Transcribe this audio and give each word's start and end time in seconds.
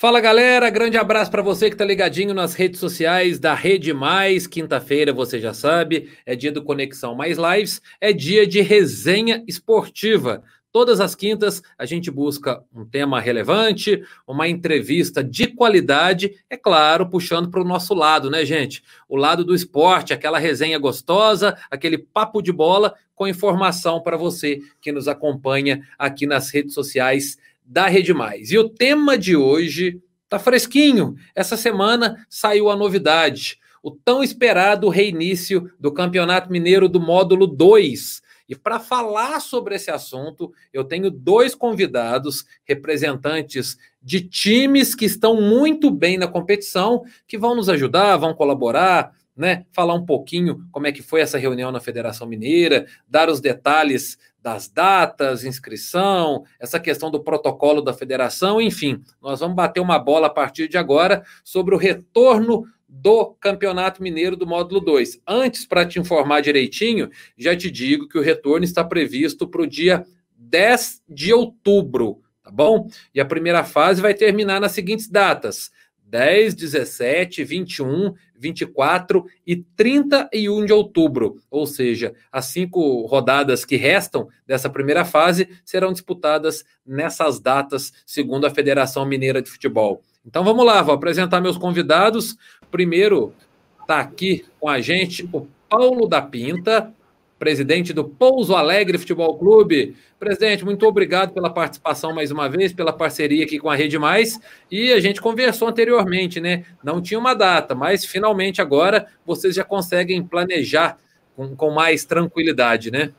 Fala 0.00 0.18
galera, 0.18 0.70
grande 0.70 0.96
abraço 0.96 1.30
para 1.30 1.42
você 1.42 1.68
que 1.68 1.74
está 1.74 1.84
ligadinho 1.84 2.32
nas 2.32 2.54
redes 2.54 2.80
sociais 2.80 3.38
da 3.38 3.52
Rede 3.52 3.92
Mais. 3.92 4.46
Quinta-feira, 4.46 5.12
você 5.12 5.38
já 5.38 5.52
sabe, 5.52 6.08
é 6.24 6.34
dia 6.34 6.50
do 6.50 6.64
Conexão 6.64 7.14
Mais 7.14 7.36
Lives, 7.36 7.82
é 8.00 8.10
dia 8.10 8.46
de 8.46 8.62
resenha 8.62 9.44
esportiva. 9.46 10.42
Todas 10.72 11.00
as 11.00 11.14
quintas 11.14 11.62
a 11.76 11.84
gente 11.84 12.10
busca 12.10 12.62
um 12.74 12.86
tema 12.86 13.20
relevante, 13.20 14.02
uma 14.26 14.48
entrevista 14.48 15.22
de 15.22 15.48
qualidade, 15.48 16.32
é 16.48 16.56
claro, 16.56 17.10
puxando 17.10 17.50
para 17.50 17.60
o 17.60 17.64
nosso 17.64 17.92
lado, 17.92 18.30
né, 18.30 18.42
gente? 18.42 18.82
O 19.06 19.16
lado 19.16 19.44
do 19.44 19.54
esporte, 19.54 20.14
aquela 20.14 20.38
resenha 20.38 20.78
gostosa, 20.78 21.58
aquele 21.70 21.98
papo 21.98 22.40
de 22.40 22.52
bola 22.52 22.94
com 23.14 23.28
informação 23.28 24.00
para 24.00 24.16
você 24.16 24.60
que 24.80 24.90
nos 24.90 25.06
acompanha 25.06 25.86
aqui 25.98 26.24
nas 26.24 26.48
redes 26.48 26.72
sociais 26.72 27.36
da 27.70 27.86
Rede 27.86 28.12
Mais. 28.12 28.50
E 28.50 28.58
o 28.58 28.68
tema 28.68 29.16
de 29.16 29.36
hoje 29.36 30.02
tá 30.28 30.40
fresquinho. 30.40 31.14
Essa 31.36 31.56
semana 31.56 32.26
saiu 32.28 32.68
a 32.68 32.74
novidade, 32.74 33.58
o 33.80 33.92
tão 33.92 34.24
esperado 34.24 34.88
reinício 34.88 35.70
do 35.78 35.92
Campeonato 35.92 36.50
Mineiro 36.50 36.88
do 36.88 36.98
módulo 37.00 37.46
2. 37.46 38.22
E 38.48 38.56
para 38.56 38.80
falar 38.80 39.38
sobre 39.38 39.76
esse 39.76 39.88
assunto, 39.88 40.52
eu 40.72 40.82
tenho 40.82 41.12
dois 41.12 41.54
convidados, 41.54 42.44
representantes 42.64 43.78
de 44.02 44.20
times 44.20 44.92
que 44.92 45.04
estão 45.04 45.40
muito 45.40 45.92
bem 45.92 46.18
na 46.18 46.26
competição, 46.26 47.04
que 47.28 47.38
vão 47.38 47.54
nos 47.54 47.68
ajudar, 47.68 48.16
vão 48.16 48.34
colaborar, 48.34 49.12
né? 49.36 49.64
Falar 49.70 49.94
um 49.94 50.04
pouquinho 50.04 50.66
como 50.72 50.88
é 50.88 50.92
que 50.92 51.02
foi 51.02 51.20
essa 51.20 51.38
reunião 51.38 51.70
na 51.70 51.78
Federação 51.78 52.26
Mineira, 52.26 52.86
dar 53.08 53.30
os 53.30 53.40
detalhes 53.40 54.18
das 54.42 54.68
datas, 54.68 55.44
inscrição, 55.44 56.44
essa 56.58 56.80
questão 56.80 57.10
do 57.10 57.22
protocolo 57.22 57.82
da 57.82 57.92
federação, 57.92 58.60
enfim, 58.60 59.02
nós 59.20 59.40
vamos 59.40 59.56
bater 59.56 59.80
uma 59.80 59.98
bola 59.98 60.28
a 60.28 60.30
partir 60.30 60.68
de 60.68 60.78
agora 60.78 61.22
sobre 61.44 61.74
o 61.74 61.78
retorno 61.78 62.64
do 62.88 63.36
Campeonato 63.40 64.02
Mineiro 64.02 64.36
do 64.36 64.46
módulo 64.46 64.80
2. 64.80 65.20
Antes, 65.26 65.64
para 65.64 65.86
te 65.86 66.00
informar 66.00 66.40
direitinho, 66.40 67.08
já 67.38 67.56
te 67.56 67.70
digo 67.70 68.08
que 68.08 68.18
o 68.18 68.22
retorno 68.22 68.64
está 68.64 68.82
previsto 68.82 69.46
para 69.46 69.62
o 69.62 69.66
dia 69.66 70.04
10 70.36 71.02
de 71.08 71.32
outubro, 71.32 72.20
tá 72.42 72.50
bom? 72.50 72.88
E 73.14 73.20
a 73.20 73.24
primeira 73.24 73.62
fase 73.62 74.02
vai 74.02 74.14
terminar 74.14 74.60
nas 74.60 74.72
seguintes 74.72 75.08
datas: 75.08 75.70
10, 76.10 76.54
17, 76.56 77.44
21, 77.44 78.14
24 78.36 79.24
e 79.46 79.56
31 79.56 80.64
de 80.66 80.72
outubro. 80.72 81.36
Ou 81.48 81.66
seja, 81.66 82.12
as 82.32 82.46
cinco 82.46 83.06
rodadas 83.06 83.64
que 83.64 83.76
restam 83.76 84.28
dessa 84.46 84.68
primeira 84.68 85.04
fase 85.04 85.48
serão 85.64 85.92
disputadas 85.92 86.64
nessas 86.84 87.38
datas, 87.38 87.92
segundo 88.04 88.44
a 88.44 88.50
Federação 88.50 89.06
Mineira 89.06 89.40
de 89.40 89.48
Futebol. 89.48 90.02
Então 90.26 90.42
vamos 90.42 90.66
lá, 90.66 90.82
vou 90.82 90.94
apresentar 90.94 91.40
meus 91.40 91.56
convidados. 91.56 92.36
Primeiro 92.70 93.32
está 93.80 94.00
aqui 94.00 94.44
com 94.58 94.68
a 94.68 94.80
gente 94.80 95.28
o 95.32 95.46
Paulo 95.68 96.08
da 96.08 96.20
Pinta, 96.20 96.92
presidente 97.40 97.94
do 97.94 98.04
Pouso 98.04 98.54
Alegre 98.54 98.98
Futebol 98.98 99.38
Clube. 99.38 99.96
Presidente, 100.18 100.62
muito 100.62 100.86
obrigado 100.86 101.32
pela 101.32 101.48
participação 101.48 102.14
mais 102.14 102.30
uma 102.30 102.50
vez, 102.50 102.70
pela 102.70 102.92
parceria 102.92 103.44
aqui 103.46 103.58
com 103.58 103.70
a 103.70 103.74
Rede 103.74 103.98
Mais. 103.98 104.38
E 104.70 104.92
a 104.92 105.00
gente 105.00 105.22
conversou 105.22 105.66
anteriormente, 105.66 106.38
né? 106.38 106.66
Não 106.84 107.00
tinha 107.00 107.18
uma 107.18 107.32
data, 107.32 107.74
mas 107.74 108.04
finalmente 108.04 108.60
agora 108.60 109.06
vocês 109.24 109.54
já 109.54 109.64
conseguem 109.64 110.22
planejar 110.22 110.98
com, 111.34 111.56
com 111.56 111.70
mais 111.70 112.04
tranquilidade, 112.04 112.90
né? 112.90 113.10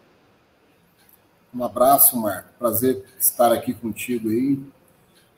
Um 1.52 1.64
abraço, 1.64 2.16
Marco. 2.16 2.48
Prazer 2.60 3.04
estar 3.20 3.52
aqui 3.52 3.74
contigo 3.74 4.30
aí. 4.30 4.60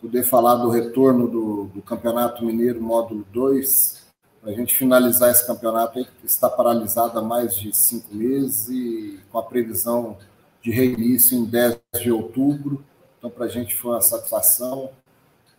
Poder 0.01 0.23
falar 0.23 0.55
do 0.55 0.69
retorno 0.69 1.29
do, 1.29 1.63
do 1.73 1.81
Campeonato 1.81 2.45
Mineiro 2.45 2.81
Módulo 2.81 3.25
2 3.31 4.02
para 4.43 4.51
a 4.51 4.55
gente 4.55 4.75
finalizar 4.75 5.31
esse 5.31 5.47
campeonato 5.47 6.03
que 6.19 6.25
está 6.25 6.49
paralisado 6.49 7.17
há 7.17 7.21
mais 7.21 7.55
de 7.55 7.73
cinco 7.73 8.13
meses 8.13 8.67
e 8.67 9.17
com 9.31 9.39
a 9.39 9.43
previsão 9.43 10.17
de 10.61 10.69
reinício 10.69 11.37
em 11.37 11.45
10 11.45 11.79
de 12.01 12.11
outubro. 12.11 12.83
Então, 13.17 13.29
para 13.29 13.45
a 13.45 13.47
gente 13.47 13.73
foi 13.73 13.91
uma 13.91 14.01
satisfação 14.01 14.89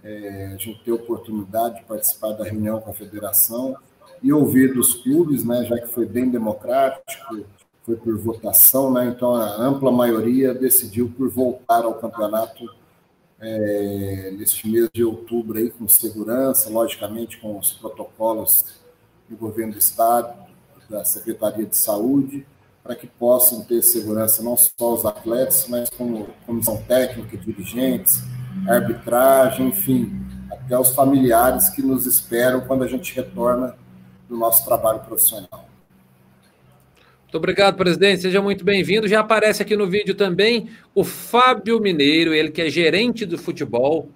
é, 0.02 0.50
a 0.52 0.56
gente 0.58 0.84
ter 0.84 0.90
a 0.90 0.96
oportunidade 0.96 1.76
de 1.76 1.84
participar 1.84 2.32
da 2.32 2.44
reunião 2.44 2.78
com 2.78 2.90
a 2.90 2.94
federação 2.94 3.74
e 4.22 4.30
ouvir 4.30 4.74
dos 4.74 4.96
clubes, 4.96 5.42
né, 5.42 5.64
já 5.64 5.78
que 5.78 5.86
foi 5.86 6.04
bem 6.04 6.28
democrático, 6.28 7.42
foi 7.84 7.96
por 7.96 8.18
votação, 8.18 8.92
né, 8.92 9.06
então 9.06 9.34
a 9.34 9.56
ampla 9.56 9.90
maioria 9.90 10.52
decidiu 10.52 11.10
por 11.16 11.30
voltar 11.30 11.84
ao 11.86 11.94
campeonato 11.94 12.68
é, 13.44 14.30
neste 14.32 14.68
mês 14.68 14.88
de 14.92 15.04
outubro 15.04 15.58
aí 15.58 15.70
com 15.70 15.86
segurança, 15.86 16.70
logicamente 16.70 17.38
com 17.38 17.58
os 17.58 17.72
protocolos 17.72 18.64
do 19.28 19.36
governo 19.36 19.72
do 19.72 19.78
estado, 19.78 20.34
da 20.88 21.04
Secretaria 21.04 21.66
de 21.66 21.76
Saúde, 21.76 22.46
para 22.82 22.94
que 22.94 23.06
possam 23.06 23.62
ter 23.62 23.82
segurança 23.82 24.42
não 24.42 24.56
só 24.56 24.94
os 24.94 25.04
atletas, 25.04 25.66
mas 25.68 25.88
como 25.90 26.28
comissão 26.46 26.82
técnica, 26.82 27.36
dirigentes, 27.36 28.22
arbitragem, 28.68 29.68
enfim, 29.68 30.12
até 30.50 30.78
os 30.78 30.94
familiares 30.94 31.70
que 31.70 31.82
nos 31.82 32.06
esperam 32.06 32.60
quando 32.62 32.84
a 32.84 32.88
gente 32.88 33.14
retorna 33.14 33.76
do 34.28 34.36
nosso 34.36 34.64
trabalho 34.64 35.00
profissional. 35.00 35.73
Muito 37.34 37.42
obrigado, 37.42 37.74
presidente. 37.74 38.22
Seja 38.22 38.40
muito 38.40 38.64
bem-vindo. 38.64 39.08
Já 39.08 39.18
aparece 39.18 39.60
aqui 39.60 39.76
no 39.76 39.88
vídeo 39.88 40.14
também 40.14 40.68
o 40.94 41.02
Fábio 41.02 41.80
Mineiro, 41.80 42.32
ele 42.32 42.48
que 42.48 42.62
é 42.62 42.70
gerente 42.70 43.26
do 43.26 43.36
futebol 43.36 44.08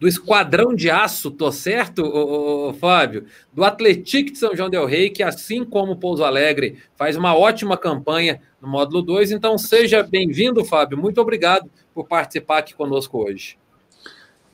do 0.00 0.08
Esquadrão 0.08 0.74
de 0.74 0.90
Aço, 0.90 1.30
tô 1.30 1.52
certo, 1.52 2.02
ô, 2.02 2.70
ô, 2.70 2.72
Fábio? 2.72 3.26
Do 3.52 3.62
Atlético 3.62 4.32
de 4.32 4.38
São 4.38 4.56
João 4.56 4.70
del 4.70 4.86
Rei, 4.86 5.10
que 5.10 5.22
assim 5.22 5.66
como 5.66 5.92
o 5.92 5.96
Pouso 5.96 6.24
Alegre 6.24 6.78
faz 6.96 7.14
uma 7.14 7.36
ótima 7.36 7.76
campanha 7.76 8.40
no 8.58 8.66
módulo 8.68 9.02
2. 9.02 9.32
Então 9.32 9.58
seja 9.58 10.02
bem-vindo, 10.02 10.64
Fábio. 10.64 10.96
Muito 10.96 11.20
obrigado 11.20 11.70
por 11.94 12.08
participar 12.08 12.56
aqui 12.56 12.74
conosco 12.74 13.22
hoje. 13.22 13.58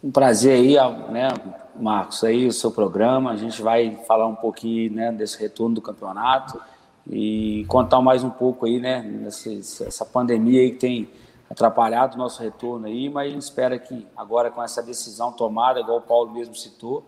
Um 0.02 0.10
prazer 0.10 0.54
aí, 0.54 0.74
né, 1.12 1.28
Marcos, 1.78 2.24
aí 2.24 2.48
o 2.48 2.52
seu 2.52 2.72
programa. 2.72 3.30
A 3.30 3.36
gente 3.36 3.62
vai 3.62 3.96
falar 4.08 4.26
um 4.26 4.34
pouquinho 4.34 4.92
né, 4.92 5.12
desse 5.12 5.38
retorno 5.38 5.76
do 5.76 5.80
campeonato 5.80 6.60
e 7.10 7.64
contar 7.68 8.00
mais 8.00 8.22
um 8.22 8.30
pouco 8.30 8.66
aí, 8.66 8.78
né, 8.78 9.02
nessa 9.02 9.50
essa 9.84 10.04
pandemia 10.04 10.60
aí 10.60 10.72
que 10.72 10.78
tem 10.78 11.10
atrapalhado 11.50 12.14
o 12.14 12.18
nosso 12.18 12.42
retorno 12.42 12.86
aí, 12.86 13.08
mas 13.08 13.28
a 13.28 13.30
gente 13.32 13.42
espera 13.42 13.78
que 13.78 14.06
agora 14.16 14.50
com 14.50 14.62
essa 14.62 14.82
decisão 14.82 15.32
tomada, 15.32 15.80
igual 15.80 15.98
o 15.98 16.02
Paulo 16.02 16.30
mesmo 16.32 16.54
citou, 16.54 17.06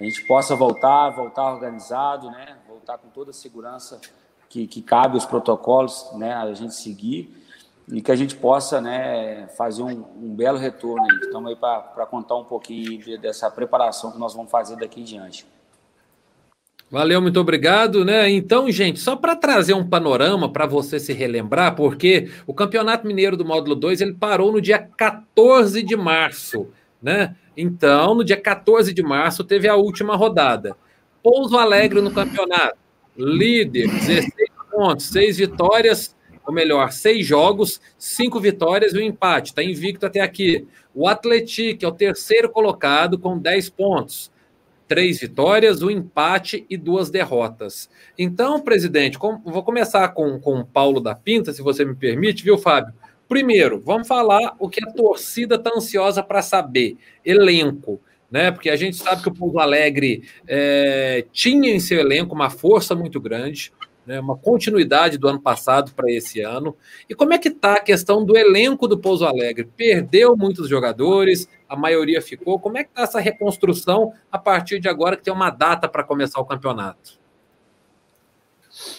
a 0.00 0.04
gente 0.04 0.26
possa 0.26 0.56
voltar, 0.56 1.10
voltar 1.10 1.52
organizado, 1.52 2.30
né, 2.30 2.56
voltar 2.68 2.98
com 2.98 3.08
toda 3.08 3.30
a 3.30 3.34
segurança 3.34 4.00
que, 4.48 4.66
que 4.66 4.82
cabe 4.82 5.16
os 5.16 5.24
protocolos, 5.24 6.10
né, 6.14 6.34
a 6.34 6.52
gente 6.52 6.74
seguir 6.74 7.44
e 7.88 8.02
que 8.02 8.10
a 8.10 8.16
gente 8.16 8.34
possa, 8.34 8.80
né, 8.80 9.46
fazer 9.56 9.82
um, 9.82 10.04
um 10.16 10.34
belo 10.34 10.58
retorno 10.58 11.04
aí. 11.04 11.18
Estamos 11.22 11.50
aí 11.50 11.56
para 11.56 12.06
contar 12.06 12.34
um 12.34 12.44
pouquinho 12.44 13.18
dessa 13.20 13.48
preparação 13.48 14.10
que 14.10 14.18
nós 14.18 14.34
vamos 14.34 14.50
fazer 14.50 14.76
daqui 14.76 15.00
em 15.00 15.04
diante. 15.04 15.46
Valeu, 16.88 17.20
muito 17.20 17.40
obrigado, 17.40 18.04
né? 18.04 18.30
Então, 18.30 18.70
gente, 18.70 19.00
só 19.00 19.16
para 19.16 19.34
trazer 19.34 19.74
um 19.74 19.84
panorama 19.84 20.52
para 20.52 20.66
você 20.66 21.00
se 21.00 21.12
relembrar, 21.12 21.74
porque 21.74 22.30
o 22.46 22.54
Campeonato 22.54 23.04
Mineiro 23.04 23.36
do 23.36 23.44
Módulo 23.44 23.74
2 23.74 24.00
ele 24.00 24.14
parou 24.14 24.52
no 24.52 24.60
dia 24.60 24.78
14 24.78 25.82
de 25.82 25.96
março, 25.96 26.68
né? 27.02 27.34
Então, 27.56 28.14
no 28.14 28.22
dia 28.22 28.36
14 28.36 28.94
de 28.94 29.02
março 29.02 29.42
teve 29.42 29.66
a 29.66 29.74
última 29.74 30.14
rodada. 30.14 30.76
Pouso 31.24 31.58
Alegre 31.58 32.00
no 32.00 32.12
campeonato, 32.12 32.76
líder, 33.18 33.88
16 33.88 34.32
pontos, 34.70 35.06
6 35.06 35.38
vitórias, 35.38 36.14
ou 36.46 36.54
melhor, 36.54 36.92
6 36.92 37.26
jogos, 37.26 37.80
5 37.98 38.38
vitórias 38.38 38.94
e 38.94 38.98
um 38.98 39.02
empate, 39.02 39.50
está 39.50 39.60
invicto 39.60 40.06
até 40.06 40.20
aqui. 40.20 40.64
O 40.94 41.08
Atlético 41.08 41.84
é 41.84 41.88
o 41.88 41.92
terceiro 41.92 42.48
colocado 42.48 43.18
com 43.18 43.36
10 43.36 43.70
pontos 43.70 44.30
três 44.86 45.20
vitórias, 45.20 45.82
um 45.82 45.90
empate 45.90 46.64
e 46.70 46.76
duas 46.76 47.10
derrotas. 47.10 47.90
Então, 48.18 48.60
presidente, 48.60 49.18
com, 49.18 49.38
vou 49.44 49.62
começar 49.62 50.08
com, 50.08 50.38
com 50.38 50.60
o 50.60 50.66
Paulo 50.66 51.00
da 51.00 51.14
Pinta, 51.14 51.52
se 51.52 51.62
você 51.62 51.84
me 51.84 51.94
permite, 51.94 52.44
viu, 52.44 52.56
Fábio? 52.56 52.94
Primeiro, 53.28 53.80
vamos 53.84 54.06
falar 54.06 54.54
o 54.58 54.68
que 54.68 54.82
a 54.82 54.90
torcida 54.90 55.56
está 55.56 55.72
ansiosa 55.74 56.22
para 56.22 56.42
saber: 56.42 56.96
elenco. 57.24 58.00
Né? 58.30 58.50
Porque 58.50 58.70
a 58.70 58.76
gente 58.76 58.96
sabe 58.96 59.22
que 59.22 59.28
o 59.28 59.34
Pouso 59.34 59.58
Alegre 59.58 60.24
é, 60.48 61.24
tinha 61.32 61.72
em 61.72 61.78
seu 61.78 62.00
elenco 62.00 62.34
uma 62.34 62.50
força 62.50 62.92
muito 62.92 63.20
grande, 63.20 63.72
né, 64.06 64.20
uma 64.20 64.36
continuidade 64.36 65.18
do 65.18 65.28
ano 65.28 65.40
passado 65.40 65.92
para 65.92 66.10
esse 66.10 66.40
ano. 66.40 66.76
E 67.08 67.14
como 67.14 67.32
é 67.32 67.38
que 67.38 67.48
está 67.48 67.74
a 67.74 67.80
questão 67.80 68.24
do 68.24 68.36
elenco 68.36 68.86
do 68.86 68.96
Pouso 68.96 69.26
Alegre? 69.26 69.68
Perdeu 69.76 70.36
muitos 70.36 70.68
jogadores, 70.68 71.48
a 71.68 71.76
maioria 71.76 72.22
ficou. 72.22 72.58
Como 72.58 72.78
é 72.78 72.84
que 72.84 72.90
está 72.90 73.02
essa 73.02 73.20
reconstrução 73.20 74.12
a 74.30 74.38
partir 74.38 74.78
de 74.78 74.88
agora 74.88 75.16
que 75.16 75.24
tem 75.24 75.32
uma 75.32 75.50
data 75.50 75.88
para 75.88 76.04
começar 76.04 76.40
o 76.40 76.44
campeonato? 76.44 77.18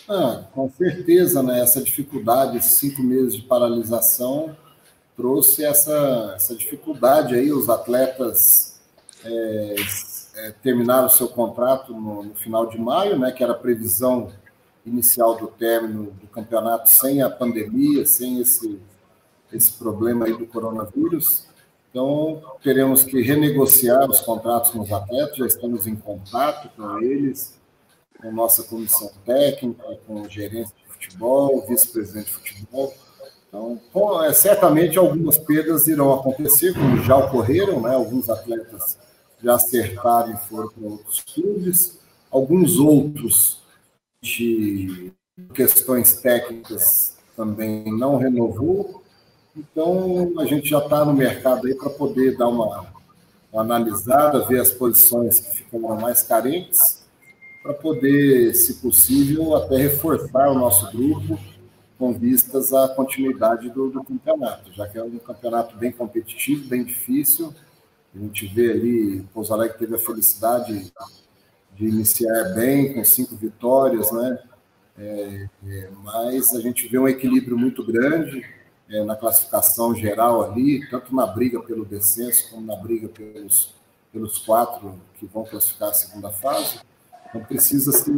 Ah, 0.09 0.43
com 0.53 0.69
certeza, 0.71 1.41
né? 1.43 1.61
Essa 1.61 1.81
dificuldade, 1.81 2.57
esses 2.57 2.73
cinco 2.73 3.01
meses 3.01 3.35
de 3.35 3.43
paralisação, 3.43 4.55
trouxe 5.15 5.63
essa, 5.63 6.33
essa 6.35 6.55
dificuldade 6.55 7.35
aí. 7.35 7.51
Os 7.51 7.69
atletas 7.69 8.79
é, 9.23 9.75
é, 10.35 10.51
terminaram 10.63 11.07
o 11.07 11.09
seu 11.09 11.27
contrato 11.27 11.93
no, 11.93 12.23
no, 12.23 12.35
final 12.35 12.67
de 12.67 12.79
maio, 12.79 13.17
né, 13.17 13.31
que 13.31 13.43
era 13.43 13.53
a 13.53 13.57
previsão 13.57 14.31
inicial 14.87 15.35
do 15.35 15.47
término 15.47 16.11
do 16.11 16.27
campeonato 16.27 16.89
sem 16.89 17.21
a 17.21 17.29
pandemia, 17.29 18.05
sem 18.05 18.39
esse, 18.39 18.79
esse 19.51 19.71
problema 19.73 20.25
aí 20.25 20.33
do 20.35 20.47
coronavírus. 20.47 21.45
Então, 21.89 22.41
teremos 22.61 23.03
que 23.03 23.21
renegociar 23.21 24.09
os 24.09 24.21
contratos 24.21 24.71
com 24.71 24.81
os 24.81 24.91
atletas, 24.91 25.37
já 25.37 25.47
estamos 25.47 25.87
em 25.87 25.95
contato 25.95 26.69
com 26.75 26.99
eles, 26.99 27.57
com 28.21 28.31
nossa 28.31 28.63
comissão 28.63 29.11
técnica, 29.25 29.83
com 30.05 30.21
o 30.21 30.29
gerente 30.29 30.71
de 30.75 30.93
futebol, 30.93 31.65
vice-presidente 31.67 32.27
de 32.27 32.33
futebol. 32.33 32.93
Então, 33.47 34.23
é, 34.23 34.33
certamente 34.33 34.97
algumas 34.97 35.37
perdas 35.37 35.87
irão 35.87 36.13
acontecer, 36.13 36.73
como 36.73 37.01
já 37.03 37.17
ocorreram, 37.17 37.81
né? 37.81 37.95
alguns 37.95 38.29
atletas 38.29 38.97
já 39.41 39.55
acertaram 39.55 40.33
e 40.33 40.37
foram 40.47 40.69
para 40.69 40.87
outros 40.87 41.21
clubes, 41.21 41.99
alguns 42.29 42.77
outros 42.77 43.61
de 44.21 45.11
questões 45.53 46.15
técnicas 46.15 47.17
também 47.35 47.85
não 47.85 48.17
renovou. 48.17 49.03
Então, 49.55 50.33
a 50.39 50.45
gente 50.45 50.69
já 50.69 50.79
está 50.79 51.05
no 51.05 51.13
mercado 51.13 51.67
aí 51.67 51.75
para 51.75 51.89
poder 51.89 52.37
dar 52.37 52.47
uma, 52.47 52.85
uma, 53.51 53.61
analisada, 53.61 54.45
ver 54.45 54.61
as 54.61 54.71
posições 54.71 55.39
que 55.39 55.57
ficaram 55.57 55.99
mais 55.99 56.23
carentes, 56.23 57.05
para 57.61 57.73
poder, 57.73 58.53
se 58.53 58.75
possível, 58.75 59.55
até 59.55 59.77
reforçar 59.77 60.49
o 60.49 60.57
nosso 60.57 60.91
grupo 60.95 61.39
com 61.97 62.13
vistas 62.13 62.71
à 62.73 62.87
continuidade 62.89 63.69
do, 63.71 63.89
do 63.89 64.03
campeonato, 64.03 64.71
já 64.71 64.87
que 64.87 64.97
é 64.97 65.03
um 65.03 65.17
campeonato 65.17 65.75
bem 65.75 65.91
competitivo, 65.91 66.69
bem 66.69 66.83
difícil, 66.83 67.53
a 68.15 68.19
gente 68.19 68.47
vê 68.47 68.71
ali, 68.71 69.27
Pouso 69.33 69.53
Alegre 69.53 69.77
teve 69.77 69.95
a 69.95 69.99
felicidade 69.99 70.91
de 71.77 71.85
iniciar 71.85 72.55
bem, 72.55 72.93
com 72.93 73.05
cinco 73.05 73.35
vitórias, 73.35 74.11
né? 74.11 74.39
É, 74.97 75.47
é, 75.67 75.89
mas 76.03 76.55
a 76.55 76.59
gente 76.59 76.87
vê 76.87 76.97
um 76.97 77.07
equilíbrio 77.07 77.55
muito 77.55 77.85
grande 77.85 78.43
é, 78.89 79.03
na 79.03 79.15
classificação 79.15 79.93
geral 79.93 80.43
ali, 80.43 80.87
tanto 80.89 81.13
na 81.13 81.27
briga 81.27 81.61
pelo 81.61 81.85
descenso, 81.85 82.49
como 82.49 82.65
na 82.65 82.75
briga 82.75 83.07
pelos, 83.07 83.75
pelos 84.11 84.39
quatro 84.39 84.99
que 85.19 85.27
vão 85.27 85.43
classificar 85.43 85.89
a 85.89 85.93
segunda 85.93 86.31
fase. 86.31 86.79
Então 87.29 87.43
precisa 87.43 87.91
se, 87.91 88.11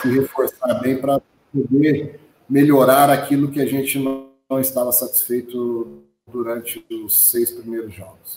se 0.00 0.08
reforçar 0.08 0.80
bem 0.80 0.98
para 0.98 1.20
poder 1.52 2.18
melhorar 2.48 3.10
aquilo 3.10 3.50
que 3.50 3.60
a 3.60 3.66
gente 3.66 3.98
não, 3.98 4.30
não 4.48 4.58
estava 4.58 4.90
satisfeito 4.92 6.02
durante 6.26 6.84
os 7.04 7.30
seis 7.30 7.50
primeiros 7.50 7.92
jogos. 7.92 8.36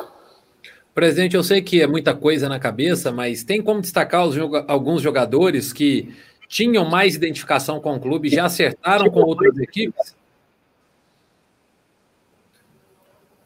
Presidente, 0.94 1.36
eu 1.36 1.44
sei 1.44 1.62
que 1.62 1.82
é 1.82 1.88
muita 1.88 2.14
coisa 2.14 2.48
na 2.48 2.60
cabeça, 2.60 3.12
mas 3.12 3.44
tem 3.44 3.62
como 3.62 3.82
destacar 3.82 4.28
os, 4.28 4.36
alguns 4.68 5.02
jogadores 5.02 5.74
que 5.74 6.14
tinham 6.48 6.86
mais 6.86 7.16
identificação 7.16 7.80
com 7.80 7.96
o 7.96 8.00
clube, 8.00 8.30
já 8.30 8.46
acertaram 8.46 9.10
com 9.10 9.22
outras 9.22 9.58
equipes? 9.58 10.16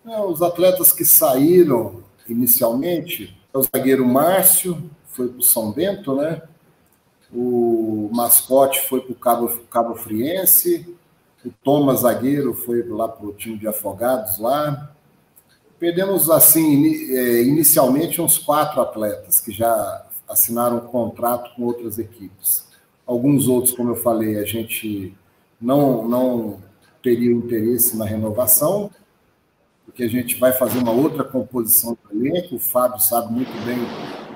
É, 0.05 0.19
os 0.19 0.41
atletas 0.41 0.91
que 0.91 1.05
saíram 1.05 2.03
inicialmente, 2.27 3.37
o 3.53 3.61
zagueiro 3.61 4.05
Márcio 4.05 4.89
foi 5.05 5.29
para 5.29 5.39
o 5.39 5.41
São 5.41 5.71
Bento, 5.71 6.15
né? 6.15 6.41
O 7.33 8.09
mascote 8.13 8.81
foi 8.87 9.01
para 9.01 9.11
o 9.11 9.15
Cabo, 9.15 9.47
Cabo 9.69 9.95
Friense, 9.95 10.97
o 11.45 11.51
Thomas 11.63 12.01
zagueiro 12.01 12.53
foi 12.53 12.83
lá 12.83 13.07
para 13.07 13.25
o 13.25 13.33
time 13.33 13.57
de 13.57 13.67
afogados 13.67 14.37
lá. 14.37 14.93
Perdemos, 15.79 16.29
assim, 16.29 17.15
é, 17.15 17.43
inicialmente 17.43 18.21
uns 18.21 18.37
quatro 18.37 18.81
atletas 18.81 19.39
que 19.39 19.51
já 19.51 20.05
assinaram 20.27 20.79
contrato 20.79 21.55
com 21.55 21.63
outras 21.63 21.99
equipes. 21.99 22.65
Alguns 23.05 23.47
outros, 23.47 23.73
como 23.73 23.91
eu 23.91 23.95
falei, 23.95 24.37
a 24.37 24.43
gente 24.43 25.15
não, 25.61 26.07
não 26.07 26.59
teria 27.01 27.31
interesse 27.31 27.95
na 27.95 28.05
renovação, 28.05 28.91
porque 29.85 30.03
a 30.03 30.09
gente 30.09 30.39
vai 30.39 30.51
fazer 30.51 30.79
uma 30.79 30.91
outra 30.91 31.23
composição 31.23 31.97
do 32.03 32.19
elenco. 32.19 32.55
O 32.55 32.59
Fábio 32.59 32.99
sabe 32.99 33.31
muito 33.31 33.51
bem 33.65 33.79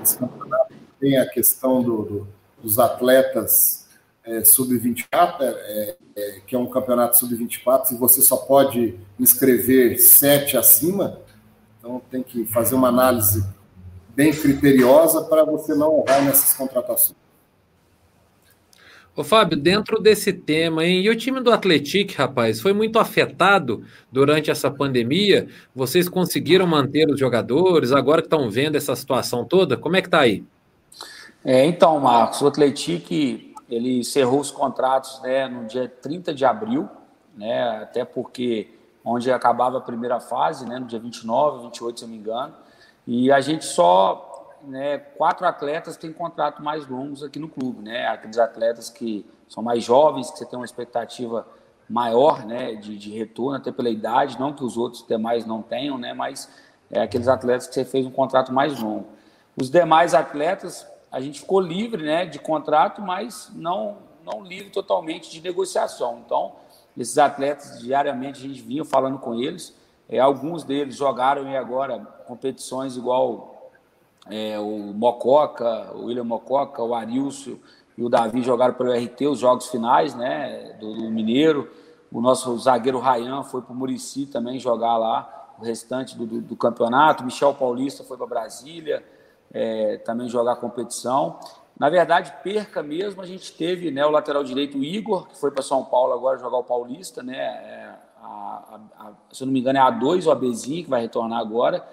esse 0.02 0.18
campeonato. 0.18 0.74
Tem 1.00 1.18
a 1.18 1.28
questão 1.28 1.84
do, 1.84 2.04
do, 2.04 2.28
dos 2.62 2.80
atletas 2.80 3.88
é, 4.24 4.44
sub-24, 4.44 5.42
é, 5.42 5.98
é, 6.16 6.40
que 6.46 6.56
é 6.56 6.60
um 6.60 6.68
campeonato 6.68 7.18
sub-24, 7.18 7.92
e 7.92 7.96
você 7.96 8.22
só 8.22 8.38
pode 8.38 8.98
inscrever 9.20 10.00
sete 10.00 10.56
acima. 10.56 11.20
Então, 11.82 12.00
tem 12.12 12.22
que 12.22 12.46
fazer 12.46 12.76
uma 12.76 12.90
análise 12.90 13.44
bem 14.16 14.32
criteriosa 14.32 15.24
para 15.24 15.44
você 15.44 15.74
não 15.74 16.04
errar 16.08 16.22
nessas 16.22 16.54
contratações. 16.54 17.20
Ô, 19.16 19.24
Fábio, 19.24 19.58
dentro 19.58 20.00
desse 20.00 20.32
tema, 20.32 20.86
hein? 20.86 21.02
E 21.02 21.10
o 21.10 21.16
time 21.16 21.42
do 21.42 21.52
Atlético, 21.52 22.14
rapaz, 22.16 22.62
foi 22.62 22.72
muito 22.72 23.00
afetado 23.00 23.84
durante 24.12 24.52
essa 24.52 24.70
pandemia? 24.70 25.48
Vocês 25.76 26.08
conseguiram 26.08 26.68
manter 26.68 27.10
os 27.10 27.20
jogadores? 27.20 27.92
Agora 27.92 28.22
que 28.22 28.28
estão 28.28 28.50
vendo 28.50 28.78
essa 28.78 28.96
situação 28.96 29.44
toda, 29.44 29.76
como 29.76 29.98
é 29.98 30.04
que 30.04 30.10
tá 30.10 30.20
aí? 30.20 30.46
É, 31.44 31.66
então, 31.66 32.00
Marcos, 32.00 32.42
o 32.42 32.48
Atlético, 32.48 33.14
ele 33.68 34.00
encerrou 34.00 34.40
os 34.40 34.52
contratos 34.52 35.20
né, 35.24 35.48
no 35.48 35.66
dia 35.66 35.92
30 36.02 36.34
de 36.34 36.46
abril, 36.46 36.88
né, 37.36 37.80
até 37.82 38.06
porque 38.06 38.70
onde 39.04 39.32
acabava 39.32 39.78
a 39.78 39.82
primeira 39.82 40.20
fase, 40.20 40.68
né, 40.68 40.80
no 40.80 40.86
dia 40.86 41.00
29, 41.00 41.64
28, 41.64 42.00
se 42.00 42.06
eu 42.06 42.10
me 42.10 42.18
engano. 42.18 42.54
E 43.06 43.32
a 43.32 43.42
gente 43.42 43.66
só, 43.66 44.58
né, 44.64 44.98
quatro 44.98 45.46
atletas 45.46 45.98
têm 45.98 46.14
contrato 46.14 46.64
mais 46.64 46.88
longos 46.88 47.24
aqui 47.24 47.40
no 47.40 47.50
clube, 47.50 47.82
né? 47.82 48.08
Aqueles 48.08 48.38
atletas 48.38 48.90
que 48.90 49.26
são 49.48 49.64
mais 49.64 49.84
jovens, 49.84 50.30
que 50.30 50.38
você 50.38 50.46
tem 50.46 50.58
uma 50.58 50.66
expectativa 50.66 51.46
maior, 51.90 52.46
né, 52.46 52.76
de, 52.76 52.98
de 52.98 53.12
retorno, 53.12 53.58
até 53.58 53.72
pela 53.72 53.90
idade, 53.90 54.40
não 54.40 54.54
que 54.54 54.64
os 54.64 54.78
outros 54.78 55.06
demais 55.06 55.46
não 55.46 55.62
tenham, 55.62 55.98
né, 55.98 56.14
mas 56.14 56.50
é 56.90 57.02
aqueles 57.02 57.28
atletas 57.28 57.68
que 57.68 57.74
você 57.74 57.84
fez 57.84 58.06
um 58.06 58.12
contrato 58.12 58.54
mais 58.54 58.80
longo. 58.80 59.08
Os 59.60 59.70
demais 59.70 60.14
atletas, 60.14 60.88
a 61.12 61.20
gente 61.20 61.42
ficou 61.42 61.60
livre, 61.60 62.04
né, 62.04 62.26
de 62.26 62.40
contrato, 62.40 63.02
mas 63.02 63.52
não 63.54 63.98
não 64.24 64.44
livre 64.44 64.70
totalmente 64.70 65.30
de 65.30 65.42
negociação. 65.42 66.22
Então, 66.26 66.54
esses 66.98 67.18
atletas, 67.18 67.80
diariamente, 67.80 68.46
a 68.46 68.48
gente 68.48 68.62
vinha 68.62 68.84
falando 68.84 69.18
com 69.18 69.34
eles. 69.36 69.76
É, 70.10 70.20
alguns 70.20 70.64
deles 70.64 70.96
jogaram 70.96 71.50
e 71.50 71.56
agora 71.56 72.00
competições 72.28 72.98
igual 72.98 73.72
é, 74.30 74.60
o 74.60 74.94
Mococa, 74.94 75.92
o 75.96 76.06
William 76.06 76.24
Mococa, 76.24 76.84
o 76.84 76.94
Arilson 76.94 77.58
e 77.98 78.04
o 78.04 78.10
Davi 78.10 78.42
jogaram 78.42 78.74
pelo 78.74 78.92
RT 78.92 79.28
os 79.28 79.40
jogos 79.40 79.68
finais 79.70 80.14
né, 80.14 80.76
do, 80.80 80.94
do 80.96 81.12
Mineiro. 81.12 81.70
O 82.12 82.20
nosso 82.20 82.58
zagueiro 82.58 83.00
Rayan 83.00 83.44
foi 83.44 83.62
para 83.62 83.72
o 83.72 83.76
Murici 83.76 84.26
também 84.26 84.60
jogar 84.60 84.98
lá 84.98 85.54
o 85.58 85.64
restante 85.64 86.18
do, 86.18 86.26
do, 86.26 86.42
do 86.42 86.56
campeonato. 86.56 87.24
Michel 87.24 87.54
Paulista 87.54 88.04
foi 88.04 88.18
para 88.18 88.28
Brasília 88.28 89.04
é, 89.54 89.98
também 89.98 90.28
jogar 90.28 90.58
competição. 90.58 91.40
Na 91.82 91.90
verdade, 91.90 92.32
perca 92.44 92.84
mesmo, 92.84 93.24
a 93.24 93.26
gente 93.26 93.54
teve 93.54 93.90
né, 93.90 94.06
o 94.06 94.12
lateral 94.12 94.44
direito 94.44 94.78
o 94.78 94.84
Igor, 94.84 95.28
que 95.28 95.36
foi 95.36 95.50
para 95.50 95.64
São 95.64 95.84
Paulo 95.84 96.14
agora 96.14 96.38
jogar 96.38 96.60
o 96.60 96.64
Paulista, 96.64 97.24
né? 97.24 97.36
É, 97.36 97.96
a, 98.22 98.28
a, 98.28 99.08
a, 99.08 99.14
se 99.32 99.42
eu 99.42 99.48
não 99.48 99.52
me 99.52 99.62
engano, 99.62 99.80
é 99.80 99.82
a 99.82 99.92
A2, 99.92 100.28
o 100.28 100.30
Abezinho, 100.30 100.84
que 100.84 100.90
vai 100.92 101.02
retornar 101.02 101.40
agora. 101.40 101.84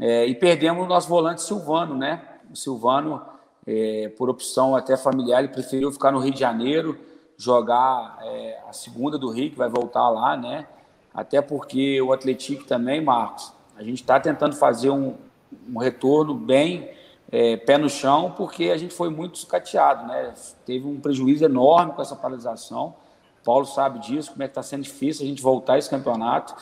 É, 0.00 0.26
e 0.26 0.32
perdemos 0.32 0.84
o 0.84 0.86
nosso 0.86 1.08
volante 1.08 1.42
Silvano, 1.42 1.96
né? 1.96 2.22
O 2.52 2.54
Silvano, 2.54 3.20
é, 3.66 4.12
por 4.16 4.30
opção 4.30 4.76
até 4.76 4.96
familiar, 4.96 5.40
ele 5.40 5.52
preferiu 5.52 5.90
ficar 5.90 6.12
no 6.12 6.20
Rio 6.20 6.32
de 6.32 6.38
Janeiro, 6.38 6.96
jogar 7.36 8.20
é, 8.22 8.60
a 8.68 8.72
segunda 8.72 9.18
do 9.18 9.28
Rio, 9.28 9.50
que 9.50 9.58
vai 9.58 9.68
voltar 9.68 10.08
lá, 10.08 10.36
né? 10.36 10.68
Até 11.12 11.42
porque 11.42 12.00
o 12.00 12.12
Atlético 12.12 12.62
também, 12.62 13.02
Marcos, 13.02 13.52
a 13.76 13.82
gente 13.82 14.02
está 14.02 14.20
tentando 14.20 14.54
fazer 14.54 14.90
um, 14.90 15.16
um 15.68 15.78
retorno 15.78 16.32
bem 16.32 16.94
é, 17.30 17.56
pé 17.56 17.76
no 17.78 17.88
chão, 17.88 18.32
porque 18.36 18.70
a 18.70 18.76
gente 18.76 18.94
foi 18.94 19.10
muito 19.10 19.38
sucateado, 19.38 20.06
né? 20.06 20.32
Teve 20.64 20.86
um 20.86 21.00
prejuízo 21.00 21.44
enorme 21.44 21.92
com 21.92 22.02
essa 22.02 22.14
paralisação. 22.14 22.94
Paulo 23.44 23.64
sabe 23.64 24.00
disso, 24.00 24.32
como 24.32 24.42
é 24.42 24.46
que 24.46 24.52
está 24.52 24.62
sendo 24.62 24.82
difícil 24.82 25.24
a 25.24 25.28
gente 25.28 25.42
voltar 25.42 25.78
esse 25.78 25.88
campeonato. 25.88 26.54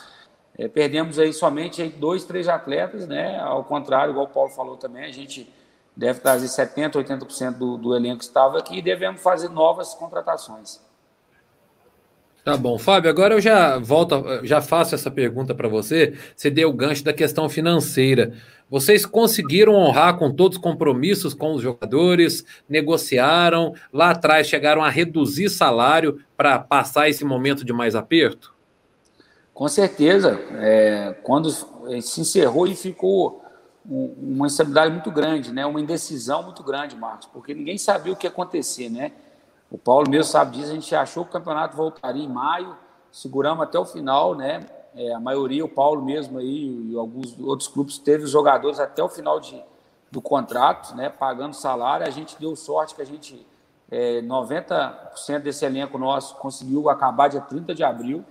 É, 0.57 0.67
perdemos 0.67 1.19
aí 1.19 1.33
somente 1.33 1.81
aí 1.81 1.89
dois, 1.89 2.23
três 2.23 2.47
atletas, 2.47 3.07
né? 3.07 3.39
Ao 3.39 3.63
contrário, 3.63 4.11
igual 4.11 4.25
o 4.25 4.29
Paulo 4.29 4.49
falou 4.49 4.77
também, 4.77 5.03
a 5.03 5.11
gente 5.11 5.51
deve 5.95 6.19
trazer 6.19 6.47
70%, 6.47 6.93
80% 6.93 7.57
do, 7.57 7.77
do 7.77 7.95
elenco 7.95 8.19
que 8.19 8.25
estava 8.25 8.57
aqui 8.59 8.77
e 8.77 8.81
devemos 8.81 9.21
fazer 9.21 9.49
novas 9.49 9.93
contratações. 9.93 10.79
Tá 12.43 12.55
bom, 12.55 12.77
Fábio, 12.77 13.09
agora 13.09 13.33
eu 13.33 13.41
já 13.41 13.79
volto, 13.79 14.23
já 14.43 14.61
faço 14.61 14.93
essa 14.93 15.09
pergunta 15.09 15.55
para 15.55 15.67
você. 15.67 16.15
Você 16.35 16.51
deu 16.51 16.69
o 16.69 16.73
gancho 16.73 17.03
da 17.03 17.11
questão 17.11 17.49
financeira. 17.49 18.33
Vocês 18.69 19.05
conseguiram 19.05 19.75
honrar 19.75 20.17
com 20.17 20.31
todos 20.31 20.57
os 20.57 20.63
compromissos 20.63 21.33
com 21.33 21.53
os 21.53 21.61
jogadores, 21.61 22.43
negociaram, 22.67 23.73
lá 23.93 24.11
atrás 24.11 24.47
chegaram 24.47 24.83
a 24.83 24.89
reduzir 24.89 25.49
salário 25.49 26.19
para 26.35 26.57
passar 26.59 27.07
esse 27.07 27.23
momento 27.23 27.63
de 27.63 27.71
mais 27.71 27.95
aperto? 27.95 28.55
Com 29.53 29.67
certeza. 29.67 30.39
É, 30.55 31.15
quando 31.23 31.49
se 32.01 32.21
encerrou 32.21 32.67
e 32.67 32.75
ficou 32.75 33.43
uma 33.87 34.47
instabilidade 34.47 34.91
muito 34.91 35.11
grande, 35.11 35.53
né? 35.53 35.65
uma 35.65 35.79
indecisão 35.79 36.41
muito 36.41 36.63
grande, 36.63 36.95
Marcos, 36.95 37.27
porque 37.27 37.53
ninguém 37.53 37.77
sabia 37.77 38.11
o 38.11 38.15
que 38.15 38.25
ia 38.25 38.31
acontecer. 38.31 38.89
Né? 38.89 39.11
O 39.69 39.77
Paulo 39.77 40.09
mesmo 40.09 40.25
sabe 40.25 40.57
disso, 40.57 40.71
a 40.71 40.73
gente 40.73 40.95
achou 40.95 41.23
que 41.23 41.29
o 41.29 41.33
campeonato 41.33 41.77
voltaria 41.77 42.23
em 42.23 42.27
maio, 42.27 42.75
seguramos 43.11 43.63
até 43.63 43.77
o 43.77 43.85
final, 43.85 44.35
né? 44.35 44.65
É, 44.95 45.13
a 45.13 45.19
maioria, 45.19 45.63
o 45.65 45.69
Paulo 45.69 46.01
mesmo 46.03 46.39
aí 46.39 46.91
e 46.91 46.97
alguns 46.97 47.37
outros 47.39 47.67
clubes, 47.67 47.97
teve 47.97 48.23
os 48.23 48.31
jogadores 48.31 48.79
até 48.79 49.03
o 49.03 49.09
final 49.09 49.39
de, 49.39 49.61
do 50.09 50.21
contrato, 50.21 50.95
né? 50.95 51.09
Pagando 51.09 51.53
salário. 51.53 52.07
A 52.07 52.09
gente 52.09 52.39
deu 52.39 52.55
sorte 52.55 52.95
que 52.95 53.01
a 53.01 53.05
gente, 53.05 53.45
é, 53.91 54.21
90% 54.21 55.39
desse 55.39 55.65
elenco 55.65 55.97
nosso 55.97 56.35
conseguiu 56.35 56.89
acabar 56.89 57.27
dia 57.27 57.41
30 57.41 57.75
de 57.75 57.83
abril. 57.83 58.23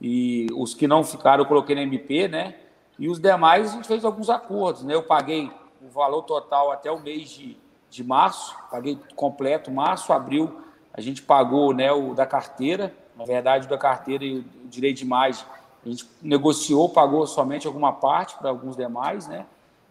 E 0.00 0.46
os 0.56 0.74
que 0.74 0.86
não 0.86 1.04
ficaram, 1.04 1.44
eu 1.44 1.48
coloquei 1.48 1.74
na 1.74 1.82
MP, 1.82 2.28
né? 2.28 2.56
E 2.98 3.08
os 3.08 3.20
demais 3.20 3.70
a 3.70 3.72
gente 3.76 3.86
fez 3.86 4.04
alguns 4.04 4.28
acordos, 4.28 4.82
né? 4.82 4.94
Eu 4.94 5.02
paguei 5.04 5.50
o 5.80 5.88
valor 5.88 6.22
total 6.22 6.72
até 6.72 6.90
o 6.90 6.98
mês 6.98 7.30
de, 7.30 7.56
de 7.88 8.02
março, 8.02 8.56
paguei 8.70 8.98
completo, 9.14 9.70
março, 9.70 10.12
abril, 10.12 10.60
a 10.92 11.00
gente 11.00 11.22
pagou 11.22 11.72
né, 11.72 11.92
o 11.92 12.12
da 12.12 12.26
carteira, 12.26 12.92
na 13.16 13.24
verdade, 13.24 13.66
o 13.66 13.70
da 13.70 13.78
carteira 13.78 14.24
e 14.24 14.38
o 14.38 14.44
direito 14.68 14.98
de 14.98 15.04
imagem, 15.04 15.44
a 15.88 15.90
gente 15.90 16.08
negociou, 16.20 16.88
pagou 16.88 17.26
somente 17.26 17.66
alguma 17.66 17.92
parte 17.92 18.36
para 18.36 18.50
alguns 18.50 18.76
demais, 18.76 19.26
né? 19.26 19.46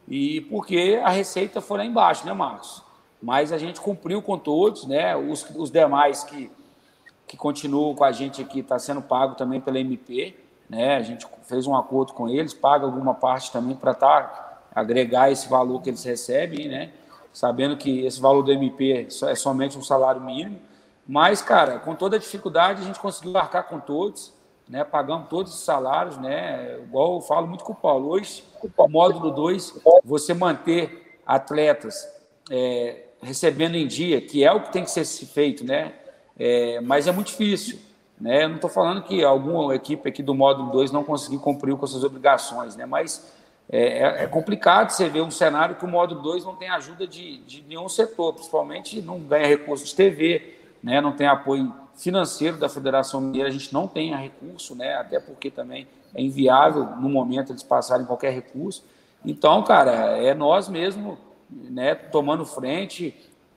E 0.08 0.42
porque 0.42 1.00
a 1.04 1.10
receita 1.10 1.60
foi 1.60 1.80
lá 1.80 1.86
embaixo, 1.86 2.25
né, 2.25 2.34
Marcos? 2.34 2.84
Mas 3.22 3.51
a 3.51 3.58
gente 3.58 3.82
cumpriu 3.82 4.22
com 4.22 4.38
todos, 4.38 4.86
né? 4.86 5.16
Os, 5.16 5.46
os 5.56 5.72
demais 5.72 6.24
que, 6.24 6.51
que 7.25 7.36
continuam 7.36 7.96
com 7.96 8.04
a 8.04 8.12
gente 8.12 8.42
aqui 8.42 8.60
está 8.60 8.77
sendo 8.77 9.01
pago 9.01 9.36
também 9.36 9.60
pela 9.60 9.80
MP, 9.80 10.36
né? 10.70 10.96
A 10.96 11.01
gente 11.01 11.25
fez 11.44 11.66
um 11.66 11.75
acordo 11.75 12.13
com 12.13 12.30
eles, 12.30 12.54
paga 12.54 12.86
alguma 12.86 13.13
parte 13.13 13.51
também 13.51 13.75
para 13.75 13.94
tá, 13.94 14.62
agregar 14.74 15.32
esse 15.32 15.50
valor 15.50 15.82
que 15.82 15.89
eles 15.89 16.04
recebem, 16.04 16.68
né? 16.68 16.92
Sabendo 17.34 17.75
que 17.75 18.06
esse 18.06 18.22
valor 18.22 18.44
do 18.44 18.51
MP 18.51 19.08
é 19.24 19.36
somente 19.36 19.77
um 19.77 19.84
salário 19.84 20.22
mínimo. 20.22 20.60
Mas, 21.08 21.42
cara, 21.42 21.80
com 21.80 21.96
toda 21.96 22.18
a 22.18 22.20
dificuldade, 22.20 22.82
a 22.82 22.86
gente 22.86 23.00
conseguiu 23.00 23.38
arcar 23.38 23.63
com 23.63 23.80
todos, 23.80 24.34
né? 24.69 24.83
Pagamos 24.83 25.29
todos 25.29 25.53
os 25.53 25.62
salários, 25.62 26.17
né? 26.17 26.79
Igual 26.83 27.15
eu 27.15 27.21
falo 27.21 27.47
muito 27.47 27.63
com 27.63 27.74
o 27.74 27.75
Paulo. 27.75 28.09
Hoje, 28.09 28.43
o 28.62 28.88
módulo 28.88 29.31
2, 29.31 29.81
você 30.03 30.33
manter 30.33 31.19
atletas 31.25 32.07
é, 32.50 33.05
recebendo 33.21 33.75
em 33.75 33.88
dia, 33.88 34.21
que 34.21 34.43
é 34.43 34.51
o 34.51 34.62
que 34.62 34.71
tem 34.71 34.83
que 34.83 34.91
ser 34.91 35.05
feito, 35.25 35.65
né? 35.65 35.93
É, 36.38 36.79
mas 36.81 37.07
é 37.07 37.12
muito 37.12 37.27
difícil. 37.27 37.79
Né? 38.19 38.43
Eu 38.43 38.50
não 38.50 38.55
estou 38.55 38.69
falando 38.69 39.03
que 39.03 39.24
alguma 39.24 39.75
equipe 39.75 40.09
aqui 40.09 40.24
do 40.24 40.33
módulo 40.33 40.71
2 40.71 40.91
não 40.91 41.03
conseguiu 41.03 41.39
cumprir 41.39 41.75
com 41.75 41.86
suas 41.86 42.03
obrigações, 42.03 42.75
né? 42.75 42.86
mas 42.86 43.33
é, 43.69 44.00
é, 44.00 44.24
é 44.24 44.27
complicado 44.27 44.89
você 44.89 45.07
ver 45.07 45.21
um 45.21 45.29
cenário 45.29 45.75
que 45.75 45.86
o 45.86 45.88
módulo 45.88 46.21
2 46.21 46.43
não 46.43 46.55
tem 46.55 46.69
ajuda 46.69 47.05
de, 47.05 47.38
de 47.39 47.62
nenhum 47.63 47.88
setor, 47.88 48.33
principalmente 48.33 49.01
não 49.01 49.19
ganha 49.19 49.45
recursos 49.45 49.89
de 49.89 49.95
TV, 49.95 50.55
né? 50.81 51.00
não 51.00 51.12
tem 51.12 51.27
apoio 51.27 51.71
financeiro 51.98 52.58
da 52.58 52.70
Federação 52.70 53.20
Mineira, 53.20 53.50
a 53.50 53.51
gente 53.51 53.74
não 53.74 53.88
tem 53.88 54.16
recurso, 54.16 54.75
né? 54.75 54.96
até 54.96 55.20
porque 55.20 55.50
também 55.50 55.88
é 56.13 56.22
inviável 56.22 56.86
no 56.98 57.10
momento 57.10 57.51
eles 57.51 57.63
passarem 57.63 58.06
qualquer 58.06 58.32
recurso. 58.32 58.86
Então, 59.25 59.63
cara, 59.63 59.92
é 60.18 60.34
nós 60.34 60.70
mesmo 60.70 61.18
né, 61.50 61.96
tomando 61.96 62.46
frente, 62.46 63.16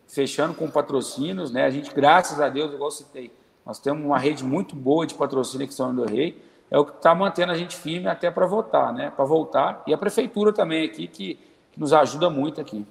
fechando 0.08 0.54
com 0.54 0.70
patrocínios, 0.70 1.52
né? 1.52 1.64
A 1.64 1.70
gente, 1.70 1.92
graças 1.94 2.40
a 2.40 2.48
Deus, 2.48 2.72
igual 2.72 2.90
citei, 2.90 3.32
nós 3.64 3.78
temos 3.78 4.04
uma 4.04 4.18
rede 4.18 4.42
muito 4.42 4.74
boa 4.74 5.06
de 5.06 5.14
patrocínio 5.14 5.64
aqui 5.64 5.74
em 5.74 5.76
São 5.76 5.94
do 5.94 6.04
Rei, 6.04 6.42
é 6.70 6.78
o 6.78 6.84
que 6.84 6.96
está 6.96 7.14
mantendo 7.14 7.52
a 7.52 7.56
gente 7.56 7.76
firme 7.76 8.08
até 8.08 8.30
para 8.30 8.46
voltar, 8.46 8.92
né? 8.92 9.12
Para 9.14 9.24
voltar. 9.24 9.82
E 9.86 9.92
a 9.92 9.98
prefeitura 9.98 10.52
também 10.52 10.84
aqui, 10.84 11.06
que, 11.06 11.38
que 11.72 11.80
nos 11.80 11.92
ajuda 11.92 12.30
muito 12.30 12.60
aqui. 12.60 12.86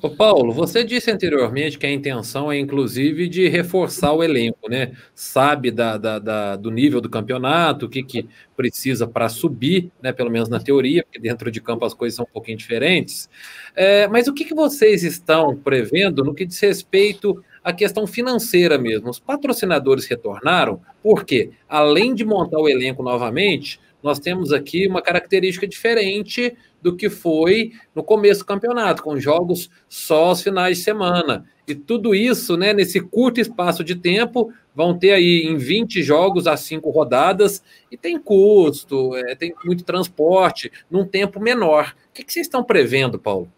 Ô 0.00 0.08
Paulo, 0.08 0.52
você 0.52 0.84
disse 0.84 1.10
anteriormente 1.10 1.76
que 1.76 1.84
a 1.84 1.90
intenção 1.90 2.52
é, 2.52 2.58
inclusive, 2.58 3.28
de 3.28 3.48
reforçar 3.48 4.12
o 4.12 4.22
elenco, 4.22 4.68
né? 4.68 4.92
Sabe 5.12 5.72
da, 5.72 5.98
da, 5.98 6.18
da 6.20 6.56
do 6.56 6.70
nível 6.70 7.00
do 7.00 7.10
campeonato, 7.10 7.86
o 7.86 7.88
que, 7.88 8.04
que 8.04 8.28
precisa 8.56 9.08
para 9.08 9.28
subir, 9.28 9.90
né? 10.00 10.12
Pelo 10.12 10.30
menos 10.30 10.48
na 10.48 10.60
teoria, 10.60 11.02
porque 11.02 11.18
dentro 11.18 11.50
de 11.50 11.60
campo 11.60 11.84
as 11.84 11.94
coisas 11.94 12.14
são 12.16 12.24
um 12.24 12.32
pouquinho 12.32 12.56
diferentes. 12.56 13.28
É, 13.74 14.06
mas 14.06 14.28
o 14.28 14.34
que, 14.34 14.44
que 14.44 14.54
vocês 14.54 15.02
estão 15.02 15.56
prevendo 15.56 16.22
no 16.22 16.32
que 16.32 16.46
diz 16.46 16.60
respeito 16.60 17.42
a 17.62 17.72
questão 17.72 18.06
financeira 18.06 18.78
mesmo. 18.78 19.10
Os 19.10 19.18
patrocinadores 19.18 20.06
retornaram, 20.06 20.80
porque 21.02 21.50
além 21.68 22.14
de 22.14 22.24
montar 22.24 22.58
o 22.58 22.68
elenco 22.68 23.02
novamente, 23.02 23.78
nós 24.02 24.18
temos 24.18 24.52
aqui 24.52 24.86
uma 24.86 25.02
característica 25.02 25.66
diferente 25.66 26.56
do 26.80 26.96
que 26.96 27.10
foi 27.10 27.72
no 27.94 28.02
começo 28.02 28.40
do 28.40 28.46
campeonato, 28.46 29.02
com 29.02 29.18
jogos 29.18 29.70
só 29.88 30.26
aos 30.26 30.42
finais 30.42 30.78
de 30.78 30.84
semana. 30.84 31.44
E 31.66 31.74
tudo 31.74 32.14
isso, 32.14 32.56
né, 32.56 32.72
nesse 32.72 33.00
curto 33.00 33.40
espaço 33.40 33.84
de 33.84 33.94
tempo, 33.94 34.52
vão 34.74 34.98
ter 34.98 35.12
aí 35.12 35.42
em 35.42 35.56
20 35.56 36.02
jogos 36.02 36.46
as 36.46 36.60
cinco 36.60 36.90
rodadas, 36.90 37.62
e 37.90 37.96
tem 37.96 38.18
custo, 38.18 39.14
é, 39.16 39.34
tem 39.34 39.54
muito 39.64 39.84
transporte, 39.84 40.72
num 40.90 41.04
tempo 41.04 41.40
menor. 41.40 41.94
O 42.10 42.14
que, 42.14 42.24
que 42.24 42.32
vocês 42.32 42.46
estão 42.46 42.64
prevendo, 42.64 43.18
Paulo? 43.18 43.52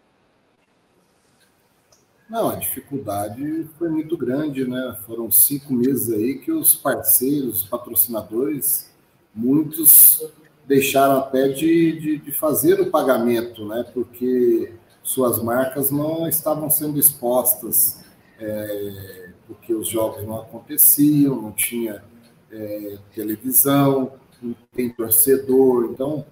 Não, 2.29 2.49
a 2.49 2.55
dificuldade 2.55 3.67
foi 3.77 3.89
muito 3.89 4.17
grande, 4.17 4.65
né? 4.65 4.97
Foram 5.05 5.29
cinco 5.29 5.73
meses 5.73 6.13
aí 6.13 6.39
que 6.39 6.51
os 6.51 6.73
parceiros, 6.73 7.63
os 7.63 7.67
patrocinadores, 7.67 8.89
muitos 9.35 10.23
deixaram 10.71 11.17
até 11.17 11.49
de, 11.49 11.99
de, 11.99 12.17
de, 12.19 12.31
fazer 12.31 12.79
o 12.79 12.89
pagamento, 12.89 13.65
né? 13.65 13.85
Porque 13.93 14.71
suas 15.03 15.43
marcas 15.43 15.91
não 15.91 16.29
estavam 16.29 16.69
sendo 16.69 16.97
expostas, 16.97 18.01
é, 18.39 19.31
porque 19.45 19.73
os 19.73 19.89
jogos 19.89 20.25
não 20.25 20.39
aconteciam, 20.39 21.41
não 21.41 21.51
tinha 21.51 22.01
é, 22.49 22.97
televisão, 23.13 24.13
não 24.41 24.55
tem 24.73 24.89
torcedor, 24.89 25.89
então 25.91 26.25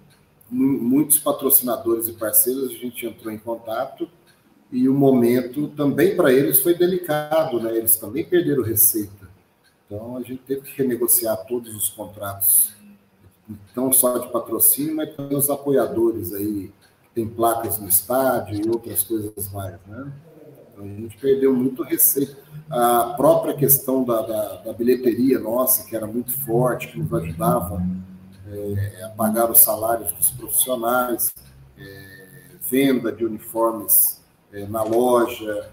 muitos 0.49 1.19
patrocinadores 1.19 2.07
e 2.07 2.13
parceiros 2.13 2.71
a 2.71 2.73
gente 2.73 3.05
entrou 3.05 3.33
em 3.33 3.37
contato 3.37 4.09
e 4.71 4.87
o 4.87 4.93
momento 4.93 5.67
também 5.67 6.15
para 6.15 6.31
eles 6.31 6.61
foi 6.61 6.75
delicado, 6.75 7.59
né? 7.59 7.75
Eles 7.75 7.97
também 7.97 8.23
perderam 8.23 8.63
receita. 8.63 9.29
Então 9.85 10.15
a 10.15 10.21
gente 10.21 10.43
teve 10.47 10.61
que 10.61 10.81
renegociar 10.81 11.45
todos 11.45 11.75
os 11.75 11.89
contratos, 11.89 12.78
não 13.75 13.91
só 13.91 14.17
de 14.17 14.31
patrocínio, 14.31 14.95
mas 14.95 15.15
também 15.15 15.37
os 15.37 15.49
apoiadores 15.49 16.33
aí, 16.33 16.71
que 17.03 17.09
tem 17.13 17.27
placas 17.27 17.79
no 17.79 17.87
estádio 17.87 18.61
e 18.65 18.69
outras 18.69 19.03
coisas 19.03 19.51
mais, 19.51 19.77
né? 19.87 20.11
Então 20.71 20.85
a 20.85 20.87
gente 20.87 21.17
perdeu 21.17 21.53
muito 21.53 21.83
receita. 21.83 22.37
A 22.69 23.13
própria 23.17 23.53
questão 23.53 24.03
da, 24.03 24.21
da, 24.21 24.55
da 24.57 24.73
bilheteria 24.73 25.39
nossa, 25.39 25.85
que 25.85 25.95
era 25.95 26.07
muito 26.07 26.31
forte, 26.45 26.87
que 26.87 26.99
nos 26.99 27.11
ajudava 27.13 27.83
é, 28.47 29.03
a 29.03 29.09
pagar 29.09 29.51
os 29.51 29.59
salários 29.59 30.11
dos 30.13 30.31
profissionais, 30.31 31.33
é, 31.77 32.27
venda 32.69 33.11
de 33.11 33.25
uniformes 33.25 34.21
é, 34.53 34.65
na 34.67 34.83
loja, 34.83 35.69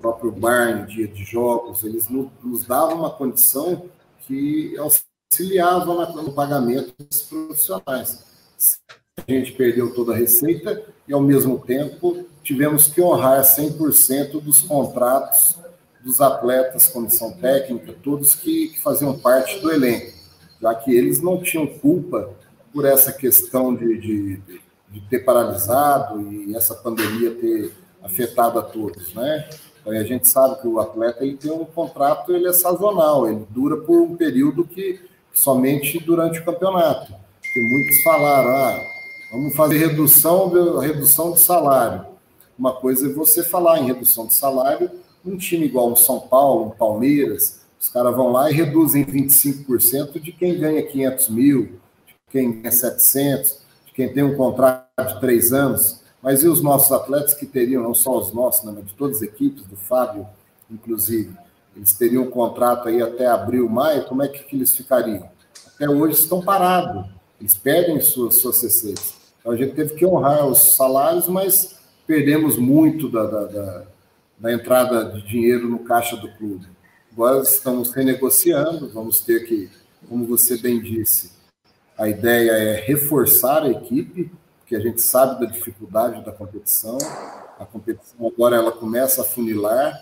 próprio 0.00 0.32
bar 0.32 0.70
em 0.70 0.86
dia 0.86 1.06
de 1.06 1.22
jogos, 1.24 1.84
eles 1.84 2.08
nos 2.08 2.64
davam 2.64 3.00
uma 3.00 3.10
condição 3.10 3.88
que 4.20 4.74
auxiliava 5.30 6.06
no 6.22 6.32
pagamento 6.32 6.92
dos 6.98 7.22
profissionais. 7.22 8.24
A 9.16 9.30
gente 9.30 9.52
perdeu 9.52 9.94
toda 9.94 10.12
a 10.12 10.16
receita 10.16 10.82
e, 11.06 11.12
ao 11.12 11.20
mesmo 11.20 11.56
tempo, 11.58 12.26
tivemos 12.42 12.88
que 12.88 13.00
honrar 13.00 13.42
100% 13.42 14.40
dos 14.40 14.62
contratos 14.62 15.56
dos 16.02 16.20
atletas, 16.20 16.88
comissão 16.88 17.32
técnica, 17.32 17.94
todos 18.02 18.34
que, 18.34 18.70
que 18.70 18.80
faziam 18.80 19.18
parte 19.18 19.60
do 19.60 19.70
elenco, 19.70 20.12
já 20.60 20.74
que 20.74 20.92
eles 20.92 21.20
não 21.22 21.40
tinham 21.40 21.66
culpa 21.66 22.30
por 22.72 22.84
essa 22.84 23.12
questão 23.12 23.74
de, 23.74 23.98
de, 23.98 24.36
de 24.88 25.00
ter 25.08 25.20
paralisado 25.20 26.32
e 26.32 26.56
essa 26.56 26.74
pandemia 26.74 27.34
ter 27.34 27.72
afetado 28.02 28.58
a 28.58 28.62
todos, 28.62 29.14
né? 29.14 29.48
Então, 29.80 29.92
a 29.92 30.04
gente 30.04 30.28
sabe 30.28 30.60
que 30.60 30.66
o 30.66 30.80
atleta 30.80 31.24
ele 31.24 31.36
tem 31.36 31.52
um 31.52 31.64
contrato, 31.64 32.34
ele 32.34 32.48
é 32.48 32.52
sazonal, 32.52 33.28
ele 33.28 33.46
dura 33.50 33.76
por 33.76 34.00
um 34.00 34.16
período 34.16 34.64
que 34.64 35.00
somente 35.32 35.98
durante 35.98 36.38
o 36.38 36.44
campeonato. 36.44 37.12
Porque 37.40 37.60
muitos 37.60 38.02
falaram, 38.02 38.50
ah, 38.50 38.80
vamos 39.30 39.54
fazer 39.54 39.78
redução 39.78 40.48
de, 40.48 40.86
redução 40.86 41.32
de 41.32 41.40
salário. 41.40 42.06
Uma 42.58 42.74
coisa 42.74 43.06
é 43.06 43.12
você 43.12 43.42
falar 43.42 43.80
em 43.80 43.86
redução 43.86 44.26
de 44.26 44.34
salário, 44.34 44.90
um 45.24 45.36
time 45.36 45.66
igual 45.66 45.92
o 45.92 45.96
São 45.96 46.20
Paulo, 46.20 46.68
o 46.68 46.70
Palmeiras, 46.70 47.60
os 47.80 47.88
caras 47.88 48.14
vão 48.14 48.30
lá 48.30 48.50
e 48.50 48.54
reduzem 48.54 49.04
25% 49.04 50.20
de 50.20 50.32
quem 50.32 50.58
ganha 50.58 50.82
500 50.82 51.28
mil, 51.30 51.80
de 52.06 52.14
quem 52.30 52.60
ganha 52.60 52.70
700, 52.70 53.58
de 53.86 53.92
quem 53.92 54.12
tem 54.12 54.22
um 54.22 54.36
contrato 54.36 55.14
de 55.14 55.20
três 55.20 55.52
anos. 55.52 56.00
Mas 56.22 56.42
e 56.42 56.48
os 56.48 56.62
nossos 56.62 56.92
atletas 56.92 57.32
que 57.32 57.46
teriam, 57.46 57.82
não 57.82 57.94
só 57.94 58.18
os 58.18 58.32
nossos, 58.34 58.64
né, 58.64 58.72
mas 58.74 58.86
de 58.86 58.94
todas 58.94 59.16
as 59.16 59.22
equipes, 59.22 59.64
do 59.64 59.76
Fábio, 59.76 60.26
inclusive, 60.70 61.34
eles 61.76 61.92
teriam 61.92 62.24
um 62.24 62.30
contrato 62.30 62.88
aí 62.88 63.00
até 63.00 63.26
abril, 63.26 63.68
maio, 63.68 64.04
como 64.04 64.22
é 64.22 64.28
que, 64.28 64.42
que 64.44 64.56
eles 64.56 64.74
ficariam? 64.74 65.28
Até 65.74 65.88
hoje 65.88 66.20
estão 66.20 66.42
parados, 66.42 67.06
eles 67.40 67.54
perdem 67.54 68.00
suas, 68.00 68.36
suas. 68.36 68.62
Então, 69.40 69.52
a 69.52 69.56
gente 69.56 69.74
teve 69.74 69.94
que 69.94 70.04
honrar 70.04 70.46
os 70.46 70.74
salários, 70.74 71.26
mas 71.28 71.76
perdemos 72.06 72.56
muito 72.56 73.08
da, 73.08 73.24
da, 73.24 73.44
da, 73.46 73.82
da 74.38 74.52
entrada 74.52 75.04
de 75.06 75.22
dinheiro 75.22 75.68
no 75.68 75.78
caixa 75.80 76.16
do 76.16 76.30
clube. 76.32 76.66
Agora 77.12 77.42
estamos 77.42 77.92
renegociando, 77.92 78.88
vamos 78.88 79.20
ter 79.20 79.46
que, 79.46 79.70
como 80.08 80.26
você 80.26 80.56
bem 80.58 80.80
disse, 80.80 81.32
a 81.96 82.08
ideia 82.08 82.52
é 82.52 82.80
reforçar 82.80 83.62
a 83.62 83.70
equipe, 83.70 84.30
porque 84.58 84.74
a 84.74 84.80
gente 84.80 85.02
sabe 85.02 85.44
da 85.44 85.50
dificuldade 85.50 86.24
da 86.24 86.32
competição. 86.32 86.96
A 87.58 87.66
competição 87.66 88.26
agora 88.26 88.56
ela 88.56 88.72
começa 88.72 89.20
a 89.20 89.24
funilar, 89.24 90.00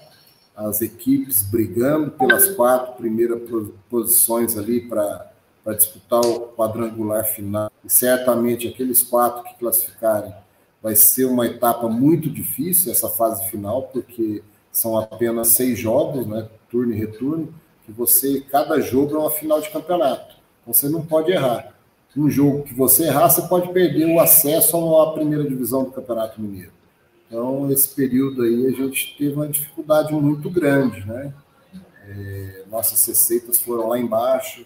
as 0.59 0.83
equipes 0.83 1.43
brigando 1.43 2.11
pelas 2.11 2.49
quatro 2.57 2.95
primeiras 2.95 3.41
posições 3.89 4.59
ali 4.59 4.81
para 4.81 5.31
disputar 5.77 6.21
o 6.21 6.49
quadrangular 6.49 7.25
final. 7.25 7.71
E 7.85 7.89
certamente 7.89 8.67
aqueles 8.67 9.03
quatro 9.03 9.45
que 9.45 9.57
classificarem 9.57 10.35
vai 10.83 10.97
ser 10.97 11.27
uma 11.27 11.47
etapa 11.47 11.89
muito 11.89 12.29
difícil 12.29 12.91
essa 12.91 13.09
fase 13.09 13.49
final, 13.49 13.85
porque 13.85 14.43
são 14.73 14.99
apenas 14.99 15.49
seis 15.49 15.79
jogos, 15.79 16.27
né, 16.27 16.49
turno 16.69 16.93
e 16.93 16.99
retorno, 16.99 17.55
que 17.87 17.93
você 17.93 18.41
cada 18.41 18.81
jogo 18.81 19.15
é 19.15 19.19
uma 19.19 19.31
final 19.31 19.61
de 19.61 19.71
campeonato. 19.71 20.37
Então, 20.63 20.75
você 20.75 20.89
não 20.89 21.07
pode 21.07 21.31
errar. 21.31 21.73
Um 22.17 22.29
jogo 22.29 22.65
que 22.65 22.75
você 22.75 23.05
errar, 23.05 23.31
você 23.31 23.43
pode 23.43 23.73
perder 23.73 24.07
o 24.07 24.19
acesso 24.19 24.77
à 24.97 25.13
primeira 25.13 25.45
divisão 25.45 25.85
do 25.85 25.93
Campeonato 25.93 26.41
Mineiro. 26.41 26.73
Então, 27.29 27.71
esse 27.71 27.95
período 27.95 28.43
aí, 28.43 28.67
a 28.67 28.71
gente 28.71 29.15
teve 29.19 29.35
uma 29.35 29.47
dificuldade 29.47 30.13
muito 30.15 30.49
grande, 30.49 31.07
né? 31.07 31.33
É, 32.09 32.65
nossas 32.71 33.07
receitas 33.07 33.61
foram 33.61 33.89
lá 33.89 33.99
embaixo, 33.99 34.65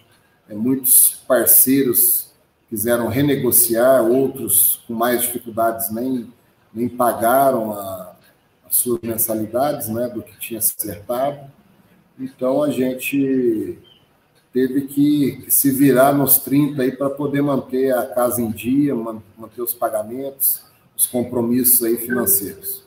é, 0.48 0.54
muitos 0.54 1.20
parceiros 1.26 2.30
quiseram 2.68 3.08
renegociar, 3.08 4.04
outros 4.04 4.80
com 4.86 4.94
mais 4.94 5.22
dificuldades 5.22 5.90
nem, 5.90 6.32
nem 6.72 6.88
pagaram 6.88 7.72
a, 7.72 8.14
as 8.64 8.76
suas 8.76 9.00
mensalidades 9.02 9.88
né, 9.88 10.08
do 10.08 10.22
que 10.22 10.38
tinha 10.38 10.58
acertado. 10.58 11.50
Então 12.18 12.62
a 12.62 12.70
gente 12.70 13.78
teve 14.52 14.82
que 14.82 15.44
se 15.48 15.70
virar 15.70 16.12
nos 16.12 16.38
30 16.38 16.80
aí 16.80 16.92
para 16.92 17.10
poder 17.10 17.42
manter 17.42 17.92
a 17.92 18.06
casa 18.06 18.40
em 18.40 18.50
dia, 18.50 18.94
manter 18.94 19.62
os 19.62 19.74
pagamentos, 19.74 20.62
os 21.02 21.06
compromissos 21.06 21.82
aí 21.82 21.96
financeiros. 21.96 22.82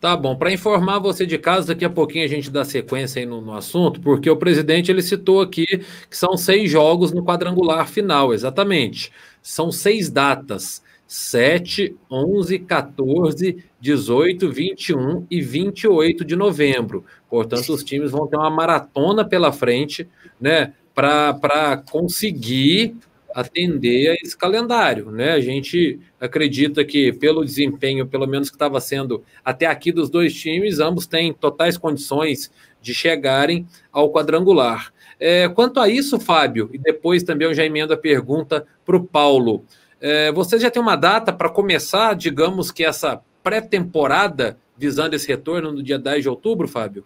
Tá 0.00 0.14
bom, 0.14 0.36
para 0.36 0.52
informar 0.52 0.98
você 0.98 1.24
de 1.24 1.38
casa, 1.38 1.68
daqui 1.68 1.84
a 1.84 1.90
pouquinho 1.90 2.26
a 2.26 2.28
gente 2.28 2.50
dá 2.50 2.62
sequência 2.62 3.20
aí 3.20 3.26
no, 3.26 3.40
no, 3.40 3.54
assunto, 3.54 4.00
porque 4.00 4.28
o 4.28 4.36
presidente 4.36 4.90
ele 4.90 5.00
citou 5.00 5.40
aqui 5.40 5.66
que 5.66 6.16
são 6.16 6.36
seis 6.36 6.70
jogos 6.70 7.10
no 7.10 7.24
quadrangular 7.24 7.88
final, 7.88 8.34
exatamente. 8.34 9.10
São 9.42 9.72
seis 9.72 10.10
datas: 10.10 10.82
7, 11.06 11.96
11, 12.10 12.58
14, 12.58 13.64
18, 13.80 14.52
21 14.52 15.26
e 15.30 15.40
28 15.40 16.22
de 16.22 16.36
novembro. 16.36 17.02
Portanto, 17.30 17.72
os 17.72 17.82
times 17.82 18.10
vão 18.10 18.26
ter 18.26 18.36
uma 18.36 18.50
maratona 18.50 19.24
pela 19.24 19.52
frente, 19.52 20.06
né, 20.38 20.74
para 20.94 21.82
conseguir 21.90 22.94
atender 23.34 24.10
a 24.10 24.14
esse 24.14 24.36
calendário, 24.36 25.10
né? 25.10 25.32
A 25.32 25.40
gente 25.40 25.98
acredita 26.20 26.84
que 26.84 27.12
pelo 27.12 27.44
desempenho, 27.44 28.06
pelo 28.06 28.28
menos 28.28 28.48
que 28.48 28.54
estava 28.54 28.80
sendo 28.80 29.24
até 29.44 29.66
aqui 29.66 29.90
dos 29.90 30.08
dois 30.08 30.32
times, 30.32 30.78
ambos 30.78 31.06
têm 31.06 31.32
totais 31.32 31.76
condições 31.76 32.52
de 32.80 32.94
chegarem 32.94 33.66
ao 33.90 34.12
quadrangular. 34.12 34.92
É, 35.18 35.48
quanto 35.48 35.80
a 35.80 35.88
isso, 35.88 36.20
Fábio, 36.20 36.70
e 36.72 36.78
depois 36.78 37.24
também 37.24 37.48
eu 37.48 37.54
já 37.54 37.64
emendo 37.64 37.92
a 37.92 37.96
pergunta 37.96 38.64
para 38.84 38.96
o 38.96 39.02
Paulo. 39.04 39.64
É, 40.00 40.30
você 40.30 40.58
já 40.58 40.70
tem 40.70 40.80
uma 40.80 40.96
data 40.96 41.32
para 41.32 41.48
começar, 41.48 42.14
digamos 42.14 42.70
que 42.70 42.84
essa 42.84 43.20
pré-temporada 43.42 44.58
visando 44.76 45.14
esse 45.16 45.26
retorno 45.26 45.72
no 45.72 45.82
dia 45.82 45.98
10 45.98 46.22
de 46.22 46.28
outubro, 46.28 46.68
Fábio? 46.68 47.04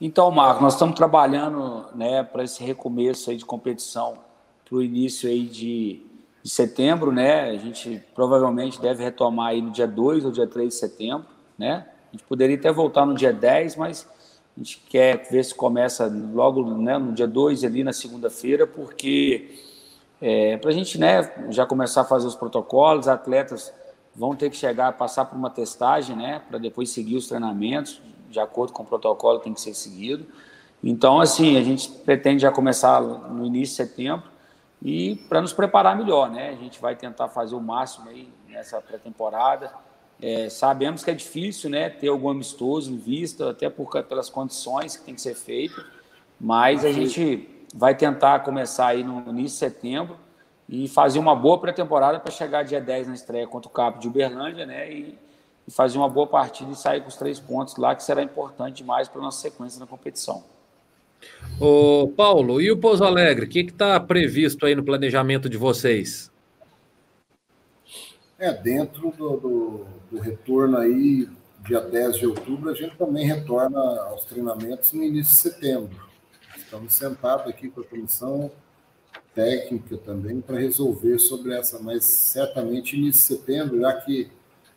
Então, 0.00 0.30
Marco, 0.30 0.62
nós 0.62 0.72
estamos 0.72 0.96
trabalhando 0.96 1.86
né, 1.94 2.22
para 2.22 2.44
esse 2.44 2.62
recomeço 2.64 3.30
aí 3.30 3.36
de 3.36 3.44
competição 3.44 4.18
para 4.72 4.78
o 4.78 4.82
início 4.82 5.28
aí 5.28 5.42
de, 5.42 6.00
de, 6.42 6.50
setembro, 6.50 7.12
né? 7.12 7.50
A 7.50 7.56
gente 7.58 8.02
provavelmente 8.14 8.80
deve 8.80 9.04
retomar 9.04 9.48
aí 9.48 9.60
no 9.60 9.70
dia 9.70 9.86
2 9.86 10.24
ou 10.24 10.30
dia 10.32 10.46
3 10.46 10.70
de 10.70 10.74
setembro, 10.74 11.26
né? 11.58 11.86
A 12.08 12.12
gente 12.12 12.24
poderia 12.24 12.56
até 12.56 12.72
voltar 12.72 13.04
no 13.04 13.12
dia 13.12 13.34
10, 13.34 13.76
mas 13.76 14.08
a 14.56 14.60
gente 14.60 14.82
quer 14.88 15.28
ver 15.30 15.44
se 15.44 15.54
começa 15.54 16.10
logo 16.32 16.64
né, 16.78 16.96
no 16.96 17.12
dia 17.12 17.26
2 17.26 17.64
ali 17.64 17.84
na 17.84 17.92
segunda-feira, 17.92 18.66
porque 18.66 19.58
é, 20.22 20.56
para 20.56 20.70
a 20.70 20.72
gente 20.72 20.98
né, 20.98 21.30
já 21.50 21.66
começar 21.66 22.00
a 22.00 22.04
fazer 22.04 22.26
os 22.26 22.34
protocolos, 22.34 23.08
atletas 23.08 23.74
vão 24.16 24.34
ter 24.34 24.48
que 24.48 24.56
chegar, 24.56 24.90
passar 24.96 25.26
por 25.26 25.36
uma 25.36 25.50
testagem, 25.50 26.16
né, 26.16 26.40
para 26.48 26.58
depois 26.58 26.88
seguir 26.88 27.16
os 27.16 27.26
treinamentos, 27.26 28.00
de 28.30 28.40
acordo 28.40 28.72
com 28.72 28.82
o 28.82 28.86
protocolo 28.86 29.38
tem 29.38 29.52
que 29.52 29.60
ser 29.60 29.74
seguido. 29.74 30.26
Então, 30.82 31.20
assim, 31.20 31.58
a 31.58 31.62
gente 31.62 31.90
pretende 31.90 32.40
já 32.40 32.50
começar 32.50 33.00
no 33.00 33.44
início 33.44 33.76
de 33.76 33.90
setembro, 33.90 34.31
e 34.84 35.16
para 35.28 35.40
nos 35.40 35.52
preparar 35.52 35.96
melhor, 35.96 36.28
né? 36.28 36.50
A 36.50 36.56
gente 36.56 36.80
vai 36.80 36.96
tentar 36.96 37.28
fazer 37.28 37.54
o 37.54 37.60
máximo 37.60 38.08
aí 38.08 38.28
nessa 38.48 38.80
pré-temporada. 38.80 39.72
É, 40.20 40.48
sabemos 40.48 41.04
que 41.04 41.10
é 41.10 41.14
difícil, 41.14 41.70
né? 41.70 41.88
Ter 41.88 42.08
algum 42.08 42.28
amistoso 42.28 42.92
em 42.92 42.96
vista, 42.96 43.50
até 43.50 43.70
por, 43.70 43.90
pelas 44.04 44.28
condições 44.28 44.96
que 44.96 45.04
tem 45.04 45.14
que 45.14 45.20
ser 45.20 45.34
feito, 45.34 45.84
mas 46.40 46.84
a 46.84 46.90
gente 46.90 47.48
vai 47.74 47.94
tentar 47.94 48.40
começar 48.40 48.88
aí 48.88 49.04
no 49.04 49.20
início 49.28 49.68
de 49.68 49.74
setembro 49.74 50.16
e 50.68 50.88
fazer 50.88 51.18
uma 51.18 51.34
boa 51.36 51.58
pré-temporada 51.58 52.18
para 52.18 52.32
chegar 52.32 52.64
dia 52.64 52.80
10 52.80 53.08
na 53.08 53.14
estreia 53.14 53.46
contra 53.46 53.68
o 53.68 53.72
Capo 53.72 54.00
de 54.00 54.08
Uberlândia, 54.08 54.66
né? 54.66 54.92
E, 54.92 55.18
e 55.66 55.70
fazer 55.70 55.96
uma 55.96 56.08
boa 56.08 56.26
partida 56.26 56.72
e 56.72 56.76
sair 56.76 57.02
com 57.02 57.08
os 57.08 57.16
três 57.16 57.38
pontos 57.38 57.76
lá, 57.76 57.94
que 57.94 58.02
será 58.02 58.20
importante 58.20 58.78
demais 58.78 59.08
para 59.08 59.20
a 59.20 59.24
nossa 59.24 59.40
sequência 59.40 59.78
na 59.78 59.86
competição. 59.86 60.42
Ô, 61.60 62.08
Paulo, 62.08 62.60
e 62.60 62.70
o 62.70 62.76
Pouso 62.76 63.04
Alegre? 63.04 63.46
O 63.46 63.48
que 63.48 63.60
está 63.60 63.98
previsto 64.00 64.66
aí 64.66 64.74
no 64.74 64.84
planejamento 64.84 65.48
de 65.48 65.56
vocês? 65.56 66.30
É, 68.38 68.52
dentro 68.52 69.12
do, 69.12 69.36
do, 69.36 69.86
do, 70.10 70.18
retorno 70.18 70.76
aí, 70.76 71.28
dia 71.64 71.80
10 71.80 72.16
de 72.16 72.26
outubro, 72.26 72.70
a 72.70 72.74
gente 72.74 72.96
também 72.96 73.24
retorna 73.24 73.78
aos 73.78 74.24
treinamentos 74.24 74.92
no 74.92 75.04
início 75.04 75.32
de 75.32 75.54
setembro. 75.54 75.96
Estamos 76.56 76.92
sentados 76.94 77.46
aqui 77.46 77.70
com 77.70 77.82
a 77.82 77.84
comissão 77.84 78.50
técnica 79.34 79.96
também 79.98 80.40
para 80.40 80.58
resolver 80.58 81.18
sobre 81.18 81.54
essa, 81.54 81.78
mas 81.78 82.04
certamente 82.04 82.96
início 82.96 83.36
de 83.36 83.40
setembro, 83.40 83.80
já 83.80 83.92
que 84.00 84.28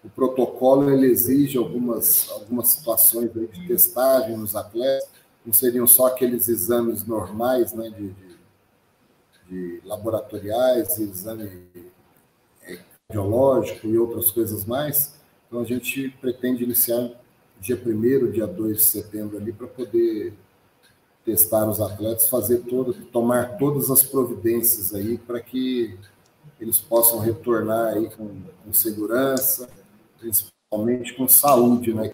o 0.03 0.10
protocolo 0.10 0.91
ele 0.91 1.08
exige 1.08 1.58
algumas, 1.58 2.29
algumas 2.29 2.67
situações 2.67 3.31
de 3.34 3.67
testagem 3.67 4.38
nos 4.38 4.55
atletas, 4.55 5.10
não 5.45 5.53
seriam 5.53 5.86
só 5.86 6.08
aqueles 6.08 6.47
exames 6.47 7.05
normais, 7.05 7.73
né, 7.73 7.89
de, 7.89 8.10
de, 8.10 8.38
de 9.47 9.81
laboratoriais, 9.86 10.97
exame 10.97 11.62
é, 12.63 12.79
cardiológico 13.08 13.88
e 13.88 13.97
outras 13.97 14.31
coisas 14.31 14.65
mais. 14.65 15.15
Então, 15.47 15.62
a 15.62 15.65
gente 15.65 16.10
pretende 16.19 16.63
iniciar 16.63 17.12
dia 17.60 17.81
1 17.84 18.31
dia 18.31 18.47
2 18.47 18.77
de 18.77 18.84
setembro 18.84 19.38
ali, 19.38 19.53
para 19.53 19.67
poder 19.67 20.34
testar 21.23 21.67
os 21.67 21.81
atletas, 21.81 22.29
fazer 22.29 22.60
todo, 22.60 22.93
tomar 23.05 23.58
todas 23.58 23.89
as 23.89 24.03
providências 24.03 24.93
aí 24.93 25.17
para 25.17 25.39
que 25.39 25.97
eles 26.60 26.79
possam 26.79 27.19
retornar 27.19 27.95
aí 27.95 28.10
com, 28.12 28.41
com 28.63 28.73
segurança, 28.73 29.67
principalmente 30.19 31.13
com 31.15 31.27
saúde, 31.27 31.93
né? 31.93 32.13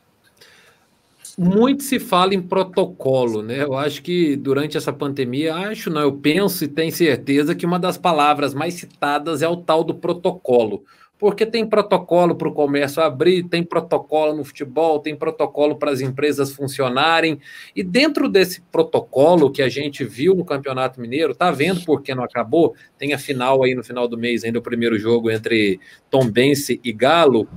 Muito 1.38 1.84
se 1.84 2.00
fala 2.00 2.34
em 2.34 2.42
protocolo, 2.42 3.42
né? 3.42 3.64
Eu 3.64 3.76
acho 3.76 4.02
que 4.02 4.36
durante 4.36 4.78
essa 4.78 4.92
pandemia, 4.92 5.56
acho 5.56 5.90
não, 5.90 6.02
eu 6.02 6.14
penso 6.14 6.64
e 6.64 6.68
tenho 6.68 6.92
certeza 6.92 7.56
que 7.56 7.66
uma 7.66 7.80
das 7.80 7.98
palavras 7.98 8.54
mais 8.54 8.76
citadas 8.76 9.42
é 9.42 9.48
o 9.48 9.58
tal 9.58 9.84
do 9.84 9.96
protocolo. 9.96 10.84
Porque 11.18 11.46
tem 11.46 11.68
protocolo 11.68 12.36
para 12.36 12.48
o 12.48 12.54
comércio 12.54 13.00
abrir, 13.02 13.44
tem 13.44 13.64
protocolo 13.64 14.36
no 14.36 14.44
futebol, 14.44 14.98
tem 14.98 15.16
protocolo 15.16 15.76
para 15.76 15.92
as 15.92 16.02
empresas 16.02 16.52
funcionarem. 16.52 17.40
E 17.76 17.84
dentro 17.84 18.28
desse 18.28 18.62
protocolo 18.72 19.52
que 19.52 19.62
a 19.62 19.70
gente 19.70 20.04
viu 20.04 20.34
no 20.34 20.44
Campeonato 20.44 21.00
Mineiro, 21.00 21.36
tá 21.36 21.52
vendo 21.52 21.86
porque 21.86 22.16
não 22.16 22.24
acabou? 22.24 22.74
Tem 22.98 23.14
a 23.14 23.20
final 23.20 23.64
aí 23.64 23.76
no 23.76 23.84
final 23.84 24.08
do 24.08 24.18
mês, 24.18 24.44
ainda 24.44 24.58
o 24.58 24.64
primeiro 24.64 24.98
jogo 24.98 25.30
entre 25.30 25.80
Tombense 26.10 26.82
e 26.84 26.92
Galo 26.92 27.48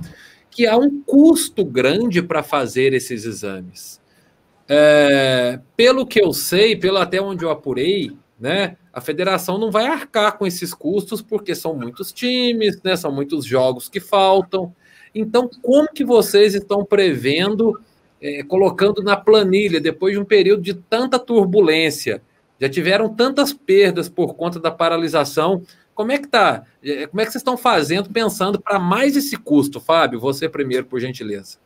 que 0.55 0.65
há 0.65 0.77
um 0.77 1.01
custo 1.01 1.65
grande 1.65 2.21
para 2.21 2.41
fazer 2.41 2.93
esses 2.93 3.25
exames. 3.25 3.99
É, 4.69 5.59
pelo 5.75 6.07
que 6.07 6.23
eu 6.23 6.31
sei, 6.31 6.77
pelo 6.77 6.97
até 6.97 7.21
onde 7.21 7.43
eu 7.43 7.51
apurei, 7.51 8.13
né, 8.39 8.77
a 8.93 9.01
federação 9.01 9.57
não 9.57 9.69
vai 9.69 9.85
arcar 9.85 10.37
com 10.37 10.47
esses 10.47 10.73
custos 10.73 11.21
porque 11.21 11.53
são 11.53 11.75
muitos 11.75 12.13
times, 12.13 12.81
né, 12.81 12.95
são 12.95 13.11
muitos 13.11 13.45
jogos 13.45 13.89
que 13.89 13.99
faltam. 13.99 14.73
Então, 15.13 15.49
como 15.61 15.89
que 15.89 16.05
vocês 16.05 16.55
estão 16.55 16.85
prevendo, 16.85 17.77
é, 18.21 18.41
colocando 18.41 19.03
na 19.03 19.17
planilha, 19.17 19.81
depois 19.81 20.13
de 20.13 20.19
um 20.21 20.25
período 20.25 20.61
de 20.61 20.73
tanta 20.73 21.19
turbulência, 21.19 22.21
já 22.61 22.69
tiveram 22.69 23.13
tantas 23.13 23.51
perdas 23.51 24.07
por 24.07 24.35
conta 24.35 24.57
da 24.57 24.71
paralisação. 24.71 25.61
Como 25.95 26.11
é 26.11 26.17
que 26.17 26.27
tá? 26.27 26.63
É, 26.83 27.07
como 27.07 27.21
é 27.21 27.25
que 27.25 27.31
vocês 27.31 27.41
estão 27.41 27.55
fazendo 27.55 28.09
pensando 28.09 28.59
para 28.59 28.77
mais 28.77 29.15
esse 29.15 29.37
custo, 29.37 29.79
Fábio? 29.79 30.19
Você 30.19 30.49
primeiro, 30.49 30.85
por 30.85 30.99
gentileza. 30.99 31.57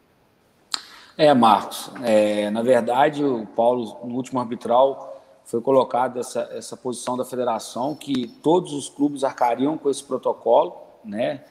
É, 1.17 1.33
Marcos. 1.33 1.91
É, 2.03 2.49
na 2.51 2.61
verdade, 2.61 3.25
o 3.25 3.45
Paulo, 3.47 3.97
no 4.05 4.15
último 4.15 4.39
arbitral, 4.39 5.21
foi 5.43 5.59
colocado 5.59 6.19
essa, 6.19 6.47
essa 6.53 6.77
posição 6.77 7.17
da 7.17 7.25
federação 7.25 7.95
que 7.95 8.27
todos 8.43 8.71
os 8.71 8.87
clubes 8.87 9.23
arcariam 9.23 9.77
com 9.79 9.89
esse 9.89 10.03
protocolo, 10.03 10.77
né? 11.03 11.43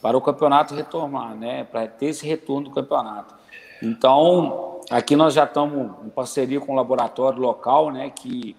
Para 0.00 0.16
o 0.16 0.20
campeonato 0.20 0.74
retornar, 0.74 1.36
né? 1.36 1.64
Para 1.64 1.86
ter 1.86 2.06
esse 2.06 2.26
retorno 2.26 2.70
do 2.70 2.74
campeonato. 2.74 3.34
Então, 3.82 4.80
aqui 4.90 5.14
nós 5.14 5.34
já 5.34 5.44
estamos 5.44 5.92
em 6.04 6.08
parceria 6.08 6.60
com 6.60 6.72
o 6.72 6.76
laboratório 6.76 7.38
local, 7.40 7.90
né? 7.90 8.10
Que 8.10 8.56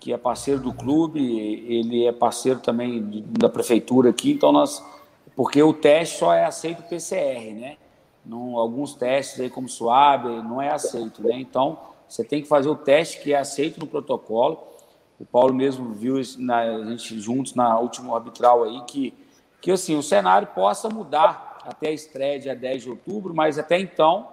que 0.00 0.14
é 0.14 0.16
parceiro 0.16 0.60
do 0.60 0.72
clube, 0.72 1.20
ele 1.20 2.06
é 2.06 2.12
parceiro 2.12 2.58
também 2.58 3.22
da 3.38 3.50
prefeitura 3.50 4.08
aqui, 4.08 4.32
então 4.32 4.50
nós, 4.50 4.82
porque 5.36 5.62
o 5.62 5.74
teste 5.74 6.18
só 6.18 6.32
é 6.32 6.46
aceito 6.46 6.82
PCR, 6.84 7.52
né? 7.52 7.76
Não, 8.24 8.56
alguns 8.56 8.94
testes 8.94 9.38
aí 9.40 9.50
como 9.50 9.68
suave 9.68 10.28
não 10.42 10.60
é 10.60 10.70
aceito, 10.70 11.22
né? 11.22 11.38
Então 11.38 11.78
você 12.08 12.24
tem 12.24 12.40
que 12.40 12.48
fazer 12.48 12.70
o 12.70 12.74
teste 12.74 13.20
que 13.20 13.34
é 13.34 13.38
aceito 13.38 13.78
no 13.78 13.86
protocolo. 13.86 14.58
O 15.18 15.26
Paulo 15.26 15.52
mesmo 15.52 15.92
viu 15.92 16.14
na, 16.38 16.60
a 16.60 16.84
gente 16.86 17.20
juntos 17.20 17.54
na 17.54 17.78
última 17.78 18.14
arbitral 18.14 18.64
aí 18.64 18.80
que 18.86 19.14
que 19.60 19.70
assim 19.70 19.94
o 19.94 20.02
cenário 20.02 20.48
possa 20.48 20.88
mudar 20.88 21.58
até 21.66 21.88
a 21.88 21.92
estreia 21.92 22.40
dia 22.40 22.56
10 22.56 22.84
de 22.84 22.90
outubro, 22.90 23.34
mas 23.34 23.58
até 23.58 23.78
então 23.78 24.28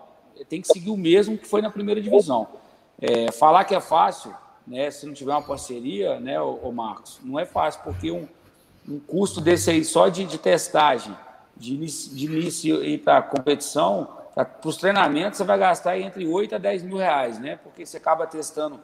tem 0.47 0.61
que 0.61 0.67
seguir 0.67 0.89
o 0.89 0.95
mesmo 0.95 1.37
que 1.37 1.45
foi 1.45 1.61
na 1.61 1.69
primeira 1.69 2.01
divisão. 2.01 2.47
É, 2.99 3.29
falar 3.33 3.65
que 3.65 3.75
é 3.75 3.81
fácil 3.81 4.33
né, 4.67 4.91
se 4.91 5.05
não 5.05 5.13
tiver 5.13 5.31
uma 5.31 5.41
parceria, 5.41 6.19
né, 6.19 6.39
o, 6.41 6.71
Marcos, 6.71 7.19
não 7.23 7.39
é 7.39 7.45
fácil, 7.45 7.81
porque 7.83 8.11
um, 8.11 8.27
um 8.87 8.99
custo 8.99 9.39
desse 9.39 9.71
aí 9.71 9.83
só 9.85 10.09
de, 10.09 10.25
de 10.25 10.37
testagem, 10.37 11.15
de 11.55 11.73
início, 11.73 12.13
de 12.13 12.25
início 12.25 12.83
e 12.83 12.97
para 12.97 13.21
competição, 13.21 14.09
para 14.35 14.47
os 14.65 14.77
treinamentos, 14.77 15.37
você 15.37 15.43
vai 15.43 15.57
gastar 15.57 15.97
entre 15.97 16.27
8 16.27 16.55
a 16.55 16.57
10 16.59 16.83
mil 16.83 16.97
reais, 16.97 17.39
né? 17.39 17.55
Porque 17.55 17.83
você 17.83 17.97
acaba 17.97 18.27
testando 18.27 18.79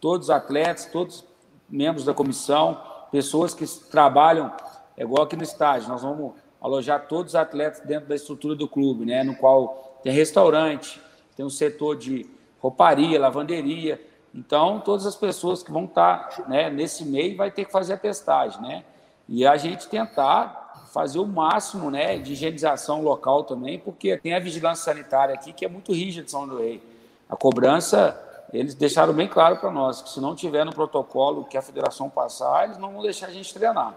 todos 0.00 0.26
os 0.26 0.30
atletas, 0.30 0.84
todos 0.84 1.20
os 1.20 1.24
membros 1.66 2.04
da 2.04 2.12
comissão, 2.12 2.82
pessoas 3.10 3.54
que 3.54 3.66
trabalham, 3.90 4.52
é 4.96 5.04
igual 5.04 5.22
aqui 5.22 5.34
no 5.34 5.42
estádio, 5.42 5.88
nós 5.88 6.02
vamos 6.02 6.34
alojar 6.60 7.06
todos 7.06 7.32
os 7.32 7.34
atletas 7.36 7.80
dentro 7.80 8.08
da 8.08 8.14
estrutura 8.14 8.54
do 8.54 8.68
clube, 8.68 9.06
né? 9.06 9.24
No 9.24 9.34
qual 9.34 9.98
tem 10.02 10.12
restaurante, 10.12 11.00
tem 11.36 11.46
um 11.46 11.50
setor 11.50 11.96
de 11.96 12.26
rouparia, 12.58 13.18
lavanderia, 13.18 13.98
então, 14.34 14.80
todas 14.80 15.06
as 15.06 15.16
pessoas 15.16 15.62
que 15.62 15.72
vão 15.72 15.84
estar 15.84 16.44
né, 16.48 16.70
nesse 16.70 17.04
meio 17.04 17.36
vai 17.36 17.50
ter 17.50 17.64
que 17.64 17.72
fazer 17.72 17.94
a 17.94 17.96
testagem, 17.96 18.60
né? 18.60 18.84
E 19.28 19.46
a 19.46 19.56
gente 19.56 19.88
tentar 19.88 20.88
fazer 20.92 21.18
o 21.18 21.26
máximo 21.26 21.90
né, 21.90 22.18
de 22.18 22.32
higienização 22.32 23.02
local 23.02 23.44
também, 23.44 23.78
porque 23.78 24.16
tem 24.16 24.34
a 24.34 24.40
vigilância 24.40 24.84
sanitária 24.84 25.34
aqui 25.34 25.52
que 25.52 25.64
é 25.64 25.68
muito 25.68 25.92
rígida 25.92 26.24
de 26.24 26.30
São 26.30 26.46
do 26.48 26.58
Rei. 26.58 26.82
A 27.28 27.36
cobrança, 27.36 28.18
eles 28.52 28.74
deixaram 28.74 29.12
bem 29.12 29.28
claro 29.28 29.56
para 29.58 29.70
nós 29.70 30.00
que 30.00 30.08
se 30.08 30.20
não 30.20 30.34
tiver 30.34 30.64
no 30.64 30.72
protocolo 30.72 31.44
que 31.44 31.58
a 31.58 31.62
federação 31.62 32.08
passar, 32.08 32.64
eles 32.64 32.78
não 32.78 32.92
vão 32.92 33.02
deixar 33.02 33.26
a 33.26 33.32
gente 33.32 33.52
treinar. 33.52 33.94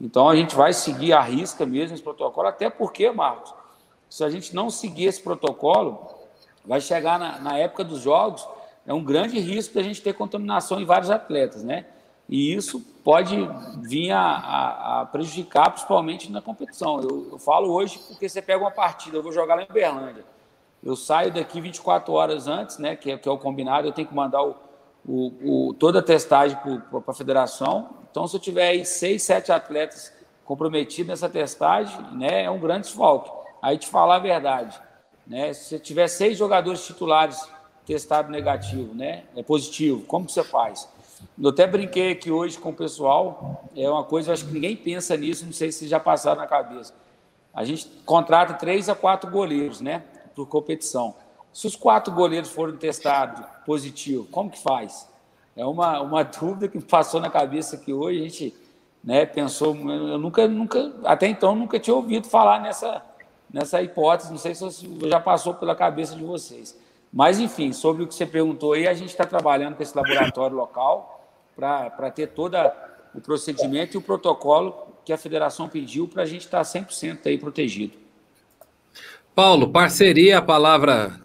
Então, 0.00 0.28
a 0.28 0.36
gente 0.36 0.54
vai 0.54 0.72
seguir 0.72 1.12
a 1.12 1.20
risca 1.20 1.66
mesmo 1.66 1.94
esse 1.94 2.02
protocolo, 2.02 2.46
até 2.46 2.70
porque, 2.70 3.10
Marcos, 3.10 3.52
se 4.08 4.22
a 4.22 4.30
gente 4.30 4.54
não 4.54 4.70
seguir 4.70 5.06
esse 5.06 5.20
protocolo, 5.20 6.08
vai 6.64 6.80
chegar 6.80 7.18
na, 7.18 7.40
na 7.40 7.58
época 7.58 7.82
dos 7.82 8.00
jogos 8.00 8.46
é 8.88 8.94
um 8.94 9.04
grande 9.04 9.38
risco 9.38 9.74
da 9.74 9.82
gente 9.82 10.00
ter 10.00 10.14
contaminação 10.14 10.80
em 10.80 10.86
vários 10.86 11.10
atletas, 11.10 11.62
né? 11.62 11.84
E 12.26 12.54
isso 12.54 12.80
pode 13.04 13.36
vir 13.82 14.12
a, 14.12 14.18
a, 14.18 15.00
a 15.02 15.06
prejudicar, 15.06 15.70
principalmente 15.70 16.32
na 16.32 16.40
competição. 16.40 16.98
Eu, 17.02 17.28
eu, 17.32 17.38
falo 17.38 17.70
hoje 17.70 17.98
porque 18.08 18.26
você 18.26 18.40
pega 18.40 18.64
uma 18.64 18.70
partida, 18.70 19.18
eu 19.18 19.22
vou 19.22 19.30
jogar 19.30 19.56
lá 19.56 19.62
em 19.62 19.72
Berlândia. 19.72 20.24
Eu 20.82 20.96
saio 20.96 21.30
daqui 21.30 21.60
24 21.60 22.10
horas 22.14 22.48
antes, 22.48 22.78
né? 22.78 22.96
Que 22.96 23.10
é, 23.10 23.18
que 23.18 23.28
é 23.28 23.32
o 23.32 23.36
combinado, 23.36 23.86
eu 23.86 23.92
tenho 23.92 24.08
que 24.08 24.14
mandar 24.14 24.42
o, 24.42 24.56
o, 25.06 25.68
o 25.68 25.74
toda 25.74 25.98
a 25.98 26.02
testagem 26.02 26.56
para 26.56 27.02
a 27.06 27.14
federação. 27.14 27.90
Então, 28.10 28.26
se 28.26 28.36
eu 28.36 28.40
tiver 28.40 28.68
aí 28.68 28.86
seis, 28.86 29.22
sete 29.22 29.52
atletas 29.52 30.14
comprometidos 30.46 31.08
nessa 31.08 31.28
testagem, 31.28 31.94
né? 32.12 32.44
É 32.44 32.50
um 32.50 32.58
grande 32.58 32.86
desfalque. 32.86 33.30
Aí, 33.60 33.76
te 33.76 33.86
falar 33.86 34.16
a 34.16 34.20
verdade, 34.20 34.80
né? 35.26 35.52
Se 35.52 35.64
você 35.64 35.78
tiver 35.78 36.08
seis 36.08 36.38
jogadores 36.38 36.86
titulares 36.86 37.38
testado 37.88 38.30
negativo, 38.30 38.94
né? 38.94 39.24
É 39.34 39.42
positivo. 39.42 40.02
Como 40.02 40.26
que 40.26 40.32
você 40.32 40.44
faz? 40.44 40.86
Eu 41.42 41.48
até 41.48 41.66
brinquei 41.66 42.12
aqui 42.12 42.30
hoje 42.30 42.58
com 42.58 42.68
o 42.68 42.74
pessoal, 42.74 43.64
é 43.74 43.88
uma 43.88 44.04
coisa, 44.04 44.30
acho 44.34 44.44
que 44.44 44.52
ninguém 44.52 44.76
pensa 44.76 45.16
nisso, 45.16 45.46
não 45.46 45.54
sei 45.54 45.72
se 45.72 45.88
já 45.88 45.98
passaram 45.98 46.38
na 46.38 46.46
cabeça. 46.46 46.92
A 47.52 47.64
gente 47.64 47.86
contrata 48.04 48.52
três 48.52 48.90
a 48.90 48.94
quatro 48.94 49.30
goleiros, 49.30 49.80
né? 49.80 50.04
Por 50.34 50.46
competição. 50.46 51.14
Se 51.50 51.66
os 51.66 51.74
quatro 51.74 52.12
goleiros 52.12 52.50
forem 52.50 52.76
testados 52.76 53.42
positivo, 53.64 54.26
como 54.30 54.50
que 54.50 54.62
faz? 54.62 55.08
É 55.56 55.64
uma, 55.64 55.98
uma 56.02 56.22
dúvida 56.28 56.68
que 56.68 56.78
passou 56.82 57.20
na 57.20 57.30
cabeça 57.30 57.76
aqui 57.76 57.92
hoje, 57.92 58.20
a 58.20 58.22
gente 58.22 58.54
né, 59.02 59.24
pensou, 59.24 59.74
eu 59.74 60.18
nunca, 60.18 60.46
nunca, 60.46 60.92
até 61.04 61.26
então 61.26 61.56
nunca 61.56 61.80
tinha 61.80 61.96
ouvido 61.96 62.28
falar 62.28 62.60
nessa, 62.60 63.00
nessa 63.50 63.80
hipótese, 63.80 64.30
não 64.30 64.38
sei 64.38 64.54
se 64.54 65.08
já 65.08 65.18
passou 65.18 65.54
pela 65.54 65.74
cabeça 65.74 66.14
de 66.14 66.22
vocês. 66.22 66.76
Mas, 67.12 67.38
enfim, 67.38 67.72
sobre 67.72 68.02
o 68.02 68.06
que 68.06 68.14
você 68.14 68.26
perguntou 68.26 68.74
aí, 68.74 68.86
a 68.86 68.94
gente 68.94 69.10
está 69.10 69.24
trabalhando 69.24 69.76
com 69.76 69.82
esse 69.82 69.96
laboratório 69.96 70.56
local 70.56 71.34
para 71.56 72.10
ter 72.10 72.28
todo 72.28 72.56
o 73.14 73.20
procedimento 73.20 73.96
e 73.96 73.98
o 73.98 74.02
protocolo 74.02 74.86
que 75.04 75.12
a 75.12 75.18
federação 75.18 75.68
pediu 75.68 76.06
para 76.06 76.22
a 76.22 76.26
gente 76.26 76.42
estar 76.42 76.58
tá 76.58 76.64
100% 76.64 77.20
aí 77.26 77.38
protegido. 77.38 77.94
Paulo, 79.34 79.70
parceria, 79.70 80.38
a 80.38 80.42
palavra 80.42 81.20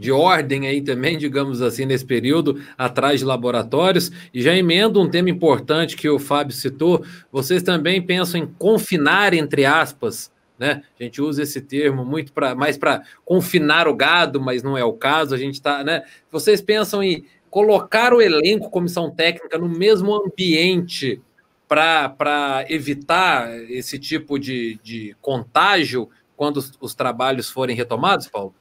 de 0.00 0.10
ordem 0.10 0.66
aí 0.66 0.80
também, 0.80 1.18
digamos 1.18 1.60
assim, 1.60 1.84
nesse 1.84 2.04
período, 2.06 2.62
atrás 2.78 3.20
de 3.20 3.26
laboratórios. 3.26 4.10
E 4.32 4.40
já 4.40 4.56
emendo 4.56 5.00
um 5.00 5.10
tema 5.10 5.28
importante 5.28 5.96
que 5.96 6.08
o 6.08 6.18
Fábio 6.18 6.54
citou, 6.54 7.04
vocês 7.30 7.62
também 7.62 8.00
pensam 8.00 8.40
em 8.40 8.46
confinar, 8.46 9.34
entre 9.34 9.66
aspas, 9.66 10.30
né? 10.60 10.82
A 10.98 11.02
gente 11.02 11.22
usa 11.22 11.42
esse 11.42 11.62
termo 11.62 12.04
muito 12.04 12.34
para 12.34 12.54
mais 12.54 12.76
para 12.76 13.02
confinar 13.24 13.88
o 13.88 13.96
gado, 13.96 14.38
mas 14.38 14.62
não 14.62 14.76
é 14.76 14.84
o 14.84 14.92
caso. 14.92 15.34
A 15.34 15.38
gente 15.38 15.54
está, 15.54 15.82
né? 15.82 16.04
Vocês 16.30 16.60
pensam 16.60 17.02
em 17.02 17.24
colocar 17.48 18.12
o 18.12 18.20
elenco, 18.20 18.68
comissão 18.68 19.10
técnica, 19.10 19.56
no 19.56 19.70
mesmo 19.70 20.14
ambiente 20.14 21.20
para 21.66 22.66
evitar 22.68 23.48
esse 23.70 23.98
tipo 23.98 24.38
de, 24.38 24.78
de 24.82 25.16
contágio 25.22 26.10
quando 26.36 26.58
os, 26.58 26.72
os 26.78 26.94
trabalhos 26.94 27.48
forem 27.48 27.74
retomados, 27.74 28.28
Paulo? 28.28 28.54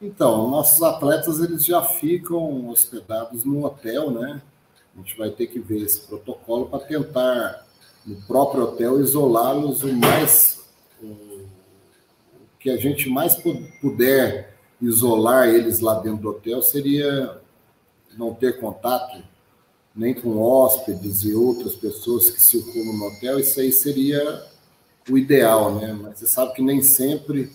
Então, 0.00 0.48
nossos 0.48 0.82
atletas 0.82 1.40
eles 1.40 1.62
já 1.64 1.82
ficam 1.82 2.68
hospedados 2.68 3.44
no 3.44 3.66
hotel, 3.66 4.10
né? 4.12 4.40
A 4.94 4.98
gente 4.98 5.18
vai 5.18 5.30
ter 5.30 5.48
que 5.48 5.58
ver 5.58 5.82
esse 5.82 6.00
protocolo 6.00 6.66
para 6.66 6.78
tentar 6.80 7.67
no 8.08 8.16
próprio 8.22 8.64
hotel, 8.64 9.00
isolá-los 9.00 9.82
o 9.82 9.92
mais. 9.92 10.58
Que 12.58 12.70
a 12.70 12.76
gente 12.78 13.08
mais 13.10 13.36
puder 13.80 14.56
isolar 14.80 15.48
eles 15.48 15.80
lá 15.80 15.94
dentro 16.00 16.22
do 16.22 16.30
hotel 16.30 16.62
seria 16.62 17.38
não 18.16 18.34
ter 18.34 18.58
contato 18.58 19.22
nem 19.94 20.14
com 20.14 20.40
hóspedes 20.40 21.24
e 21.24 21.34
outras 21.34 21.74
pessoas 21.74 22.30
que 22.30 22.40
circulam 22.40 22.96
no 22.96 23.06
hotel, 23.08 23.38
isso 23.38 23.60
aí 23.60 23.72
seria 23.72 24.46
o 25.10 25.18
ideal, 25.18 25.74
né? 25.74 25.92
Mas 26.00 26.18
você 26.18 26.26
sabe 26.26 26.54
que 26.54 26.62
nem 26.62 26.82
sempre 26.82 27.52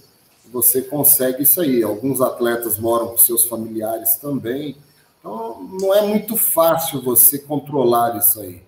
você 0.52 0.82
consegue 0.82 1.44
isso 1.44 1.62
aí. 1.62 1.82
Alguns 1.82 2.22
atletas 2.22 2.78
moram 2.78 3.08
com 3.08 3.18
seus 3.18 3.46
familiares 3.46 4.18
também, 4.18 4.78
então 5.20 5.64
não 5.80 5.96
é 5.96 6.02
muito 6.02 6.36
fácil 6.36 7.02
você 7.02 7.40
controlar 7.40 8.18
isso 8.18 8.42
aí. 8.42 8.62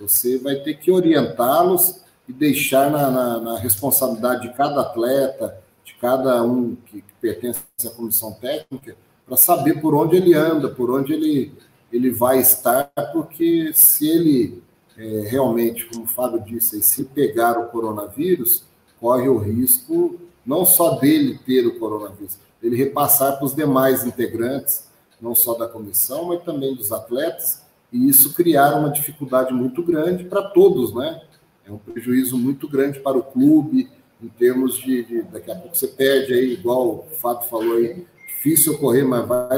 Você 0.00 0.38
vai 0.38 0.56
ter 0.56 0.74
que 0.74 0.90
orientá-los 0.90 2.00
e 2.28 2.32
deixar 2.32 2.90
na, 2.90 3.10
na, 3.10 3.40
na, 3.40 3.58
responsabilidade 3.58 4.48
de 4.48 4.54
cada 4.54 4.80
atleta, 4.80 5.58
de 5.84 5.94
cada 5.94 6.42
um 6.42 6.76
que, 6.86 7.02
que 7.02 7.12
pertence 7.20 7.60
à 7.84 7.90
comissão 7.90 8.32
técnica, 8.32 8.96
para 9.26 9.36
saber 9.36 9.80
por 9.80 9.94
onde 9.94 10.16
ele 10.16 10.34
anda, 10.34 10.68
por 10.68 10.90
onde 10.90 11.12
ele, 11.12 11.52
ele 11.92 12.10
vai 12.10 12.38
estar, 12.38 12.90
porque 13.12 13.72
se 13.74 14.08
ele 14.08 14.62
é, 14.96 15.28
realmente, 15.28 15.86
como 15.86 16.04
o 16.04 16.08
Fábio 16.08 16.40
disse, 16.40 16.82
se 16.82 17.04
pegar 17.04 17.58
o 17.58 17.68
coronavírus, 17.68 18.64
corre 19.00 19.28
o 19.28 19.38
risco 19.38 20.18
não 20.44 20.64
só 20.64 20.98
dele 20.98 21.38
ter 21.44 21.66
o 21.66 21.78
coronavírus, 21.78 22.38
ele 22.62 22.76
repassar 22.76 23.36
para 23.36 23.46
os 23.46 23.54
demais 23.54 24.04
integrantes, 24.04 24.84
não 25.20 25.34
só 25.34 25.54
da 25.54 25.68
comissão, 25.68 26.24
mas 26.24 26.42
também 26.42 26.74
dos 26.74 26.92
atletas, 26.92 27.62
e 27.92 28.08
isso 28.08 28.34
criar 28.34 28.74
uma 28.74 28.90
dificuldade 28.90 29.52
muito 29.52 29.82
grande 29.82 30.24
para 30.24 30.42
todos, 30.42 30.94
né? 30.94 31.20
É 31.66 31.72
um 31.72 31.78
prejuízo 31.78 32.36
muito 32.36 32.68
grande 32.68 33.00
para 33.00 33.16
o 33.18 33.22
clube, 33.22 33.88
em 34.22 34.28
termos 34.28 34.76
de, 34.76 35.04
de, 35.04 35.22
daqui 35.22 35.50
a 35.50 35.54
pouco 35.54 35.76
você 35.76 35.88
perde 35.88 36.34
aí, 36.34 36.52
igual 36.52 37.06
o 37.10 37.14
Fábio 37.16 37.48
falou 37.48 37.76
aí, 37.76 38.06
difícil 38.26 38.74
ocorrer, 38.74 39.06
mas 39.06 39.26
vai, 39.26 39.48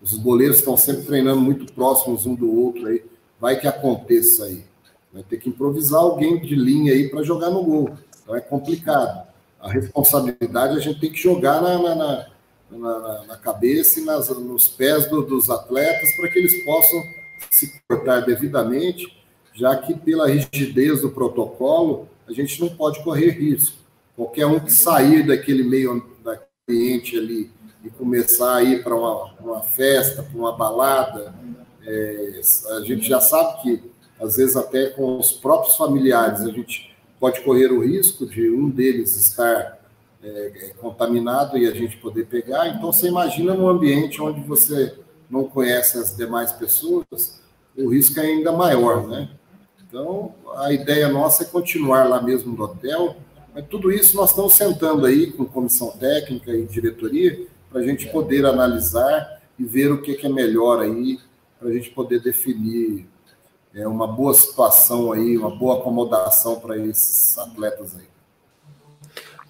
Os 0.00 0.16
goleiros 0.18 0.58
estão 0.58 0.76
sempre 0.76 1.04
treinando 1.04 1.40
muito 1.40 1.72
próximos 1.72 2.26
um 2.26 2.34
do 2.34 2.50
outro 2.60 2.86
aí. 2.86 3.04
Vai 3.40 3.58
que 3.58 3.66
aconteça 3.66 4.44
aí. 4.44 4.64
Vai 5.12 5.22
ter 5.22 5.38
que 5.38 5.48
improvisar 5.48 6.00
alguém 6.00 6.40
de 6.40 6.54
linha 6.54 6.92
aí 6.92 7.08
para 7.08 7.22
jogar 7.22 7.50
no 7.50 7.62
gol. 7.62 7.90
Então 8.22 8.36
é 8.36 8.40
complicado. 8.40 9.26
A 9.60 9.70
responsabilidade 9.70 10.76
a 10.76 10.80
gente 10.80 11.00
tem 11.00 11.10
que 11.10 11.20
jogar 11.20 11.60
na, 11.60 11.78
na, 11.78 11.94
na, 11.94 12.26
na, 12.70 13.24
na 13.24 13.36
cabeça 13.36 14.00
e 14.00 14.04
nas, 14.04 14.28
nos 14.30 14.68
pés 14.68 15.08
do, 15.08 15.22
dos 15.22 15.50
atletas 15.50 16.14
para 16.16 16.28
que 16.28 16.38
eles 16.38 16.64
possam 16.64 17.00
se 17.50 17.80
cortar 17.88 18.20
devidamente, 18.20 19.06
já 19.54 19.76
que 19.76 19.94
pela 19.94 20.28
rigidez 20.28 21.02
do 21.02 21.10
protocolo 21.10 22.08
a 22.26 22.32
gente 22.32 22.60
não 22.60 22.68
pode 22.68 23.02
correr 23.02 23.30
risco. 23.30 23.76
Qualquer 24.16 24.46
um 24.46 24.60
que 24.60 24.72
sair 24.72 25.26
daquele 25.26 25.62
meio 25.62 26.02
ambiente 26.68 27.16
ali 27.16 27.50
e 27.84 27.90
começar 27.90 28.56
a 28.56 28.62
ir 28.62 28.82
para 28.82 28.94
uma, 28.94 29.34
uma, 29.40 29.60
festa, 29.62 30.22
para 30.22 30.38
uma 30.38 30.56
balada, 30.56 31.34
é, 31.84 32.40
a 32.76 32.80
gente 32.80 33.08
já 33.08 33.20
sabe 33.20 33.62
que, 33.62 33.82
às 34.20 34.36
vezes, 34.36 34.56
até 34.56 34.90
com 34.90 35.18
os 35.18 35.32
próprios 35.32 35.76
familiares, 35.76 36.42
a 36.42 36.50
gente 36.50 36.94
pode 37.18 37.40
correr 37.40 37.72
o 37.72 37.84
risco 37.84 38.26
de 38.26 38.50
um 38.50 38.70
deles 38.70 39.16
estar 39.16 39.82
é 40.24 40.72
contaminado 40.80 41.58
e 41.58 41.66
a 41.66 41.72
gente 41.72 41.96
poder 41.96 42.26
pegar. 42.26 42.68
Então, 42.68 42.92
você 42.92 43.08
imagina 43.08 43.54
num 43.54 43.68
ambiente 43.68 44.22
onde 44.22 44.40
você 44.42 44.94
não 45.32 45.44
conhece 45.44 45.96
as 45.96 46.14
demais 46.14 46.52
pessoas, 46.52 47.40
o 47.74 47.88
risco 47.88 48.20
é 48.20 48.24
ainda 48.24 48.52
maior, 48.52 49.08
né? 49.08 49.30
Então, 49.88 50.34
a 50.56 50.70
ideia 50.74 51.08
nossa 51.08 51.44
é 51.44 51.46
continuar 51.46 52.06
lá 52.06 52.20
mesmo 52.20 52.54
no 52.54 52.64
hotel, 52.64 53.16
mas 53.54 53.66
tudo 53.66 53.90
isso 53.90 54.14
nós 54.14 54.28
estamos 54.28 54.52
sentando 54.52 55.06
aí 55.06 55.32
com 55.32 55.46
comissão 55.46 55.90
técnica 55.92 56.52
e 56.52 56.66
diretoria 56.66 57.46
para 57.70 57.80
a 57.80 57.82
gente 57.82 58.08
poder 58.08 58.44
analisar 58.44 59.40
e 59.58 59.64
ver 59.64 59.90
o 59.90 60.02
que, 60.02 60.14
que 60.14 60.26
é 60.26 60.28
melhor 60.28 60.80
aí, 60.80 61.18
para 61.58 61.70
a 61.70 61.72
gente 61.72 61.90
poder 61.90 62.20
definir 62.20 63.06
é, 63.74 63.88
uma 63.88 64.06
boa 64.06 64.34
situação 64.34 65.12
aí, 65.12 65.38
uma 65.38 65.50
boa 65.50 65.78
acomodação 65.78 66.60
para 66.60 66.76
esses 66.76 67.38
atletas 67.38 67.96
aí. 67.96 68.11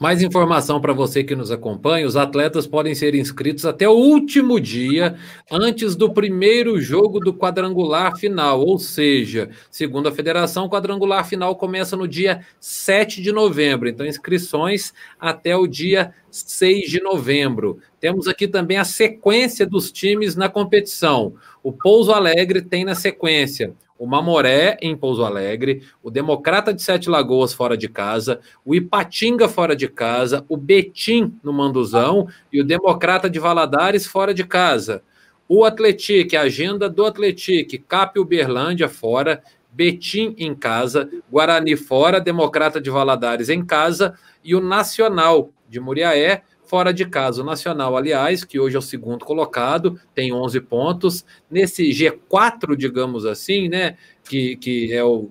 Mais 0.02 0.20
informação 0.20 0.80
para 0.80 0.92
você 0.92 1.22
que 1.22 1.36
nos 1.36 1.52
acompanha: 1.52 2.04
os 2.04 2.16
atletas 2.16 2.66
podem 2.66 2.92
ser 2.92 3.14
inscritos 3.14 3.64
até 3.64 3.88
o 3.88 3.92
último 3.92 4.58
dia 4.58 5.14
antes 5.48 5.94
do 5.94 6.12
primeiro 6.12 6.80
jogo 6.80 7.20
do 7.20 7.32
quadrangular 7.32 8.16
final, 8.16 8.66
ou 8.66 8.80
seja, 8.80 9.48
segundo 9.70 10.08
a 10.08 10.12
federação, 10.12 10.64
o 10.64 10.68
quadrangular 10.68 11.24
final 11.24 11.54
começa 11.54 11.96
no 11.96 12.08
dia 12.08 12.44
7 12.58 13.22
de 13.22 13.30
novembro. 13.30 13.88
Então, 13.88 14.04
inscrições 14.04 14.92
até 15.20 15.56
o 15.56 15.68
dia 15.68 16.12
6 16.32 16.90
de 16.90 17.00
novembro. 17.00 17.78
Temos 18.00 18.26
aqui 18.26 18.48
também 18.48 18.78
a 18.78 18.84
sequência 18.84 19.64
dos 19.64 19.92
times 19.92 20.34
na 20.34 20.48
competição. 20.48 21.34
O 21.62 21.70
Pouso 21.70 22.10
Alegre 22.10 22.60
tem 22.60 22.84
na 22.84 22.96
sequência 22.96 23.72
o 24.02 24.06
Mamoré 24.08 24.76
em 24.82 24.96
Pouso 24.96 25.24
Alegre, 25.24 25.84
o 26.02 26.10
Democrata 26.10 26.74
de 26.74 26.82
Sete 26.82 27.08
Lagoas 27.08 27.54
fora 27.54 27.76
de 27.76 27.88
casa, 27.88 28.40
o 28.64 28.74
Ipatinga 28.74 29.48
fora 29.48 29.76
de 29.76 29.86
casa, 29.86 30.44
o 30.48 30.56
Betim 30.56 31.38
no 31.40 31.52
Manduzão 31.52 32.26
e 32.52 32.60
o 32.60 32.64
Democrata 32.64 33.30
de 33.30 33.38
Valadares 33.38 34.04
fora 34.04 34.34
de 34.34 34.42
casa. 34.42 35.04
O 35.48 35.64
Atletique, 35.64 36.36
a 36.36 36.40
agenda 36.42 36.90
do 36.90 37.06
Atletique, 37.06 37.78
Cap 37.78 38.18
Uberlândia 38.18 38.88
fora, 38.88 39.40
Betim 39.70 40.34
em 40.36 40.52
casa, 40.52 41.08
Guarani 41.30 41.76
fora, 41.76 42.20
Democrata 42.20 42.80
de 42.80 42.90
Valadares 42.90 43.48
em 43.48 43.64
casa 43.64 44.18
e 44.42 44.56
o 44.56 44.60
Nacional 44.60 45.50
de 45.68 45.78
Muriaé 45.78 46.42
fora 46.72 46.90
de 46.90 47.04
casa. 47.04 47.42
O 47.42 47.44
Nacional, 47.44 47.94
aliás, 47.94 48.44
que 48.44 48.58
hoje 48.58 48.76
é 48.76 48.78
o 48.78 48.82
segundo 48.82 49.26
colocado, 49.26 50.00
tem 50.14 50.32
11 50.32 50.58
pontos. 50.62 51.22
Nesse 51.50 51.90
G4, 51.90 52.74
digamos 52.74 53.26
assim, 53.26 53.68
né, 53.68 53.98
que, 54.24 54.56
que 54.56 54.90
é 54.90 55.04
o, 55.04 55.28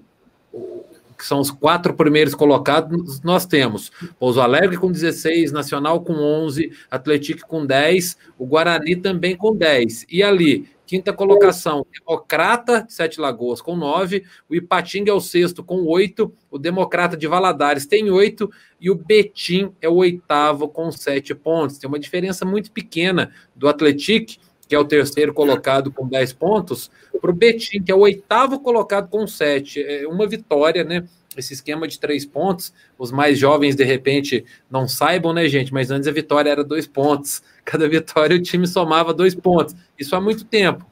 o 0.53 0.85
que 1.17 1.25
são 1.25 1.39
os 1.39 1.49
quatro 1.49 1.95
primeiros 1.95 2.35
colocados, 2.35 3.21
nós 3.21 3.47
temos 3.47 3.91
Pouso 4.19 4.39
Alegre 4.39 4.77
com 4.77 4.91
16, 4.91 5.51
Nacional 5.51 6.01
com 6.01 6.13
11, 6.13 6.71
Atlético 6.91 7.47
com 7.47 7.65
10, 7.65 8.17
o 8.37 8.45
Guarani 8.45 8.95
também 8.95 9.35
com 9.35 9.55
10. 9.55 10.05
E 10.11 10.21
ali, 10.21 10.69
Quinta 10.91 11.13
colocação, 11.13 11.85
Democrata 11.97 12.83
de 12.83 12.91
Sete 12.91 13.21
Lagoas 13.21 13.61
com 13.61 13.77
nove, 13.77 14.25
o 14.49 14.53
Ipatinga 14.53 15.09
é 15.09 15.13
o 15.13 15.21
sexto 15.21 15.63
com 15.63 15.85
oito, 15.85 16.33
o 16.49 16.59
Democrata 16.59 17.15
de 17.15 17.25
Valadares 17.29 17.85
tem 17.85 18.11
oito 18.11 18.51
e 18.77 18.91
o 18.91 18.95
Betim 18.95 19.71
é 19.79 19.87
o 19.87 19.93
oitavo 19.93 20.67
com 20.67 20.91
sete 20.91 21.33
pontos. 21.33 21.77
Tem 21.77 21.87
uma 21.87 21.97
diferença 21.97 22.43
muito 22.43 22.73
pequena 22.73 23.31
do 23.55 23.69
Atlético, 23.69 24.33
que 24.67 24.75
é 24.75 24.79
o 24.79 24.83
terceiro 24.83 25.33
colocado 25.33 25.93
com 25.93 26.05
dez 26.09 26.33
pontos, 26.33 26.91
para 27.21 27.31
o 27.31 27.33
Betim, 27.33 27.81
que 27.81 27.89
é 27.89 27.95
o 27.95 27.99
oitavo 27.99 28.59
colocado 28.59 29.07
com 29.07 29.25
sete. 29.25 29.81
É 29.81 30.05
uma 30.05 30.27
vitória, 30.27 30.83
né? 30.83 31.07
Esse 31.37 31.53
esquema 31.53 31.87
de 31.87 31.99
três 31.99 32.25
pontos, 32.25 32.73
os 32.97 33.11
mais 33.11 33.37
jovens 33.37 33.75
de 33.75 33.83
repente 33.83 34.43
não 34.69 34.87
saibam, 34.87 35.33
né, 35.33 35.47
gente? 35.47 35.73
Mas 35.73 35.89
antes 35.91 36.07
a 36.07 36.11
vitória 36.11 36.49
era 36.49 36.63
dois 36.63 36.87
pontos. 36.87 37.41
Cada 37.63 37.87
vitória 37.87 38.35
o 38.35 38.41
time 38.41 38.67
somava 38.67 39.13
dois 39.13 39.35
pontos. 39.35 39.75
Isso 39.97 40.15
há 40.15 40.21
muito 40.21 40.43
tempo. 40.45 40.85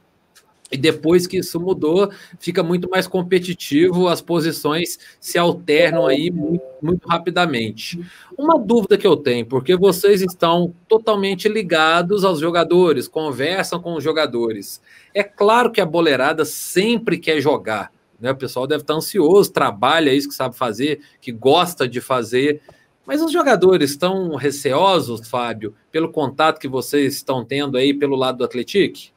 E 0.71 0.77
depois 0.77 1.25
que 1.25 1.37
isso 1.37 1.59
mudou, 1.59 2.11
fica 2.39 2.61
muito 2.61 2.87
mais 2.89 3.07
competitivo, 3.07 4.07
as 4.07 4.21
posições 4.21 4.99
se 5.19 5.37
alternam 5.37 6.05
aí 6.05 6.29
muito, 6.29 6.63
muito, 6.79 7.07
rapidamente. 7.07 7.99
Uma 8.37 8.59
dúvida 8.59 8.95
que 8.95 9.07
eu 9.07 9.17
tenho, 9.17 9.45
porque 9.47 9.75
vocês 9.75 10.21
estão 10.21 10.73
totalmente 10.87 11.49
ligados 11.49 12.23
aos 12.23 12.39
jogadores, 12.39 13.07
conversam 13.07 13.81
com 13.81 13.95
os 13.95 14.03
jogadores. 14.03 14.79
É 15.11 15.23
claro 15.23 15.71
que 15.71 15.81
a 15.81 15.85
boleirada 15.85 16.45
sempre 16.45 17.17
quer 17.17 17.41
jogar, 17.41 17.91
né? 18.19 18.31
O 18.31 18.35
pessoal 18.35 18.67
deve 18.67 18.83
estar 18.83 18.93
ansioso, 18.93 19.51
trabalha 19.51 20.13
isso 20.13 20.29
que 20.29 20.35
sabe 20.35 20.55
fazer, 20.55 21.01
que 21.21 21.31
gosta 21.31 21.87
de 21.87 22.01
fazer. 22.01 22.61
Mas 23.05 23.21
os 23.21 23.31
jogadores 23.31 23.91
estão 23.91 24.35
receosos, 24.35 25.27
Fábio, 25.27 25.73
pelo 25.91 26.11
contato 26.11 26.59
que 26.59 26.67
vocês 26.67 27.15
estão 27.15 27.43
tendo 27.43 27.77
aí 27.77 27.93
pelo 27.93 28.15
lado 28.15 28.37
do 28.37 28.43
Atlético? 28.43 29.11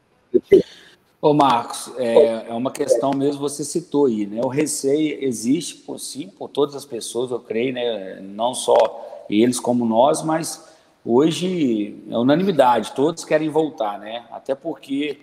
Ô 1.20 1.32
Marcos, 1.32 1.92
é, 1.98 2.48
é, 2.48 2.52
uma 2.52 2.72
questão 2.72 3.12
mesmo, 3.12 3.38
você 3.40 3.62
citou 3.62 4.06
aí, 4.06 4.26
né? 4.26 4.40
O 4.42 4.48
receio 4.48 5.22
existe, 5.22 5.76
por 5.76 6.00
sim, 6.00 6.28
por 6.28 6.48
todas 6.48 6.74
as 6.74 6.84
pessoas, 6.84 7.30
eu 7.30 7.38
creio, 7.38 7.74
né? 7.74 8.20
Não 8.20 8.54
só 8.54 9.24
eles 9.30 9.60
como 9.60 9.84
nós, 9.84 10.22
mas 10.22 10.68
hoje 11.04 12.02
é 12.10 12.18
unanimidade, 12.18 12.92
todos 12.92 13.24
querem 13.24 13.48
voltar, 13.48 14.00
né? 14.00 14.24
Até 14.32 14.54
porque 14.54 15.18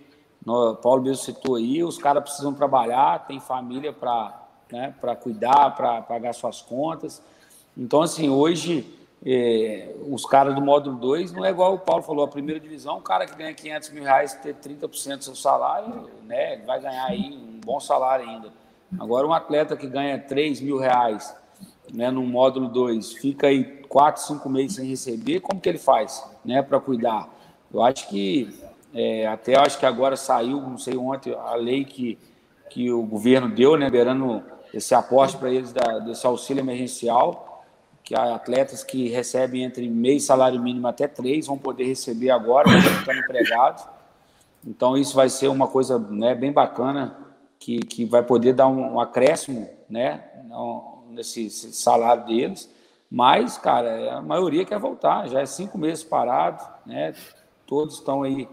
no, 0.46 0.76
Paulo 0.76 1.04
mesmo 1.04 1.24
citou 1.24 1.56
aí, 1.56 1.84
os 1.84 1.98
caras 1.98 2.24
precisam 2.24 2.54
trabalhar, 2.54 3.26
tem 3.28 3.40
família 3.40 3.92
para 3.92 4.48
né, 4.72 4.94
cuidar, 5.22 5.76
para 5.76 6.02
pagar 6.02 6.34
suas 6.34 6.62
contas. 6.62 7.22
Então, 7.78 8.02
assim, 8.02 8.30
hoje, 8.30 8.98
é, 9.26 9.94
os 10.10 10.26
caras 10.26 10.56
do 10.56 10.62
módulo 10.62 10.98
2 10.98 11.34
não 11.34 11.46
é 11.46 11.50
igual 11.50 11.74
o 11.74 11.80
Paulo 11.80 12.04
falou, 12.04 12.24
a 12.24 12.28
primeira 12.28 12.60
divisão, 12.60 12.98
um 12.98 13.02
cara 13.02 13.26
que 13.26 13.36
ganha 13.36 13.54
500 13.54 13.90
mil 13.90 14.04
reais, 14.04 14.34
ter 14.36 14.56
30% 14.56 15.18
do 15.18 15.24
seu 15.24 15.36
salário, 15.36 16.10
né, 16.24 16.58
vai 16.66 16.80
ganhar 16.80 17.06
aí 17.06 17.32
um 17.32 17.60
bom 17.60 17.80
salário 17.80 18.28
ainda. 18.28 18.52
Agora, 19.00 19.28
um 19.28 19.34
atleta 19.34 19.76
que 19.76 19.88
ganha 19.88 20.18
3 20.18 20.62
mil 20.62 20.78
reais 20.78 21.36
né, 21.94 22.10
no 22.10 22.24
módulo 22.24 22.70
2, 22.70 23.14
fica 23.14 23.48
aí 23.48 23.64
4, 23.88 24.22
5 24.24 24.50
meses 24.50 24.78
sem 24.78 24.88
receber, 24.88 25.42
como 25.42 25.60
que 25.60 25.70
ele 25.70 25.78
faz 25.78 26.24
né, 26.46 26.62
para 26.62 26.80
cuidar? 26.80 27.30
Eu 27.72 27.84
acho 27.84 28.08
que 28.08 28.52
é, 28.94 29.28
até 29.28 29.56
acho 29.56 29.78
que 29.78 29.86
agora 29.86 30.16
saiu, 30.16 30.60
não 30.62 30.78
sei 30.78 30.98
ontem, 30.98 31.34
a 31.34 31.56
lei 31.56 31.86
que, 31.86 32.18
que 32.70 32.92
o 32.92 33.04
governo 33.04 33.50
deu, 33.50 33.78
né, 33.78 33.86
liberando 33.86 34.44
esse 34.74 34.94
aporte 34.94 35.38
para 35.38 35.52
eles 35.52 35.72
da, 35.72 36.00
desse 36.00 36.26
auxílio 36.26 36.62
emergencial, 36.62 37.64
que 38.04 38.16
atletas 38.16 38.84
que 38.84 39.08
recebem 39.10 39.64
entre 39.64 39.88
meio 39.88 40.20
salário 40.20 40.60
mínimo 40.60 40.88
até 40.88 41.08
três 41.08 41.46
vão 41.46 41.58
poder 41.58 41.84
receber 41.84 42.32
agora, 42.32 42.68
estão 42.70 43.14
empregados. 43.14 43.84
Então 44.66 44.98
isso 44.98 45.16
vai 45.16 45.30
ser 45.30 45.48
uma 45.48 45.68
coisa 45.68 46.00
né, 46.00 46.34
bem 46.34 46.52
bacana, 46.52 47.16
que, 47.60 47.80
que 47.80 48.06
vai 48.06 48.24
poder 48.24 48.54
dar 48.54 48.68
um, 48.68 48.96
um 48.96 49.00
acréscimo 49.00 49.70
né, 49.90 50.24
nesse 51.10 51.50
salário 51.50 52.26
deles. 52.26 52.74
Mas, 53.12 53.58
cara, 53.58 54.18
a 54.18 54.22
maioria 54.22 54.66
quer 54.66 54.80
voltar, 54.80 55.28
já 55.28 55.42
é 55.42 55.46
cinco 55.46 55.78
meses 55.78 56.04
parado, 56.04 56.64
né? 56.86 57.14
Todos 57.66 57.96
estão 57.96 58.22
aí 58.22 58.48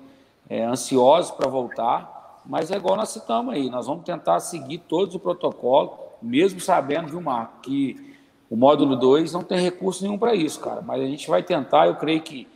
é, 0.49 0.65
ansiosos 0.65 1.31
para 1.31 1.49
voltar, 1.49 2.43
mas 2.45 2.71
é 2.71 2.77
igual 2.77 2.97
nós 2.97 3.09
citamos 3.09 3.55
aí, 3.55 3.69
nós 3.69 3.87
vamos 3.87 4.05
tentar 4.05 4.41
seguir 4.41 4.79
todos 4.79 5.15
o 5.15 5.19
protocolo, 5.19 5.99
mesmo 6.23 6.61
sabendo, 6.61 7.09
viu, 7.09 7.21
Marco, 7.21 7.61
que 7.63 8.15
o 8.49 8.57
módulo 8.57 8.97
2 8.97 9.33
não 9.33 9.43
tem 9.43 9.59
recurso 9.59 10.03
nenhum 10.05 10.19
para 10.19 10.35
isso, 10.35 10.61
cara, 10.61 10.81
mas 10.81 11.03
a 11.03 11.07
gente 11.07 11.29
vai 11.29 11.43
tentar, 11.43 11.89
eu 11.89 11.97
creio 11.97 12.23
que 12.23 12.47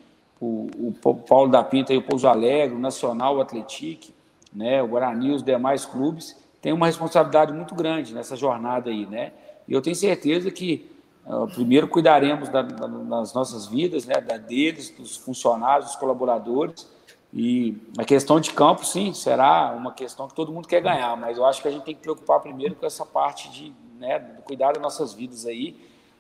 o, 0.40 0.68
o 1.05 1.14
Paulo 1.14 1.50
da 1.50 1.62
Pinta 1.62 1.92
e 1.92 1.98
o 1.98 2.03
Pouso 2.03 2.26
Alegre, 2.29 2.76
o 2.76 2.79
Nacional, 2.79 3.37
o 3.37 3.40
Atlético, 3.40 4.12
né, 4.53 4.83
o 4.83 4.88
Guarani, 4.88 5.33
os 5.33 5.42
demais 5.42 5.85
clubes, 5.85 6.37
têm 6.62 6.72
uma 6.72 6.87
responsabilidade 6.87 7.53
muito 7.53 7.74
grande 7.74 8.14
nessa 8.14 8.37
jornada 8.37 8.90
aí, 8.90 9.07
né, 9.07 9.33
e 9.66 9.72
eu 9.72 9.83
tenho 9.83 9.96
certeza 9.96 10.50
que 10.50 10.90
uh, 11.26 11.46
primeiro 11.48 11.88
cuidaremos 11.88 12.48
da, 12.48 12.62
da, 12.62 12.87
das 12.87 13.35
nossas 13.35 13.66
vidas, 13.66 14.07
né, 14.07 14.14
da 14.20 14.37
deles, 14.37 14.90
dos 14.90 15.16
funcionários, 15.16 15.87
dos 15.87 15.96
colaboradores, 15.96 16.88
E 17.33 17.77
a 17.97 18.05
questão 18.05 18.40
de 18.40 18.53
campo, 18.53 18.85
sim, 18.85 19.12
será 19.12 19.73
uma 19.77 19.93
questão 19.93 20.27
que 20.27 20.35
todo 20.35 20.53
mundo 20.53 20.66
quer 20.66 20.81
ganhar, 20.81 21.16
mas 21.16 21.38
eu 21.38 21.45
acho 21.45 21.62
que 21.62 21.69
a 21.69 21.71
gente 21.71 21.85
tem 21.85 21.95
que 21.95 22.01
preocupar 22.01 22.40
primeiro 22.40 22.75
com 22.75 22.85
essa 22.85 23.07
parte 23.07 23.49
de 23.51 23.73
né, 23.99 24.19
cuidar 24.45 24.73
das 24.73 24.83
nossas 24.83 25.12
vidas 25.12 25.47
aí, 25.47 25.77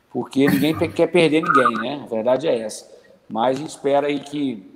porque 0.08 0.46
ninguém 0.46 0.76
quer 0.90 1.08
perder 1.08 1.42
ninguém, 1.42 1.74
né? 1.74 2.00
A 2.04 2.06
verdade 2.06 2.46
é 2.46 2.60
essa. 2.60 2.88
Mas 3.28 3.56
a 3.56 3.60
gente 3.60 3.70
espera 3.70 4.06
aí 4.06 4.20
que 4.20 4.70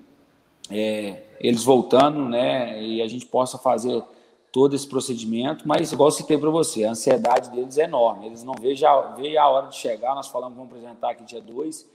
é, 0.71 1.23
eles 1.41 1.63
voltando, 1.63 2.29
né, 2.29 2.83
e 2.83 3.03
a 3.03 3.07
gente 3.07 3.27
possa 3.27 3.59
fazer 3.59 4.03
todo 4.51 4.75
esse 4.75 4.87
procedimento, 4.87 5.67
mas 5.67 5.91
igual 5.91 6.09
eu 6.09 6.13
citei 6.13 6.39
para 6.39 6.49
você, 6.49 6.85
a 6.85 6.91
ansiedade 6.91 7.51
deles 7.51 7.77
é 7.77 7.85
enorme. 7.85 8.27
Eles 8.27 8.45
não 8.45 8.55
veem, 8.55 8.77
veem 9.17 9.37
a 9.37 9.49
hora 9.49 9.67
de 9.67 9.77
chegar, 9.77 10.15
nós 10.15 10.29
falamos, 10.29 10.57
vamos 10.57 10.73
apresentar 10.73 11.11
aqui 11.11 11.25
dia 11.25 11.41
2, 11.41 11.94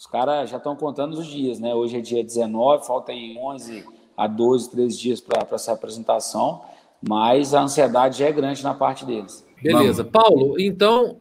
os 0.00 0.06
caras 0.06 0.48
já 0.48 0.56
estão 0.56 0.74
contando 0.74 1.12
os 1.18 1.26
dias, 1.26 1.60
né? 1.60 1.74
Hoje 1.74 1.98
é 1.98 2.00
dia 2.00 2.24
19, 2.24 2.86
falta 2.86 3.12
aí 3.12 3.36
11 3.38 3.84
a 4.16 4.26
12, 4.26 4.70
13 4.70 4.98
dias 4.98 5.20
para 5.20 5.46
essa 5.52 5.72
apresentação, 5.72 6.62
mas 7.06 7.52
a 7.52 7.60
ansiedade 7.60 8.18
já 8.18 8.26
é 8.26 8.32
grande 8.32 8.64
na 8.64 8.72
parte 8.72 9.04
deles. 9.04 9.46
Beleza. 9.62 10.02
Vamos. 10.02 10.10
Paulo, 10.10 10.58
então, 10.58 11.18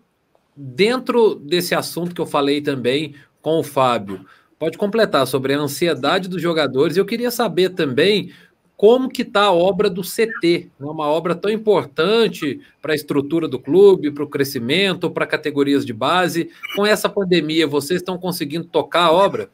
dentro 0.56 1.36
desse 1.36 1.76
assunto 1.76 2.16
que 2.16 2.22
eu 2.22 2.26
falei 2.26 2.62
também 2.62 3.16
com 3.42 3.60
o 3.60 3.64
Fábio, 3.64 4.26
pode 4.58 4.78
completar 4.78 5.28
sobre 5.28 5.54
a 5.54 5.60
ansiedade 5.60 6.30
dos 6.30 6.42
jogadores. 6.42 6.96
Eu 6.96 7.06
queria 7.06 7.32
saber 7.32 7.72
também 7.72 8.32
como 8.80 9.10
que 9.10 9.24
está 9.24 9.42
a 9.42 9.52
obra 9.52 9.90
do 9.90 10.02
CT, 10.02 10.72
né? 10.80 10.88
uma 10.88 11.06
obra 11.06 11.36
tão 11.36 11.52
importante 11.52 12.62
para 12.82 12.94
a 12.94 12.96
estrutura 12.96 13.46
do 13.46 13.60
clube, 13.60 14.10
para 14.10 14.24
o 14.24 14.30
crescimento, 14.30 15.12
para 15.12 15.28
categorias 15.28 15.86
de 15.86 15.92
base. 15.92 16.50
Com 16.78 16.86
essa 16.86 17.10
pandemia, 17.10 17.68
vocês 17.68 18.00
estão 18.00 18.18
conseguindo 18.18 18.64
tocar 18.64 19.08
a 19.08 19.12
obra? 19.12 19.50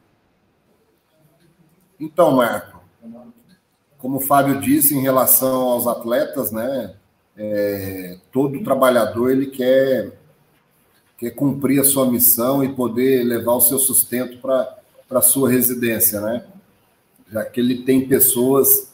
Então, 1.99 2.35
Marco, 2.35 2.79
como 3.97 4.17
o 4.17 4.21
Fábio 4.21 4.61
disse 4.61 4.95
em 4.95 5.01
relação 5.01 5.69
aos 5.69 5.87
atletas, 5.87 6.51
né, 6.51 6.93
é, 7.35 8.19
todo 8.31 8.63
trabalhador 8.63 9.31
ele 9.31 9.47
quer, 9.47 10.19
quer 11.17 11.31
cumprir 11.31 11.81
a 11.81 11.83
sua 11.83 12.05
missão 12.05 12.63
e 12.63 12.71
poder 12.71 13.23
levar 13.23 13.53
o 13.53 13.61
seu 13.61 13.79
sustento 13.79 14.37
para 14.37 14.77
a 15.09 15.21
sua 15.21 15.49
residência, 15.49 16.21
né? 16.21 16.45
Já 17.31 17.43
que 17.43 17.59
ele 17.59 17.81
tem 17.81 18.07
pessoas 18.07 18.93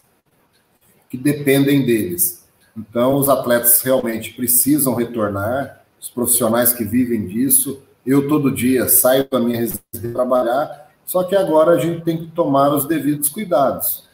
que 1.12 1.18
dependem 1.18 1.86
deles. 1.86 2.48
Então, 2.76 3.16
os 3.16 3.28
atletas 3.28 3.82
realmente 3.82 4.34
precisam 4.34 4.96
retornar, 4.96 5.84
os 6.00 6.08
profissionais 6.10 6.72
que 6.72 6.86
vivem 6.86 7.28
disso. 7.28 7.84
Eu, 8.06 8.30
todo 8.30 8.50
dia, 8.50 8.88
saio 8.88 9.28
da 9.30 9.38
minha 9.38 9.60
residência 9.60 10.14
trabalhar, 10.14 10.90
só 11.06 11.24
que 11.26 11.36
agora 11.36 11.74
a 11.74 11.78
gente 11.78 12.02
tem 12.06 12.18
que 12.18 12.28
tomar 12.28 12.74
os 12.74 12.88
devidos 12.88 13.28
cuidados. 13.28 14.08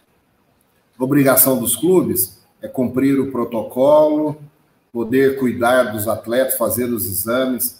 Obrigação 0.98 1.60
dos 1.60 1.76
clubes 1.76 2.42
é 2.60 2.68
cumprir 2.68 3.20
o 3.20 3.32
protocolo, 3.32 4.42
poder 4.92 5.38
cuidar 5.38 5.92
dos 5.92 6.08
atletas, 6.08 6.58
fazer 6.58 6.86
os 6.86 7.06
exames, 7.06 7.80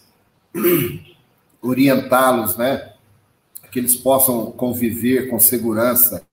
orientá-los, 1.60 2.56
né? 2.56 2.94
Que 3.72 3.80
eles 3.80 3.96
possam 3.96 4.52
conviver 4.52 5.28
com 5.28 5.40
segurança 5.40 6.27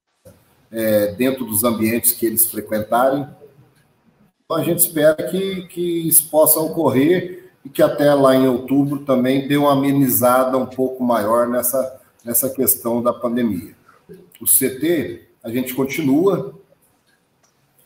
é, 0.74 1.12
dentro 1.12 1.44
dos 1.44 1.62
ambientes 1.62 2.12
que 2.12 2.26
eles 2.26 2.50
frequentarem. 2.50 3.28
Então, 4.44 4.56
a 4.56 4.64
gente 4.64 4.80
espera 4.80 5.14
que, 5.14 5.62
que 5.68 6.08
isso 6.08 6.28
possa 6.28 6.58
ocorrer 6.58 7.52
e 7.64 7.68
que 7.68 7.80
até 7.80 8.12
lá 8.12 8.34
em 8.34 8.48
outubro 8.48 9.04
também 9.04 9.46
dê 9.46 9.56
uma 9.56 9.72
amenizada 9.72 10.58
um 10.58 10.66
pouco 10.66 11.02
maior 11.02 11.48
nessa, 11.48 12.00
nessa 12.24 12.50
questão 12.50 13.00
da 13.00 13.12
pandemia. 13.12 13.74
O 14.40 14.44
CT, 14.44 15.28
a 15.42 15.48
gente 15.48 15.72
continua, 15.72 16.58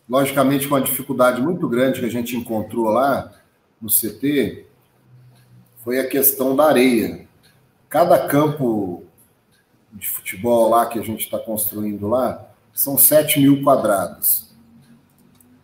logicamente 0.09 0.67
com 0.67 0.75
uma 0.75 0.81
dificuldade 0.81 1.43
muito 1.43 1.69
grande 1.69 2.01
que 2.01 2.07
a 2.07 2.11
gente 2.11 2.37
encontrou 2.37 2.87
lá 2.87 3.33
no 3.81 3.89
CT, 3.89 4.65
foi 5.85 6.01
a 6.01 6.09
questão 6.09 6.57
da 6.57 6.65
areia. 6.65 7.29
Cada 7.89 8.27
campo 8.27 9.05
de 9.93 10.09
futebol 10.09 10.71
lá 10.71 10.87
que 10.87 10.99
a 10.99 11.03
gente 11.03 11.21
está 11.21 11.39
construindo 11.39 12.09
lá, 12.09 12.49
são 12.79 12.97
7 12.97 13.41
mil 13.41 13.61
quadrados. 13.65 14.55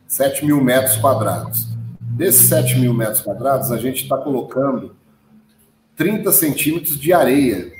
7 0.09 0.45
mil 0.45 0.61
metros 0.61 0.97
quadrados. 0.97 1.69
Desses 2.01 2.49
7 2.49 2.77
mil 2.81 2.93
metros 2.93 3.21
quadrados, 3.21 3.71
a 3.71 3.77
gente 3.77 4.03
está 4.03 4.19
colocando 4.19 4.97
30 5.95 6.33
centímetros 6.33 6.99
de 6.99 7.13
areia. 7.13 7.73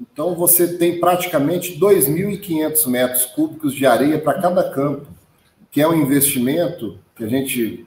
Então, 0.00 0.34
você 0.34 0.76
tem 0.76 0.98
praticamente 0.98 1.78
2.500 1.78 2.88
metros 2.88 3.26
cúbicos 3.26 3.72
de 3.72 3.86
areia 3.86 4.18
para 4.18 4.42
cada 4.42 4.70
campo, 4.70 5.06
que 5.70 5.80
é 5.80 5.86
um 5.86 5.94
investimento 5.94 6.98
que 7.14 7.22
a 7.22 7.28
gente. 7.28 7.86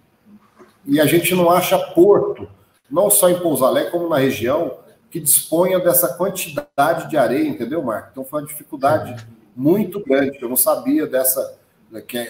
E 0.86 1.02
a 1.02 1.06
gente 1.06 1.36
não 1.36 1.52
acha 1.52 1.78
porto, 1.78 2.48
não 2.90 3.10
só 3.10 3.30
em 3.30 3.42
Pouso 3.42 3.66
Alegre, 3.66 3.92
como 3.92 4.08
na 4.08 4.20
região, 4.20 4.78
que 5.10 5.20
disponha 5.20 5.82
dessa 5.82 6.14
quantidade 6.14 7.10
de 7.10 7.18
areia, 7.18 7.46
entendeu, 7.46 7.84
Marco? 7.84 8.08
Então, 8.14 8.24
foi 8.24 8.40
uma 8.40 8.48
dificuldade 8.48 9.22
muito 9.56 10.04
grande. 10.04 10.38
Eu 10.42 10.50
não 10.50 10.58
sabia 10.58 11.06
dessa, 11.06 11.58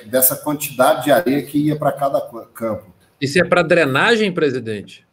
dessa 0.06 0.36
quantidade 0.36 1.06
de 1.06 1.12
areia 1.12 1.42
que 1.44 1.58
ia 1.58 1.76
para 1.76 1.92
cada 1.92 2.22
campo. 2.54 2.86
Isso 3.20 3.40
é 3.40 3.44
para 3.44 3.62
drenagem, 3.62 4.32
presidente? 4.34 5.06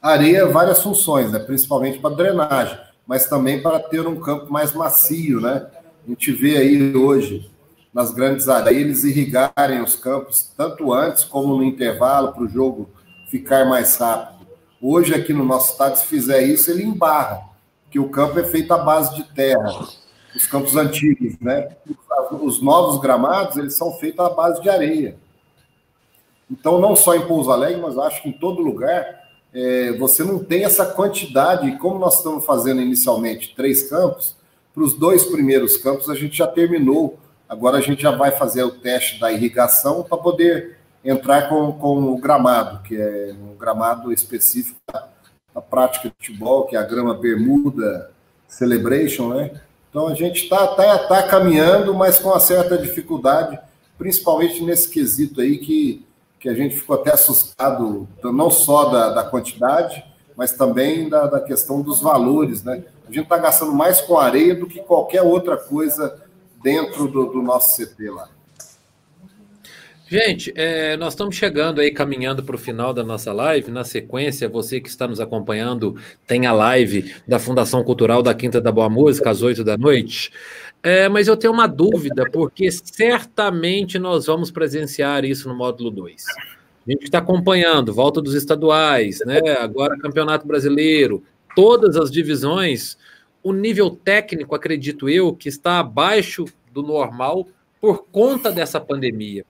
Areia, 0.00 0.46
várias 0.46 0.82
funções, 0.82 1.30
né? 1.30 1.38
principalmente 1.38 2.00
para 2.00 2.14
drenagem, 2.14 2.76
mas 3.06 3.28
também 3.28 3.62
para 3.62 3.78
ter 3.78 4.06
um 4.06 4.18
campo 4.18 4.52
mais 4.52 4.72
macio. 4.72 5.40
Né? 5.40 5.64
A 6.04 6.10
gente 6.10 6.32
vê 6.32 6.56
aí 6.56 6.96
hoje, 6.96 7.48
nas 7.94 8.12
grandes 8.12 8.48
areias, 8.48 8.80
eles 8.80 9.04
irrigarem 9.04 9.80
os 9.80 9.94
campos, 9.94 10.50
tanto 10.56 10.92
antes 10.92 11.22
como 11.22 11.56
no 11.56 11.62
intervalo, 11.62 12.32
para 12.32 12.42
o 12.42 12.48
jogo 12.48 12.90
ficar 13.30 13.64
mais 13.64 13.96
rápido. 13.96 14.44
Hoje, 14.80 15.14
aqui 15.14 15.32
no 15.32 15.44
nosso 15.44 15.70
estado, 15.70 15.96
se 15.96 16.06
fizer 16.06 16.42
isso, 16.42 16.68
ele 16.68 16.82
embarra, 16.82 17.40
que 17.88 18.00
o 18.00 18.08
campo 18.08 18.40
é 18.40 18.44
feito 18.44 18.74
à 18.74 18.78
base 18.78 19.14
de 19.14 19.22
terra 19.32 19.86
os 20.34 20.46
campos 20.46 20.76
antigos, 20.76 21.38
né? 21.40 21.76
Os 22.40 22.62
novos 22.62 23.00
gramados, 23.00 23.56
eles 23.56 23.74
são 23.74 23.92
feitos 23.94 24.24
à 24.24 24.30
base 24.30 24.60
de 24.62 24.68
areia. 24.68 25.16
Então, 26.50 26.80
não 26.80 26.94
só 26.94 27.14
em 27.14 27.26
Pouso 27.26 27.50
Alegre, 27.50 27.80
mas 27.80 27.96
acho 27.96 28.22
que 28.22 28.28
em 28.28 28.32
todo 28.32 28.62
lugar, 28.62 29.22
é, 29.54 29.92
você 29.92 30.22
não 30.24 30.38
tem 30.38 30.64
essa 30.64 30.86
quantidade, 30.86 31.76
como 31.78 31.98
nós 31.98 32.18
estamos 32.18 32.44
fazendo 32.44 32.80
inicialmente 32.80 33.54
três 33.54 33.88
campos, 33.88 34.36
para 34.74 34.82
os 34.82 34.94
dois 34.94 35.24
primeiros 35.24 35.76
campos 35.76 36.08
a 36.08 36.14
gente 36.14 36.36
já 36.36 36.46
terminou. 36.46 37.18
Agora 37.48 37.78
a 37.78 37.80
gente 37.80 38.02
já 38.02 38.10
vai 38.10 38.30
fazer 38.30 38.62
o 38.64 38.70
teste 38.70 39.20
da 39.20 39.30
irrigação 39.30 40.02
para 40.02 40.16
poder 40.16 40.78
entrar 41.04 41.48
com, 41.48 41.72
com 41.72 42.12
o 42.12 42.18
gramado, 42.18 42.82
que 42.82 42.96
é 42.96 43.34
um 43.38 43.56
gramado 43.56 44.12
específico 44.12 44.80
da 45.54 45.60
prática 45.60 46.08
de 46.08 46.14
futebol, 46.16 46.66
que 46.66 46.76
é 46.76 46.78
a 46.78 46.82
grama 46.82 47.14
bermuda 47.14 48.10
celebration, 48.48 49.34
né? 49.34 49.60
Então 49.92 50.08
a 50.08 50.14
gente 50.14 50.44
está 50.44 50.68
tá, 50.68 51.00
tá 51.00 51.22
caminhando, 51.24 51.92
mas 51.92 52.18
com 52.18 52.30
uma 52.30 52.40
certa 52.40 52.78
dificuldade, 52.78 53.58
principalmente 53.98 54.64
nesse 54.64 54.88
quesito 54.88 55.42
aí 55.42 55.58
que, 55.58 56.02
que 56.40 56.48
a 56.48 56.54
gente 56.54 56.76
ficou 56.76 56.96
até 56.96 57.12
assustado, 57.12 58.08
não 58.24 58.50
só 58.50 58.86
da, 58.86 59.10
da 59.10 59.24
quantidade, 59.24 60.02
mas 60.34 60.52
também 60.52 61.10
da, 61.10 61.26
da 61.26 61.38
questão 61.38 61.82
dos 61.82 62.00
valores, 62.00 62.62
né? 62.64 62.82
A 63.06 63.12
gente 63.12 63.24
está 63.24 63.36
gastando 63.36 63.74
mais 63.74 64.00
com 64.00 64.16
areia 64.16 64.54
do 64.54 64.66
que 64.66 64.80
qualquer 64.80 65.20
outra 65.20 65.58
coisa 65.58 66.22
dentro 66.62 67.06
do, 67.06 67.26
do 67.26 67.42
nosso 67.42 67.76
CT 67.76 68.08
lá. 68.08 68.30
Gente, 70.12 70.52
é, 70.54 70.94
nós 70.98 71.14
estamos 71.14 71.34
chegando 71.34 71.80
aí, 71.80 71.90
caminhando 71.90 72.42
para 72.42 72.54
o 72.54 72.58
final 72.58 72.92
da 72.92 73.02
nossa 73.02 73.32
live. 73.32 73.70
Na 73.70 73.82
sequência, 73.82 74.46
você 74.46 74.78
que 74.78 74.90
está 74.90 75.08
nos 75.08 75.20
acompanhando, 75.20 75.96
tem 76.26 76.44
a 76.44 76.52
live 76.52 77.14
da 77.26 77.38
Fundação 77.38 77.82
Cultural 77.82 78.22
da 78.22 78.34
Quinta 78.34 78.60
da 78.60 78.70
Boa 78.70 78.90
Música, 78.90 79.30
às 79.30 79.40
8 79.40 79.64
da 79.64 79.78
noite. 79.78 80.30
É, 80.82 81.08
mas 81.08 81.28
eu 81.28 81.34
tenho 81.34 81.50
uma 81.50 81.66
dúvida, 81.66 82.28
porque 82.30 82.70
certamente 82.70 83.98
nós 83.98 84.26
vamos 84.26 84.50
presenciar 84.50 85.24
isso 85.24 85.48
no 85.48 85.54
módulo 85.54 85.90
2. 85.90 86.26
A 86.86 86.90
gente 86.90 87.04
está 87.04 87.16
acompanhando, 87.16 87.94
volta 87.94 88.20
dos 88.20 88.34
estaduais, 88.34 89.20
né? 89.24 89.40
agora 89.60 89.96
Campeonato 89.96 90.46
Brasileiro, 90.46 91.24
todas 91.56 91.96
as 91.96 92.10
divisões. 92.10 92.98
O 93.42 93.50
nível 93.50 93.88
técnico, 93.88 94.54
acredito 94.54 95.08
eu, 95.08 95.32
que 95.34 95.48
está 95.48 95.78
abaixo 95.78 96.44
do 96.70 96.82
normal 96.82 97.48
por 97.80 98.04
conta 98.12 98.52
dessa 98.52 98.78
pandemia. 98.78 99.46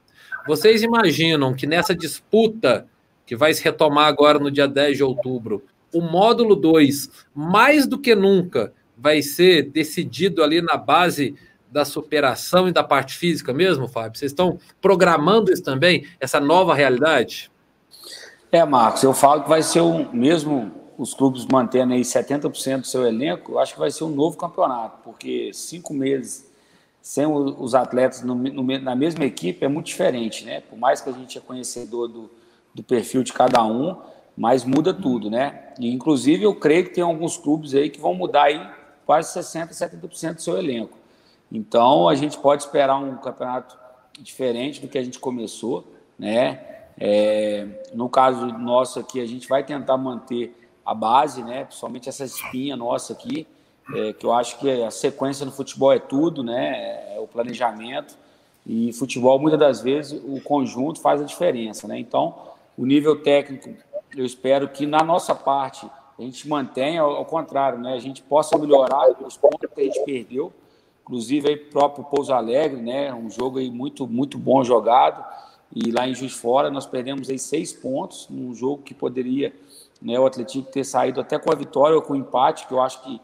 Vocês 0.46 0.82
imaginam 0.82 1.54
que 1.54 1.66
nessa 1.66 1.94
disputa 1.94 2.86
que 3.26 3.36
vai 3.36 3.54
se 3.54 3.62
retomar 3.62 4.06
agora 4.06 4.38
no 4.38 4.50
dia 4.50 4.66
10 4.66 4.96
de 4.96 5.04
outubro, 5.04 5.62
o 5.92 6.00
módulo 6.00 6.56
2, 6.56 7.10
mais 7.34 7.86
do 7.86 7.98
que 7.98 8.14
nunca, 8.14 8.72
vai 8.96 9.22
ser 9.22 9.70
decidido 9.70 10.42
ali 10.42 10.60
na 10.60 10.76
base 10.76 11.34
da 11.70 11.84
superação 11.84 12.68
e 12.68 12.72
da 12.72 12.84
parte 12.84 13.16
física 13.16 13.52
mesmo, 13.52 13.88
Fábio? 13.88 14.18
Vocês 14.18 14.32
estão 14.32 14.58
programando 14.80 15.52
isso 15.52 15.62
também, 15.62 16.06
essa 16.20 16.38
nova 16.38 16.74
realidade? 16.74 17.50
É, 18.50 18.64
Marcos, 18.64 19.02
eu 19.02 19.14
falo 19.14 19.42
que 19.42 19.48
vai 19.48 19.62
ser 19.62 19.80
o 19.80 20.12
mesmo 20.12 20.82
os 20.98 21.14
clubes 21.14 21.46
mantendo 21.46 21.94
aí 21.94 22.02
70% 22.02 22.80
do 22.82 22.86
seu 22.86 23.06
elenco, 23.06 23.52
eu 23.52 23.58
acho 23.58 23.72
que 23.72 23.80
vai 23.80 23.90
ser 23.90 24.04
um 24.04 24.10
novo 24.10 24.36
campeonato, 24.36 24.98
porque 25.02 25.50
cinco 25.52 25.94
meses 25.94 26.51
sem 27.02 27.26
os 27.26 27.74
atletas 27.74 28.22
no, 28.22 28.36
no, 28.36 28.78
na 28.78 28.94
mesma 28.94 29.24
equipe 29.24 29.64
é 29.64 29.68
muito 29.68 29.86
diferente, 29.86 30.44
né? 30.44 30.60
Por 30.60 30.78
mais 30.78 31.00
que 31.00 31.10
a 31.10 31.12
gente 31.12 31.36
é 31.36 31.40
conhecedor 31.40 32.06
do, 32.06 32.30
do 32.72 32.82
perfil 32.82 33.24
de 33.24 33.32
cada 33.32 33.64
um, 33.64 33.96
mas 34.36 34.64
muda 34.64 34.94
tudo, 34.94 35.28
né? 35.28 35.74
E, 35.80 35.92
inclusive, 35.92 36.44
eu 36.44 36.54
creio 36.54 36.84
que 36.84 36.94
tem 36.94 37.02
alguns 37.02 37.36
clubes 37.36 37.74
aí 37.74 37.90
que 37.90 38.00
vão 38.00 38.14
mudar 38.14 38.44
aí 38.44 38.70
quase 39.04 39.36
60%, 39.36 39.70
70% 39.70 40.34
do 40.34 40.42
seu 40.42 40.56
elenco. 40.56 40.96
Então, 41.50 42.08
a 42.08 42.14
gente 42.14 42.38
pode 42.38 42.62
esperar 42.62 42.96
um 42.96 43.16
campeonato 43.16 43.76
diferente 44.20 44.80
do 44.80 44.86
que 44.86 44.96
a 44.96 45.02
gente 45.02 45.18
começou, 45.18 45.84
né? 46.16 46.60
É, 46.96 47.66
no 47.92 48.08
caso 48.08 48.46
nosso 48.46 49.00
aqui, 49.00 49.20
a 49.20 49.26
gente 49.26 49.48
vai 49.48 49.64
tentar 49.64 49.96
manter 49.96 50.56
a 50.86 50.94
base, 50.94 51.42
né? 51.42 51.64
Principalmente 51.64 52.08
essa 52.08 52.24
espinha 52.24 52.76
nossa 52.76 53.12
aqui, 53.12 53.46
é, 53.94 54.12
que 54.12 54.24
eu 54.24 54.32
acho 54.32 54.58
que 54.58 54.70
a 54.82 54.90
sequência 54.90 55.44
no 55.44 55.52
futebol 55.52 55.92
é 55.92 55.98
tudo, 55.98 56.42
né? 56.42 57.14
É 57.14 57.20
o 57.20 57.26
planejamento. 57.26 58.16
E 58.66 58.92
futebol, 58.92 59.38
muitas 59.38 59.58
das 59.58 59.80
vezes, 59.80 60.20
o 60.24 60.40
conjunto 60.40 61.00
faz 61.00 61.20
a 61.20 61.24
diferença, 61.24 61.88
né? 61.88 61.98
Então, 61.98 62.34
o 62.76 62.86
nível 62.86 63.20
técnico, 63.20 63.70
eu 64.16 64.24
espero 64.24 64.68
que 64.68 64.86
na 64.86 65.02
nossa 65.02 65.34
parte 65.34 65.88
a 66.18 66.22
gente 66.22 66.48
mantenha, 66.48 67.02
ao 67.02 67.24
contrário, 67.24 67.78
né? 67.78 67.94
A 67.94 67.98
gente 67.98 68.22
possa 68.22 68.56
melhorar 68.56 69.10
os 69.22 69.36
pontos 69.36 69.68
que 69.74 69.80
a 69.80 69.84
gente 69.84 70.04
perdeu. 70.04 70.52
Inclusive, 71.02 71.48
aí, 71.48 71.56
próprio 71.56 72.04
Pouso 72.04 72.32
Alegre, 72.32 72.80
né? 72.80 73.12
Um 73.12 73.28
jogo 73.28 73.58
aí 73.58 73.70
muito, 73.70 74.06
muito 74.06 74.38
bom 74.38 74.62
jogado. 74.62 75.24
E 75.74 75.90
lá 75.90 76.06
em 76.06 76.14
Juiz 76.14 76.34
Fora, 76.34 76.70
nós 76.70 76.86
perdemos 76.86 77.28
aí 77.30 77.38
seis 77.38 77.72
pontos 77.72 78.28
num 78.30 78.54
jogo 78.54 78.82
que 78.82 78.94
poderia 78.94 79.52
né, 80.00 80.18
o 80.18 80.26
Atlético 80.26 80.70
ter 80.70 80.84
saído 80.84 81.20
até 81.20 81.38
com 81.38 81.50
a 81.50 81.54
vitória 81.54 81.96
ou 81.96 82.02
com 82.02 82.12
o 82.12 82.16
empate, 82.16 82.66
que 82.66 82.72
eu 82.74 82.80
acho 82.80 83.02
que 83.02 83.20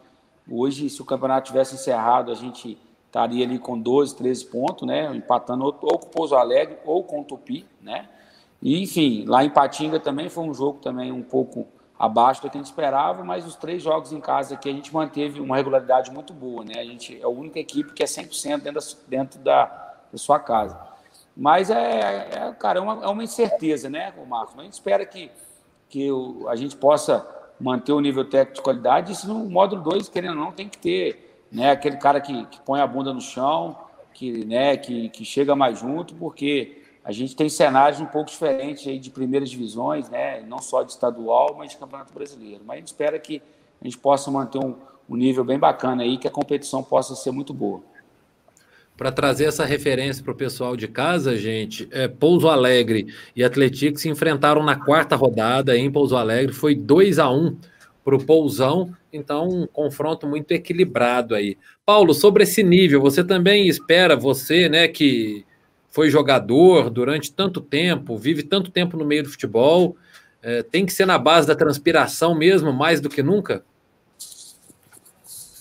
hoje, 0.50 0.88
se 0.88 1.00
o 1.00 1.04
campeonato 1.04 1.48
tivesse 1.48 1.74
encerrado, 1.74 2.30
a 2.30 2.34
gente 2.34 2.78
estaria 3.06 3.44
ali 3.44 3.58
com 3.58 3.78
12, 3.78 4.16
13 4.16 4.46
pontos, 4.46 4.86
né? 4.86 5.14
Empatando 5.14 5.64
ou, 5.64 5.72
com 5.72 5.86
o 5.94 6.10
Pouso 6.10 6.36
Alegre 6.36 6.78
ou 6.84 7.02
com 7.02 7.20
o 7.20 7.24
Tupi, 7.24 7.66
né? 7.80 8.08
E, 8.60 8.82
enfim, 8.82 9.24
lá 9.26 9.44
em 9.44 9.50
Patinga 9.50 9.98
também 10.00 10.28
foi 10.28 10.44
um 10.44 10.52
jogo 10.52 10.78
também 10.80 11.12
um 11.12 11.22
pouco 11.22 11.66
abaixo 11.98 12.42
do 12.42 12.50
que 12.50 12.56
a 12.56 12.60
gente 12.60 12.68
esperava, 12.68 13.24
mas 13.24 13.46
os 13.46 13.56
três 13.56 13.82
jogos 13.82 14.12
em 14.12 14.20
casa 14.20 14.54
aqui 14.54 14.68
a 14.68 14.72
gente 14.72 14.94
manteve 14.94 15.40
uma 15.40 15.56
regularidade 15.56 16.10
muito 16.10 16.32
boa, 16.32 16.64
né? 16.64 16.74
A 16.78 16.84
gente 16.84 17.18
é 17.20 17.24
a 17.24 17.28
única 17.28 17.58
equipe 17.58 17.92
que 17.92 18.02
é 18.02 18.06
100% 18.06 18.60
dentro 18.60 18.80
da, 18.80 18.86
dentro 19.08 19.38
da, 19.40 19.64
da 20.12 20.18
sua 20.18 20.38
casa. 20.38 20.78
Mas 21.36 21.70
é, 21.70 22.28
é 22.32 22.52
cara, 22.58 22.78
é 22.78 22.82
uma, 22.82 23.04
é 23.04 23.08
uma 23.08 23.24
incerteza, 23.24 23.88
né, 23.88 24.12
Marcos? 24.28 24.58
A 24.58 24.62
gente 24.62 24.72
espera 24.72 25.04
que, 25.06 25.30
que 25.88 26.10
o, 26.10 26.48
a 26.48 26.56
gente 26.56 26.76
possa 26.76 27.26
manter 27.60 27.92
o 27.92 28.00
nível 28.00 28.24
técnico 28.24 28.56
de 28.56 28.62
qualidade. 28.62 29.12
Isso 29.12 29.26
no 29.26 29.48
módulo 29.48 29.82
2, 29.82 30.08
querendo 30.08 30.38
ou 30.38 30.44
não, 30.44 30.52
tem 30.52 30.68
que 30.68 30.78
ter 30.78 31.46
né, 31.50 31.70
aquele 31.70 31.96
cara 31.96 32.20
que, 32.20 32.44
que 32.46 32.60
põe 32.60 32.80
a 32.80 32.86
bunda 32.86 33.12
no 33.12 33.20
chão, 33.20 33.76
que, 34.12 34.44
né, 34.44 34.76
que, 34.76 35.08
que 35.08 35.24
chega 35.24 35.54
mais 35.54 35.78
junto, 35.78 36.14
porque 36.14 36.82
a 37.04 37.12
gente 37.12 37.34
tem 37.34 37.48
cenários 37.48 38.00
um 38.00 38.06
pouco 38.06 38.30
diferentes 38.30 38.86
aí 38.86 38.98
de 38.98 39.10
primeiras 39.10 39.48
divisões, 39.48 40.10
né, 40.10 40.42
não 40.42 40.58
só 40.58 40.82
de 40.82 40.92
estadual, 40.92 41.54
mas 41.56 41.70
de 41.70 41.76
campeonato 41.76 42.12
brasileiro. 42.12 42.62
Mas 42.66 42.74
a 42.74 42.78
gente 42.78 42.88
espera 42.88 43.18
que 43.18 43.42
a 43.80 43.84
gente 43.84 43.98
possa 43.98 44.30
manter 44.30 44.58
um, 44.58 44.74
um 45.08 45.16
nível 45.16 45.44
bem 45.44 45.58
bacana 45.58 46.02
aí, 46.02 46.18
que 46.18 46.28
a 46.28 46.30
competição 46.30 46.82
possa 46.82 47.14
ser 47.14 47.30
muito 47.30 47.54
boa. 47.54 47.80
Para 48.98 49.12
trazer 49.12 49.44
essa 49.44 49.64
referência 49.64 50.24
para 50.24 50.32
o 50.32 50.36
pessoal 50.36 50.76
de 50.76 50.88
casa, 50.88 51.36
gente, 51.36 51.86
é, 51.92 52.08
Pouso 52.08 52.48
Alegre 52.48 53.06
e 53.34 53.44
Atlético 53.44 53.96
se 53.96 54.08
enfrentaram 54.08 54.64
na 54.64 54.74
quarta 54.74 55.14
rodada 55.14 55.78
em 55.78 55.88
Pouso 55.88 56.16
Alegre, 56.16 56.52
foi 56.52 56.74
2 56.74 57.20
a 57.20 57.30
1 57.30 57.56
para 58.04 58.16
o 58.16 58.24
Pousão, 58.24 58.92
então 59.12 59.46
um 59.46 59.66
confronto 59.68 60.26
muito 60.26 60.50
equilibrado 60.50 61.36
aí. 61.36 61.56
Paulo, 61.86 62.12
sobre 62.12 62.42
esse 62.42 62.60
nível, 62.64 63.00
você 63.00 63.22
também 63.22 63.68
espera, 63.68 64.16
você, 64.16 64.68
né, 64.68 64.88
que 64.88 65.44
foi 65.88 66.10
jogador 66.10 66.90
durante 66.90 67.32
tanto 67.32 67.60
tempo, 67.60 68.18
vive 68.18 68.42
tanto 68.42 68.68
tempo 68.68 68.96
no 68.96 69.04
meio 69.04 69.22
do 69.22 69.30
futebol, 69.30 69.96
é, 70.42 70.64
tem 70.64 70.84
que 70.84 70.92
ser 70.92 71.06
na 71.06 71.18
base 71.18 71.46
da 71.46 71.54
transpiração 71.54 72.34
mesmo, 72.34 72.72
mais 72.72 73.00
do 73.00 73.08
que 73.08 73.22
nunca? 73.22 73.62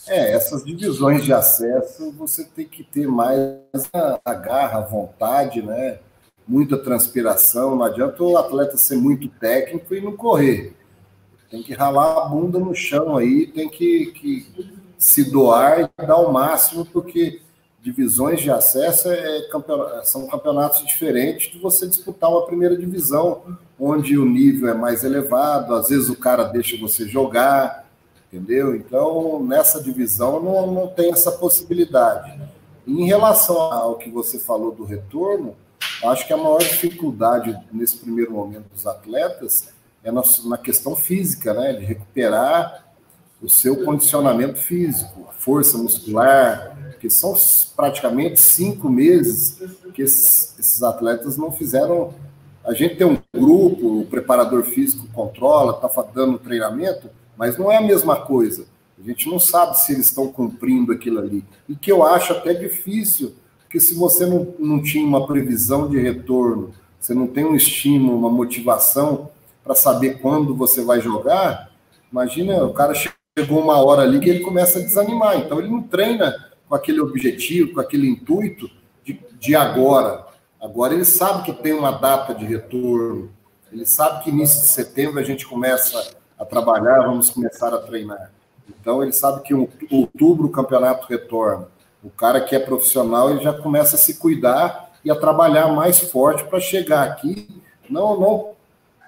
É, 0.07 0.33
essas 0.33 0.63
divisões 0.63 1.23
de 1.23 1.33
acesso 1.33 2.11
você 2.13 2.43
tem 2.43 2.65
que 2.65 2.83
ter 2.83 3.07
mais 3.07 3.59
a, 3.93 4.19
a 4.23 4.33
garra, 4.33 4.79
a 4.79 4.85
vontade, 4.85 5.61
né? 5.61 5.99
Muita 6.47 6.77
transpiração. 6.77 7.75
Não 7.75 7.83
adianta 7.83 8.23
o 8.23 8.37
atleta 8.37 8.77
ser 8.77 8.95
muito 8.95 9.27
técnico 9.27 9.93
e 9.93 10.01
não 10.01 10.15
correr. 10.15 10.75
Tem 11.49 11.63
que 11.63 11.73
ralar 11.73 12.25
a 12.25 12.25
bunda 12.25 12.59
no 12.59 12.75
chão 12.75 13.17
aí, 13.17 13.47
tem 13.47 13.69
que, 13.69 14.07
que 14.07 14.67
se 14.97 15.29
doar 15.29 15.81
e 15.81 16.05
dar 16.05 16.17
o 16.17 16.31
máximo, 16.31 16.85
porque 16.85 17.41
divisões 17.81 18.41
de 18.41 18.51
acesso 18.51 19.09
é, 19.09 19.47
são 20.03 20.27
campeonatos 20.27 20.85
diferentes 20.85 21.51
de 21.51 21.59
você 21.59 21.87
disputar 21.87 22.29
uma 22.29 22.45
primeira 22.45 22.77
divisão, 22.77 23.57
onde 23.79 24.17
o 24.17 24.25
nível 24.25 24.69
é 24.69 24.73
mais 24.73 25.03
elevado, 25.03 25.73
às 25.73 25.87
vezes 25.87 26.09
o 26.09 26.15
cara 26.15 26.43
deixa 26.43 26.77
você 26.77 27.07
jogar, 27.07 27.86
entendeu? 28.27 28.75
Então, 28.75 29.43
nessa 29.43 29.81
divisão 29.81 30.41
não, 30.41 30.71
não 30.71 30.87
tem 30.87 31.11
essa 31.11 31.31
possibilidade. 31.31 32.39
Em 32.85 33.05
relação 33.05 33.59
ao 33.59 33.97
que 33.97 34.09
você 34.09 34.39
falou 34.39 34.71
do 34.71 34.83
retorno, 34.83 35.55
acho 36.05 36.25
que 36.25 36.33
a 36.33 36.37
maior 36.37 36.59
dificuldade 36.59 37.57
nesse 37.71 37.97
primeiro 37.97 38.31
momento 38.31 38.65
dos 38.73 38.85
atletas 38.85 39.69
é 40.03 40.11
na, 40.11 40.21
na 40.45 40.57
questão 40.57 40.95
física, 40.95 41.53
né? 41.53 41.73
De 41.73 41.83
recuperar 41.83 42.85
o 43.41 43.49
seu 43.49 43.83
condicionamento 43.83 44.57
físico, 44.57 45.27
a 45.29 45.33
força 45.33 45.77
muscular, 45.77 46.95
que 46.99 47.09
são 47.09 47.35
praticamente 47.75 48.39
cinco 48.39 48.89
meses 48.89 49.59
que 49.93 50.01
esses, 50.01 50.57
esses 50.57 50.81
atletas 50.81 51.37
não 51.37 51.51
fizeram. 51.51 52.13
A 52.63 52.73
gente 52.73 52.95
tem 52.95 53.07
um 53.07 53.17
grupo, 53.33 54.01
o 54.01 54.05
preparador 54.05 54.63
físico 54.63 55.07
controla, 55.13 55.73
está 55.73 56.03
dando 56.13 56.39
treinamento, 56.39 57.09
mas 57.37 57.57
não 57.57 57.71
é 57.71 57.77
a 57.77 57.81
mesma 57.81 58.15
coisa. 58.15 58.65
A 58.99 59.03
gente 59.07 59.29
não 59.29 59.39
sabe 59.39 59.79
se 59.79 59.93
eles 59.93 60.07
estão 60.07 60.27
cumprindo 60.27 60.91
aquilo 60.91 61.19
ali. 61.19 61.45
E 61.69 61.75
que 61.75 61.91
eu 61.91 62.03
acho 62.03 62.33
até 62.33 62.53
difícil, 62.53 63.35
porque 63.61 63.79
se 63.79 63.93
você 63.93 64.25
não, 64.25 64.55
não 64.57 64.81
tinha 64.81 65.05
uma 65.05 65.27
previsão 65.27 65.87
de 65.87 65.99
retorno, 65.99 66.73
você 66.99 67.13
não 67.13 67.27
tem 67.27 67.45
um 67.45 67.55
estímulo, 67.55 68.17
uma 68.17 68.29
motivação 68.29 69.29
para 69.63 69.75
saber 69.75 70.19
quando 70.19 70.55
você 70.55 70.81
vai 70.81 70.99
jogar, 70.99 71.71
imagina, 72.11 72.63
o 72.63 72.73
cara 72.73 72.93
chegou 72.95 73.61
uma 73.61 73.77
hora 73.77 74.01
ali 74.01 74.19
que 74.19 74.29
ele 74.29 74.39
começa 74.39 74.79
a 74.79 74.81
desanimar. 74.81 75.37
Então 75.37 75.59
ele 75.59 75.69
não 75.69 75.83
treina 75.83 76.33
com 76.67 76.73
aquele 76.73 76.99
objetivo, 76.99 77.73
com 77.73 77.79
aquele 77.79 78.09
intuito 78.09 78.69
de, 79.03 79.19
de 79.39 79.55
agora. 79.55 80.25
Agora 80.59 80.93
ele 80.93 81.05
sabe 81.05 81.43
que 81.43 81.53
tem 81.53 81.73
uma 81.73 81.91
data 81.91 82.33
de 82.33 82.45
retorno, 82.45 83.29
ele 83.71 83.85
sabe 83.85 84.23
que 84.23 84.29
início 84.29 84.61
de 84.61 84.67
setembro 84.69 85.19
a 85.19 85.23
gente 85.23 85.45
começa 85.45 86.16
a 86.37 86.45
trabalhar, 86.45 87.01
vamos 87.01 87.29
começar 87.29 87.73
a 87.73 87.79
treinar. 87.79 88.31
Então 88.69 89.01
ele 89.01 89.13
sabe 89.13 89.41
que 89.41 89.53
em 89.53 89.69
outubro 89.91 90.47
o 90.47 90.51
campeonato 90.51 91.07
retorna. 91.07 91.67
O 92.03 92.09
cara 92.09 92.41
que 92.41 92.55
é 92.55 92.59
profissional 92.59 93.29
ele 93.29 93.43
já 93.43 93.53
começa 93.53 93.95
a 93.95 93.99
se 93.99 94.15
cuidar 94.15 94.91
e 95.03 95.09
a 95.09 95.15
trabalhar 95.15 95.67
mais 95.69 95.99
forte 95.99 96.43
para 96.43 96.59
chegar 96.59 97.03
aqui, 97.03 97.47
não 97.89 98.19
não 98.19 98.49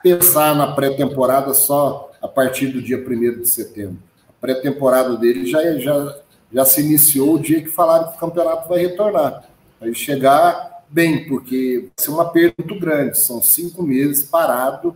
pensar 0.01 0.55
na 0.55 0.73
pré-temporada 0.73 1.53
só 1.53 2.11
a 2.21 2.27
partir 2.27 2.67
do 2.67 2.82
dia 2.82 2.97
1 2.97 3.41
de 3.41 3.47
setembro. 3.47 3.99
A 4.27 4.34
pré-temporada 4.41 5.15
dele 5.17 5.45
já, 5.45 5.61
já, 5.77 6.15
já 6.51 6.65
se 6.65 6.82
iniciou 6.82 7.36
o 7.36 7.39
dia 7.39 7.61
que 7.61 7.69
falaram 7.69 8.09
que 8.09 8.17
o 8.17 8.19
campeonato 8.19 8.67
vai 8.69 8.80
retornar. 8.80 9.43
Aí 9.82 9.93
chegar 9.93 10.84
bem, 10.89 11.27
porque 11.27 11.80
vai 11.82 11.91
ser 11.97 12.11
uma 12.11 12.30
perda 12.30 12.55
muito 12.57 12.80
grande. 12.80 13.17
São 13.17 13.41
cinco 13.41 13.84
meses 13.84 14.25
parado 14.25 14.95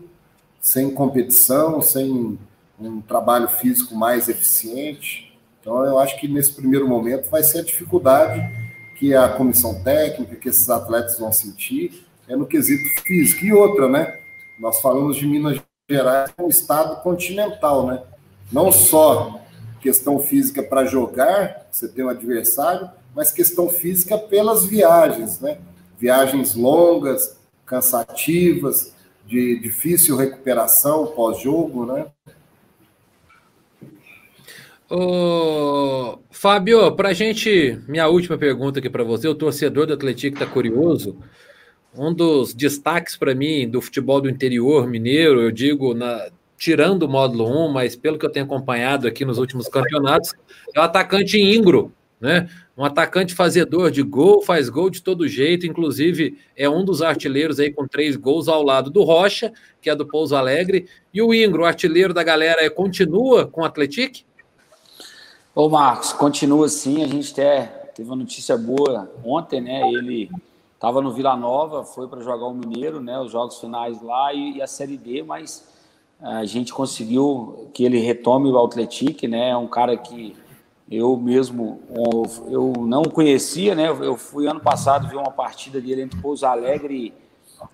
sem 0.63 0.89
competição, 0.91 1.81
sem 1.81 2.39
um 2.79 3.01
trabalho 3.01 3.49
físico 3.49 3.93
mais 3.93 4.29
eficiente. 4.29 5.37
Então, 5.59 5.83
eu 5.83 5.99
acho 5.99 6.17
que 6.17 6.25
nesse 6.25 6.53
primeiro 6.53 6.87
momento 6.87 7.29
vai 7.29 7.43
ser 7.43 7.59
a 7.59 7.63
dificuldade 7.63 8.41
que 8.97 9.13
a 9.13 9.27
comissão 9.27 9.83
técnica, 9.83 10.37
que 10.37 10.47
esses 10.47 10.69
atletas 10.69 11.19
vão 11.19 11.33
sentir, 11.33 12.07
é 12.29 12.35
no 12.37 12.47
quesito 12.47 12.85
físico. 13.03 13.43
E 13.43 13.51
outra, 13.51 13.89
né? 13.89 14.17
Nós 14.57 14.79
falamos 14.79 15.17
de 15.17 15.27
Minas 15.27 15.61
Gerais 15.89 16.31
como 16.31 16.47
um 16.47 16.49
estado 16.49 17.03
continental, 17.03 17.85
né? 17.85 18.01
Não 18.49 18.71
só 18.71 19.41
questão 19.81 20.17
física 20.17 20.63
para 20.63 20.85
jogar, 20.85 21.67
você 21.69 21.89
tem 21.89 22.05
um 22.05 22.09
adversário, 22.09 22.89
mas 23.13 23.33
questão 23.33 23.67
física 23.67 24.17
pelas 24.17 24.65
viagens, 24.65 25.41
né? 25.41 25.57
Viagens 25.99 26.55
longas, 26.55 27.35
cansativas, 27.65 28.93
de 29.25 29.59
difícil 29.59 30.15
recuperação 30.17 31.07
pós-jogo, 31.07 31.85
né? 31.85 32.05
Ô, 34.89 36.19
Fábio, 36.29 36.95
para 36.95 37.13
gente, 37.13 37.79
minha 37.87 38.07
última 38.07 38.37
pergunta 38.37 38.79
aqui 38.79 38.89
para 38.89 39.03
você, 39.03 39.27
o 39.27 39.33
torcedor 39.33 39.87
do 39.87 39.93
Atlético 39.93 40.35
está 40.35 40.45
curioso. 40.45 41.17
Um 41.95 42.13
dos 42.13 42.53
destaques 42.53 43.15
para 43.15 43.33
mim 43.33 43.69
do 43.69 43.81
futebol 43.81 44.21
do 44.21 44.29
interior 44.29 44.87
mineiro, 44.87 45.41
eu 45.41 45.51
digo, 45.51 45.93
na, 45.93 46.29
tirando 46.57 47.03
o 47.03 47.09
módulo 47.09 47.67
1, 47.67 47.71
mas 47.71 47.95
pelo 47.95 48.17
que 48.17 48.25
eu 48.25 48.31
tenho 48.31 48.45
acompanhado 48.45 49.07
aqui 49.07 49.25
nos 49.25 49.37
últimos 49.37 49.67
campeonatos, 49.67 50.33
é 50.75 50.79
o 50.79 50.83
atacante 50.83 51.39
Ingro, 51.39 51.91
né? 52.19 52.49
Um 52.75 52.83
atacante 52.83 53.35
fazedor 53.35 53.91
de 53.91 54.01
gol, 54.01 54.41
faz 54.41 54.67
gol 54.67 54.89
de 54.89 55.01
todo 55.01 55.27
jeito, 55.27 55.67
inclusive 55.67 56.39
é 56.57 56.67
um 56.67 56.83
dos 56.83 57.03
artilheiros 57.03 57.59
aí 57.59 57.71
com 57.71 57.87
três 57.87 58.15
gols 58.15 58.47
ao 58.47 58.63
lado 58.63 58.89
do 58.89 59.03
Rocha, 59.03 59.53
que 59.79 59.91
é 59.91 59.95
do 59.95 60.07
Pouso 60.07 60.35
Alegre. 60.35 60.87
E 61.13 61.21
o 61.21 61.33
Ingro, 61.33 61.65
artilheiro 61.65 62.15
da 62.15 62.23
galera, 62.23 62.67
continua 62.71 63.45
com 63.45 63.61
o 63.61 63.65
Atletique? 63.65 64.25
Ô 65.53 65.69
Marcos, 65.69 66.13
continua 66.13 66.67
sim. 66.67 67.03
A 67.03 67.07
gente 67.07 67.31
até 67.31 67.65
teve 67.93 68.09
uma 68.09 68.15
notícia 68.15 68.57
boa 68.57 69.11
ontem, 69.23 69.61
né? 69.61 69.87
Ele 69.89 70.31
estava 70.73 70.99
no 70.99 71.13
Vila 71.13 71.37
Nova, 71.37 71.83
foi 71.83 72.07
para 72.07 72.21
jogar 72.21 72.47
o 72.47 72.55
Mineiro, 72.55 72.99
né? 72.99 73.19
Os 73.19 73.31
jogos 73.31 73.59
finais 73.59 74.01
lá 74.01 74.33
e, 74.33 74.57
e 74.57 74.61
a 74.63 74.67
Série 74.67 74.97
D, 74.97 75.21
mas 75.21 75.71
a 76.19 76.43
gente 76.45 76.73
conseguiu 76.73 77.69
que 77.71 77.83
ele 77.83 77.99
retome 77.99 78.49
o 78.49 78.57
Atletique, 78.57 79.27
né? 79.27 79.49
É 79.49 79.57
um 79.57 79.67
cara 79.67 79.95
que 79.95 80.35
eu 80.89 81.15
mesmo 81.17 81.81
eu 82.49 82.73
não 82.77 83.03
conhecia, 83.03 83.73
né? 83.73 83.89
Eu 83.89 84.17
fui 84.17 84.47
ano 84.47 84.59
passado 84.59 85.07
ver 85.07 85.15
uma 85.15 85.31
partida 85.31 85.79
dele 85.79 86.01
entre 86.01 86.19
Pouso 86.19 86.45
Alegre 86.45 87.13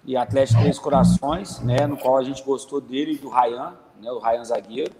e 0.06 0.16
Atlético 0.16 0.62
Três 0.62 0.80
Corações, 0.80 1.60
né? 1.60 1.88
No 1.88 1.98
qual 1.98 2.18
a 2.18 2.24
gente 2.24 2.44
gostou 2.44 2.80
dele 2.80 3.14
e 3.14 3.18
do 3.18 3.30
Rayan, 3.30 3.74
né? 4.02 4.12
O 4.12 4.20
Rayan 4.20 4.44
zagueiro. 4.44 4.94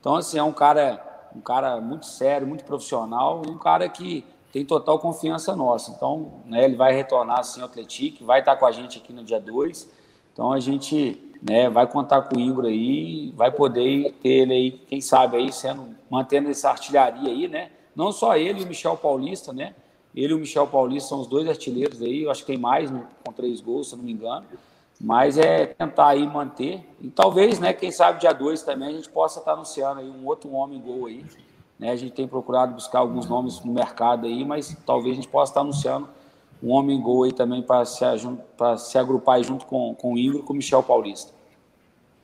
Então 0.00 0.16
assim 0.16 0.38
é 0.38 0.42
um 0.42 0.52
cara 0.52 1.12
um 1.34 1.40
cara 1.40 1.80
muito 1.80 2.06
sério, 2.06 2.46
muito 2.46 2.64
profissional 2.64 3.42
e 3.44 3.50
um 3.50 3.58
cara 3.58 3.88
que 3.88 4.24
tem 4.52 4.64
total 4.64 5.00
confiança 5.00 5.56
nossa. 5.56 5.90
Então, 5.90 6.44
né? 6.46 6.64
Ele 6.64 6.76
vai 6.76 6.94
retornar 6.94 7.40
assim 7.40 7.60
ao 7.60 7.66
Atlético, 7.66 8.24
vai 8.24 8.38
estar 8.38 8.54
com 8.54 8.66
a 8.66 8.70
gente 8.70 8.98
aqui 8.98 9.12
no 9.12 9.24
dia 9.24 9.40
2. 9.40 9.90
Então 10.32 10.52
a 10.52 10.60
gente 10.60 11.33
né, 11.42 11.68
vai 11.68 11.86
contar 11.86 12.22
com 12.22 12.36
o 12.36 12.40
Igor 12.40 12.64
aí, 12.64 13.32
vai 13.36 13.50
poder 13.50 14.12
ter 14.22 14.28
ele 14.28 14.52
aí, 14.52 14.70
quem 14.70 15.00
sabe 15.00 15.36
aí, 15.36 15.52
sendo, 15.52 15.94
mantendo 16.10 16.48
essa 16.48 16.70
artilharia 16.70 17.30
aí, 17.30 17.48
né? 17.48 17.70
Não 17.94 18.12
só 18.12 18.36
ele 18.36 18.60
e 18.60 18.64
o 18.64 18.66
Michel 18.66 18.96
Paulista, 18.96 19.52
né? 19.52 19.74
Ele 20.14 20.32
e 20.32 20.36
o 20.36 20.38
Michel 20.38 20.66
Paulista 20.66 21.10
são 21.10 21.20
os 21.20 21.26
dois 21.26 21.48
artilheiros 21.48 22.00
aí, 22.00 22.22
eu 22.22 22.30
acho 22.30 22.42
que 22.42 22.52
tem 22.52 22.58
mais 22.58 22.90
né, 22.90 23.06
com 23.24 23.32
três 23.32 23.60
gols, 23.60 23.90
se 23.90 23.96
não 23.96 24.04
me 24.04 24.12
engano. 24.12 24.46
Mas 25.00 25.36
é 25.36 25.66
tentar 25.66 26.08
aí 26.08 26.26
manter. 26.26 26.88
E 27.00 27.10
talvez, 27.10 27.58
né, 27.58 27.72
quem 27.72 27.90
sabe 27.90 28.20
dia 28.20 28.32
2 28.32 28.62
também 28.62 28.88
a 28.88 28.92
gente 28.92 29.08
possa 29.08 29.40
estar 29.40 29.52
anunciando 29.52 30.00
aí 30.00 30.08
um 30.08 30.26
outro 30.26 30.50
homem 30.52 30.80
gol 30.80 31.06
aí. 31.06 31.24
Né? 31.78 31.90
A 31.90 31.96
gente 31.96 32.12
tem 32.12 32.28
procurado 32.28 32.74
buscar 32.74 33.00
alguns 33.00 33.26
nomes 33.26 33.60
no 33.60 33.72
mercado 33.72 34.26
aí, 34.26 34.44
mas 34.44 34.76
talvez 34.86 35.12
a 35.12 35.16
gente 35.16 35.28
possa 35.28 35.50
estar 35.50 35.60
anunciando 35.62 36.08
um 36.64 36.70
homem 36.70 37.00
gol 37.00 37.24
aí 37.24 37.32
também 37.32 37.62
para 37.62 37.84
se, 37.84 38.02
se 38.78 38.98
agrupar 38.98 39.42
junto 39.44 39.66
com, 39.66 39.94
com 39.94 40.14
o 40.14 40.18
e 40.18 40.42
com 40.42 40.54
o 40.54 40.56
Michel 40.56 40.82
Paulista. 40.82 41.32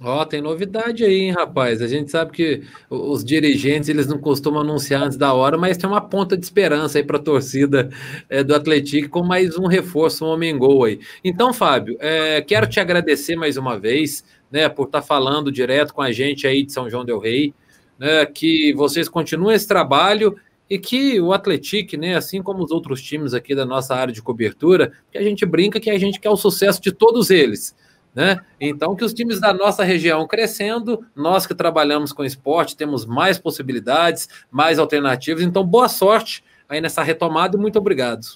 Ó, 0.03 0.23
oh, 0.23 0.25
tem 0.25 0.41
novidade 0.41 1.05
aí, 1.05 1.25
hein, 1.25 1.31
rapaz? 1.33 1.83
A 1.83 1.87
gente 1.87 2.11
sabe 2.11 2.33
que 2.33 2.63
os 2.89 3.23
dirigentes 3.23 3.87
eles 3.91 4.07
não 4.07 4.17
costumam 4.17 4.63
anunciar 4.63 5.03
antes 5.03 5.19
da 5.19 5.35
hora, 5.35 5.59
mas 5.59 5.77
tem 5.77 5.89
uma 5.89 6.01
ponta 6.01 6.39
de 6.39 6.43
esperança 6.43 6.97
aí 6.97 7.05
para 7.05 7.19
a 7.19 7.23
torcida 7.23 7.91
é, 8.27 8.43
do 8.43 8.55
Atlético 8.55 9.11
com 9.11 9.23
mais 9.23 9.59
um 9.59 9.67
reforço, 9.67 10.25
um 10.25 10.29
homem 10.29 10.57
gol 10.57 10.85
aí. 10.85 11.01
Então, 11.23 11.53
Fábio, 11.53 11.99
é, 12.01 12.41
quero 12.41 12.67
te 12.67 12.81
agradecer 12.81 13.37
mais 13.37 13.59
uma 13.59 13.79
vez, 13.79 14.25
né, 14.51 14.71
por 14.71 14.87
estar 14.87 15.03
tá 15.03 15.07
falando 15.07 15.53
direto 15.53 15.93
com 15.93 16.01
a 16.01 16.11
gente 16.11 16.47
aí 16.47 16.63
de 16.63 16.73
São 16.73 16.89
João 16.89 17.05
del 17.05 17.19
Rei, 17.19 17.53
né, 17.99 18.25
que 18.25 18.73
vocês 18.73 19.07
continuem 19.07 19.55
esse 19.55 19.69
trabalho 19.69 20.35
e 20.71 20.79
que 20.79 21.21
o 21.21 21.33
Atlético, 21.33 21.97
né, 21.97 22.15
assim 22.15 22.41
como 22.41 22.65
os 22.65 22.71
outros 22.71 23.03
times 23.03 23.35
aqui 23.35 23.55
da 23.55 23.67
nossa 23.67 23.95
área 23.95 24.15
de 24.15 24.23
cobertura, 24.23 24.93
que 25.11 25.19
a 25.19 25.23
gente 25.23 25.45
brinca 25.45 25.81
que 25.81 25.91
a 25.91 25.99
gente 25.99 26.21
quer 26.21 26.31
o 26.31 26.37
sucesso 26.37 26.81
de 26.81 26.93
todos 26.93 27.29
eles 27.29 27.75
né? 28.15 28.41
Então, 28.61 28.97
que 28.97 29.05
os 29.05 29.15
times 29.15 29.41
da 29.41 29.53
nossa 29.53 29.85
região 29.85 30.27
crescendo, 30.27 31.05
nós 31.15 31.47
que 31.47 31.55
trabalhamos 31.55 32.13
com 32.13 32.25
esporte 32.25 32.77
temos 32.77 33.07
mais 33.07 33.39
possibilidades, 33.39 34.29
mais 34.51 34.79
alternativas. 34.79 35.43
Então, 35.43 35.65
boa 35.65 35.89
sorte 35.89 36.45
aí 36.69 36.81
nessa 36.81 37.03
retomada 37.03 37.57
e 37.57 37.61
muito 37.61 37.79
obrigado. 37.79 38.27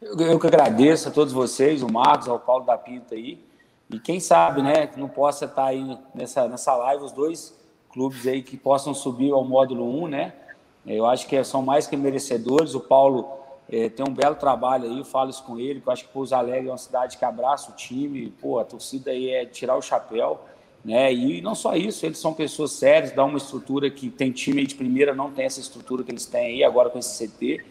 Eu, 0.00 0.18
eu 0.18 0.38
que 0.38 0.46
agradeço 0.46 1.08
a 1.08 1.12
todos 1.12 1.32
vocês, 1.32 1.82
o 1.82 1.92
Marcos, 1.92 2.28
ao 2.28 2.38
Paulo 2.38 2.64
da 2.64 2.76
Pinta 2.76 3.14
aí. 3.14 3.44
E 3.90 3.98
quem 3.98 4.18
sabe, 4.18 4.62
né, 4.62 4.86
que 4.86 4.98
não 4.98 5.08
possa 5.08 5.44
estar 5.44 5.66
aí 5.66 5.98
nessa, 6.14 6.48
nessa 6.48 6.74
live 6.74 7.04
os 7.04 7.12
dois 7.12 7.54
clubes 7.90 8.26
aí 8.26 8.42
que 8.42 8.56
possam 8.56 8.94
subir 8.94 9.30
ao 9.30 9.44
módulo 9.44 10.02
1, 10.04 10.08
né? 10.08 10.32
Eu 10.86 11.06
acho 11.06 11.26
que 11.26 11.42
são 11.44 11.62
mais 11.62 11.86
que 11.86 11.96
merecedores. 11.96 12.74
O 12.74 12.80
Paulo 12.80 13.28
é, 13.70 13.88
tem 13.88 14.04
um 14.06 14.12
belo 14.12 14.34
trabalho 14.34 14.84
aí, 14.84 14.98
eu 14.98 15.04
falo 15.04 15.30
isso 15.30 15.42
com 15.42 15.58
ele, 15.58 15.80
que 15.80 15.88
eu 15.88 15.92
acho 15.92 16.04
que 16.04 16.12
Pouso 16.12 16.34
Alegre 16.34 16.68
é 16.68 16.70
uma 16.70 16.78
cidade 16.78 17.16
que 17.16 17.24
abraça 17.24 17.70
o 17.70 17.74
time, 17.74 18.32
pô, 18.40 18.58
a 18.58 18.64
torcida 18.64 19.10
aí 19.10 19.30
é 19.30 19.46
tirar 19.46 19.76
o 19.76 19.82
chapéu, 19.82 20.40
né? 20.84 21.12
E 21.12 21.40
não 21.40 21.54
só 21.54 21.74
isso, 21.74 22.04
eles 22.04 22.18
são 22.18 22.34
pessoas 22.34 22.72
sérias, 22.72 23.12
dá 23.12 23.24
uma 23.24 23.38
estrutura 23.38 23.90
que 23.90 24.10
tem 24.10 24.30
time 24.30 24.60
aí 24.60 24.66
de 24.66 24.74
primeira, 24.74 25.14
não 25.14 25.30
tem 25.30 25.46
essa 25.46 25.60
estrutura 25.60 26.04
que 26.04 26.10
eles 26.10 26.26
têm 26.26 26.46
aí 26.46 26.64
agora 26.64 26.90
com 26.90 26.98
esse 26.98 27.26
CT. 27.26 27.64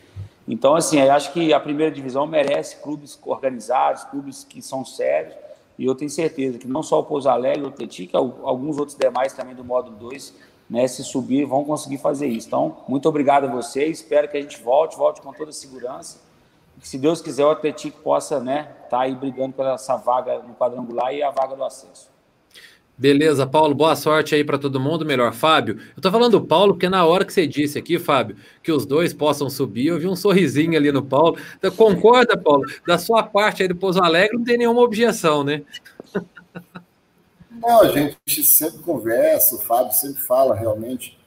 Então, 0.47 0.75
assim, 0.75 0.99
eu 0.99 1.11
acho 1.11 1.31
que 1.31 1.53
a 1.53 1.59
primeira 1.59 1.91
divisão 1.91 2.25
merece 2.25 2.77
clubes 2.77 3.17
organizados, 3.23 4.03
clubes 4.05 4.43
que 4.43 4.61
são 4.61 4.83
sérios, 4.83 5.35
e 5.77 5.85
eu 5.85 5.95
tenho 5.95 6.09
certeza 6.09 6.57
que 6.57 6.67
não 6.67 6.83
só 6.83 6.99
o 6.99 7.03
Pouso 7.03 7.29
Alegre, 7.29 7.63
o 7.65 7.71
Tetica, 7.71 8.17
alguns 8.17 8.77
outros 8.77 8.97
demais 8.97 9.33
também 9.33 9.55
do 9.55 9.63
módulo 9.63 9.95
2 9.97 10.33
né, 10.69 10.87
se 10.87 11.03
subir, 11.03 11.45
vão 11.45 11.63
conseguir 11.63 11.97
fazer 11.97 12.27
isso. 12.27 12.47
Então, 12.47 12.77
muito 12.87 13.07
obrigado 13.07 13.45
a 13.45 13.47
vocês. 13.47 13.99
Espero 13.99 14.27
que 14.27 14.37
a 14.37 14.41
gente 14.41 14.61
volte, 14.61 14.97
volte 14.97 15.21
com 15.21 15.33
toda 15.33 15.49
a 15.49 15.53
segurança. 15.53 16.19
Que, 16.79 16.87
se 16.87 16.97
Deus 16.97 17.21
quiser, 17.21 17.45
o 17.45 17.51
Atlético 17.51 18.01
possa 18.01 18.35
estar 18.35 18.45
né, 18.45 18.63
tá 18.89 19.01
aí 19.01 19.15
brigando 19.15 19.53
pela 19.53 19.73
essa 19.73 19.95
vaga 19.95 20.39
no 20.39 20.55
quadrangular 20.55 21.13
e 21.13 21.21
a 21.21 21.29
vaga 21.29 21.55
do 21.55 21.63
acesso. 21.63 22.13
Beleza, 22.95 23.47
Paulo, 23.47 23.73
boa 23.73 23.95
sorte 23.95 24.35
aí 24.35 24.43
para 24.43 24.57
todo 24.57 24.79
mundo. 24.79 25.03
Melhor, 25.03 25.33
Fábio. 25.33 25.79
Eu 25.95 26.01
tô 26.01 26.11
falando 26.11 26.39
do 26.39 26.45
Paulo 26.45 26.73
porque 26.73 26.87
na 26.87 27.03
hora 27.03 27.25
que 27.25 27.33
você 27.33 27.47
disse 27.47 27.77
aqui, 27.79 27.97
Fábio, 27.97 28.37
que 28.61 28.71
os 28.71 28.85
dois 28.85 29.11
possam 29.11 29.49
subir, 29.49 29.87
eu 29.87 29.99
vi 29.99 30.07
um 30.07 30.15
sorrisinho 30.15 30.77
ali 30.77 30.91
no 30.91 31.01
Paulo. 31.01 31.35
Então, 31.57 31.71
concorda, 31.71 32.37
Paulo? 32.37 32.63
Da 32.85 32.99
sua 32.99 33.23
parte 33.23 33.63
aí 33.63 33.67
do 33.67 33.75
Pouso 33.75 34.01
Alegre, 34.01 34.37
não 34.37 34.43
tem 34.43 34.59
nenhuma 34.59 34.81
objeção, 34.81 35.43
né? 35.43 35.63
Não, 37.61 37.81
a 37.81 37.87
gente 37.87 38.43
sempre 38.43 38.79
conversa, 38.79 39.55
o 39.55 39.59
Fábio 39.59 39.93
sempre 39.93 40.21
fala 40.21 40.55
realmente. 40.55 41.19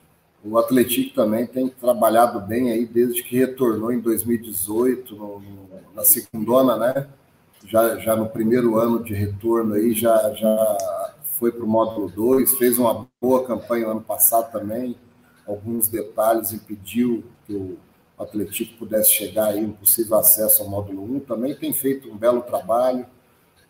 O 0.44 0.58
Atlético 0.58 1.14
também 1.14 1.46
tem 1.46 1.68
trabalhado 1.68 2.40
bem 2.40 2.70
aí 2.70 2.86
desde 2.86 3.22
que 3.22 3.36
retornou 3.36 3.92
em 3.92 4.00
2018, 4.00 5.14
no, 5.14 5.42
na 5.94 6.04
segundona, 6.04 6.76
né? 6.76 7.08
Já, 7.64 7.96
já 7.96 8.14
no 8.14 8.28
primeiro 8.28 8.78
ano 8.78 9.02
de 9.02 9.12
retorno 9.12 9.74
aí, 9.74 9.92
já, 9.92 10.32
já 10.34 11.16
foi 11.38 11.50
para 11.50 11.64
o 11.64 11.68
módulo 11.68 12.08
2, 12.08 12.54
fez 12.54 12.78
uma 12.78 13.06
boa 13.20 13.44
campanha 13.44 13.88
ano 13.88 14.00
passado 14.00 14.52
também. 14.52 14.96
Alguns 15.46 15.88
detalhes 15.88 16.52
impediu 16.52 17.24
que 17.46 17.54
o 17.54 17.76
Atlético 18.18 18.78
pudesse 18.78 19.10
chegar 19.10 19.48
aí, 19.48 19.64
um 19.64 19.72
possível 19.72 20.16
acesso 20.16 20.62
ao 20.62 20.68
módulo 20.68 21.02
1. 21.16 21.20
Também 21.20 21.54
tem 21.54 21.72
feito 21.72 22.10
um 22.10 22.16
belo 22.16 22.42
trabalho, 22.42 23.06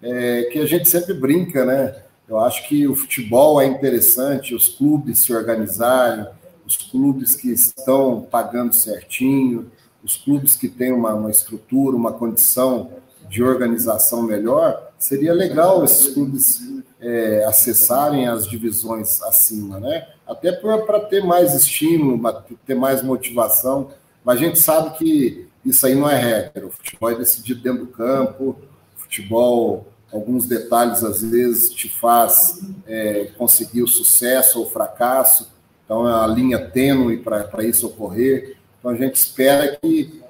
é, 0.03 0.45
que 0.53 0.59
a 0.59 0.67
gente 0.67 0.89
sempre 0.89 1.15
brinca, 1.15 1.65
né? 1.65 2.06
Eu 2.29 2.41
acho 2.41 2.69
que 2.69 2.87
o 2.89 2.95
futebol 2.95 3.61
é 3.61 3.67
interessante, 3.67 4.55
os 4.55 4.69
clubes 4.69 5.21
se 5.21 5.33
organizarem, 5.33 6.27
os 6.67 6.77
clubes 6.77 7.37
que 7.37 7.51
estão 7.51 8.23
pagando 8.23 8.75
certinho, 8.75 9.71
os 10.03 10.17
clubes 10.17 10.57
que 10.57 10.69
têm 10.69 10.93
uma, 10.93 11.15
uma 11.15 11.31
estrutura, 11.31 11.97
uma 11.97 12.13
condição 12.13 12.91
de 13.29 13.43
organização 13.43 14.23
melhor, 14.23 14.93
seria 14.99 15.33
legal 15.33 15.85
esses 15.85 16.13
clubes 16.13 16.61
é, 17.01 17.45
acessarem 17.45 18.27
as 18.27 18.49
divisões 18.49 19.23
acima, 19.23 19.79
né? 19.79 20.07
Até 20.27 20.53
para 20.53 21.01
ter 21.01 21.25
mais 21.25 21.55
estímulo, 21.55 22.21
ter 22.67 22.75
mais 22.75 23.03
motivação. 23.03 23.91
Mas 24.25 24.39
a 24.39 24.41
gente 24.41 24.59
sabe 24.59 24.97
que 24.99 25.47
isso 25.65 25.87
aí 25.87 25.95
não 25.95 26.09
é 26.09 26.17
regra. 26.17 26.67
O 26.67 26.71
futebol 26.71 27.11
é 27.11 27.15
decidido 27.15 27.61
dentro 27.61 27.87
do 27.87 27.93
campo, 27.93 28.57
o 28.97 29.01
futebol 29.01 29.87
alguns 30.17 30.47
detalhes 30.47 31.05
às 31.05 31.23
vezes 31.23 31.71
te 31.71 31.89
faz 31.89 32.61
é, 32.87 33.31
conseguir 33.37 33.83
o 33.83 33.87
sucesso 33.87 34.59
ou 34.59 34.67
o 34.67 34.71
fracasso. 34.71 35.53
Então, 35.85 36.09
é 36.09 36.25
a 36.25 36.27
linha 36.27 36.59
tênue 36.59 37.19
para 37.19 37.63
isso 37.63 37.87
ocorrer. 37.87 38.57
Então, 38.79 38.91
a 38.91 38.95
gente 38.97 39.15
espera 39.15 39.79
que 39.81 40.23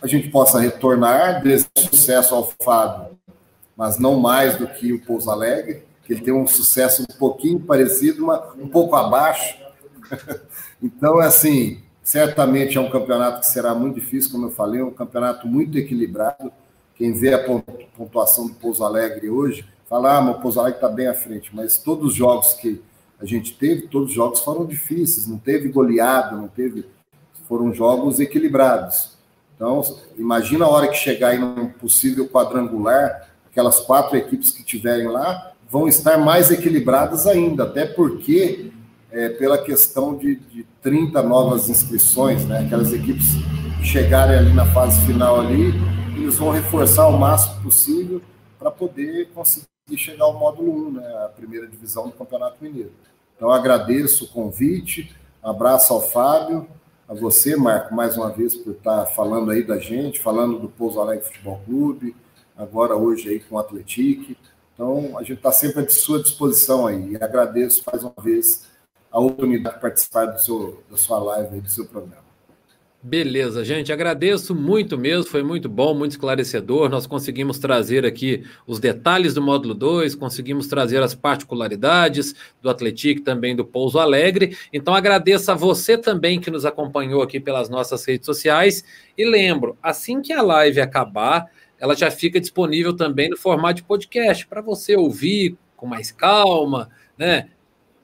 a 0.00 0.06
gente 0.06 0.30
possa 0.30 0.60
retornar 0.60 1.42
desse 1.42 1.66
sucesso 1.76 2.34
ao 2.34 2.50
Fábio, 2.62 3.18
mas 3.76 3.98
não 3.98 4.18
mais 4.18 4.56
do 4.56 4.66
que 4.66 4.92
o 4.92 5.04
Pouso 5.04 5.30
Alegre, 5.30 5.82
que 6.04 6.12
ele 6.12 6.22
tem 6.22 6.32
um 6.32 6.46
sucesso 6.46 7.02
um 7.02 7.18
pouquinho 7.18 7.58
parecido, 7.60 8.24
mas 8.24 8.40
um 8.56 8.68
pouco 8.68 8.94
abaixo. 8.94 9.58
então, 10.80 11.18
assim, 11.18 11.82
certamente 12.02 12.78
é 12.78 12.80
um 12.80 12.90
campeonato 12.90 13.40
que 13.40 13.46
será 13.46 13.74
muito 13.74 13.96
difícil, 13.96 14.30
como 14.30 14.46
eu 14.46 14.52
falei, 14.52 14.80
um 14.82 14.92
campeonato 14.92 15.48
muito 15.48 15.76
equilibrado 15.76 16.52
quem 16.96 17.12
vê 17.12 17.34
a 17.34 17.44
pontuação 17.96 18.46
do 18.46 18.54
Pouso 18.54 18.84
Alegre 18.84 19.28
hoje, 19.28 19.64
fala, 19.88 20.16
ah, 20.16 20.20
mas 20.20 20.36
o 20.36 20.40
Pouso 20.40 20.58
Alegre 20.58 20.78
está 20.78 20.88
bem 20.88 21.06
à 21.06 21.14
frente, 21.14 21.54
mas 21.54 21.78
todos 21.78 22.10
os 22.10 22.14
jogos 22.14 22.54
que 22.54 22.82
a 23.20 23.24
gente 23.24 23.54
teve, 23.54 23.88
todos 23.88 24.10
os 24.10 24.14
jogos 24.14 24.40
foram 24.40 24.66
difíceis, 24.66 25.26
não 25.26 25.38
teve 25.38 25.68
goleado, 25.68 26.36
não 26.36 26.48
teve. 26.48 26.84
Foram 27.48 27.72
jogos 27.72 28.20
equilibrados. 28.20 29.16
Então, 29.54 29.82
imagina 30.18 30.64
a 30.64 30.68
hora 30.68 30.88
que 30.88 30.96
chegar 30.96 31.28
aí 31.28 31.38
num 31.38 31.68
possível 31.68 32.28
quadrangular, 32.28 33.30
aquelas 33.50 33.80
quatro 33.80 34.16
equipes 34.16 34.50
que 34.50 34.62
tiverem 34.62 35.06
lá 35.06 35.52
vão 35.70 35.88
estar 35.88 36.18
mais 36.18 36.50
equilibradas 36.50 37.26
ainda, 37.26 37.64
até 37.64 37.86
porque 37.86 38.70
é, 39.10 39.30
pela 39.30 39.56
questão 39.56 40.14
de, 40.16 40.36
de 40.36 40.66
30 40.82 41.22
novas 41.22 41.70
inscrições, 41.70 42.44
né? 42.44 42.60
Aquelas 42.66 42.92
equipes 42.92 43.28
chegarem 43.82 44.36
ali 44.36 44.52
na 44.52 44.66
fase 44.66 45.00
final 45.06 45.40
ali, 45.40 45.72
eles 46.22 46.36
vão 46.36 46.50
reforçar 46.50 47.06
o 47.08 47.18
máximo 47.18 47.62
possível 47.62 48.22
para 48.58 48.70
poder 48.70 49.28
conseguir 49.34 49.66
chegar 49.96 50.24
ao 50.24 50.38
módulo 50.38 50.88
1, 50.88 50.92
né, 50.92 51.24
a 51.24 51.28
primeira 51.28 51.66
divisão 51.66 52.06
do 52.06 52.12
Campeonato 52.12 52.56
Mineiro. 52.60 52.92
Então, 53.36 53.50
agradeço 53.50 54.24
o 54.24 54.28
convite, 54.28 55.14
abraço 55.42 55.92
ao 55.92 56.00
Fábio, 56.00 56.66
a 57.06 57.14
você, 57.14 57.54
Marco, 57.54 57.94
mais 57.94 58.16
uma 58.16 58.30
vez 58.30 58.56
por 58.56 58.72
estar 58.72 59.06
falando 59.06 59.50
aí 59.50 59.62
da 59.62 59.78
gente, 59.78 60.18
falando 60.18 60.58
do 60.58 60.68
Pouso 60.68 60.98
Alegre 61.00 61.26
Futebol 61.26 61.60
Clube, 61.64 62.16
agora 62.56 62.96
hoje 62.96 63.28
aí 63.28 63.40
com 63.40 63.54
o 63.54 63.58
Atletique. 63.58 64.36
Então, 64.74 65.16
a 65.18 65.22
gente 65.22 65.38
está 65.38 65.52
sempre 65.52 65.82
à 65.82 65.88
sua 65.88 66.20
disposição 66.20 66.86
aí. 66.86 67.12
E 67.12 67.16
agradeço 67.16 67.82
mais 67.90 68.02
uma 68.02 68.14
vez 68.20 68.66
a 69.10 69.20
oportunidade 69.20 69.76
de 69.76 69.80
participar 69.80 70.26
do 70.26 70.40
seu, 70.40 70.82
da 70.90 70.96
sua 70.96 71.18
live 71.18 71.54
aí, 71.54 71.60
do 71.60 71.70
seu 71.70 71.86
programa. 71.86 72.25
Beleza, 73.08 73.64
gente. 73.64 73.92
Agradeço 73.92 74.52
muito 74.52 74.98
mesmo, 74.98 75.30
foi 75.30 75.40
muito 75.40 75.68
bom, 75.68 75.94
muito 75.94 76.10
esclarecedor. 76.10 76.88
Nós 76.88 77.06
conseguimos 77.06 77.56
trazer 77.56 78.04
aqui 78.04 78.42
os 78.66 78.80
detalhes 78.80 79.32
do 79.32 79.40
módulo 79.40 79.74
2, 79.74 80.16
conseguimos 80.16 80.66
trazer 80.66 81.00
as 81.00 81.14
particularidades 81.14 82.34
do 82.60 82.68
Atlético 82.68 83.20
também 83.20 83.54
do 83.54 83.64
Pouso 83.64 84.00
Alegre. 84.00 84.58
Então 84.72 84.92
agradeço 84.92 85.52
a 85.52 85.54
você 85.54 85.96
também 85.96 86.40
que 86.40 86.50
nos 86.50 86.66
acompanhou 86.66 87.22
aqui 87.22 87.38
pelas 87.38 87.70
nossas 87.70 88.04
redes 88.04 88.26
sociais. 88.26 88.82
E 89.16 89.24
lembro, 89.24 89.78
assim 89.80 90.20
que 90.20 90.32
a 90.32 90.42
live 90.42 90.80
acabar, 90.80 91.46
ela 91.78 91.94
já 91.94 92.10
fica 92.10 92.40
disponível 92.40 92.92
também 92.92 93.30
no 93.30 93.36
formato 93.36 93.74
de 93.74 93.82
podcast 93.84 94.44
para 94.48 94.60
você 94.60 94.96
ouvir 94.96 95.56
com 95.76 95.86
mais 95.86 96.10
calma, 96.10 96.90
né? 97.16 97.50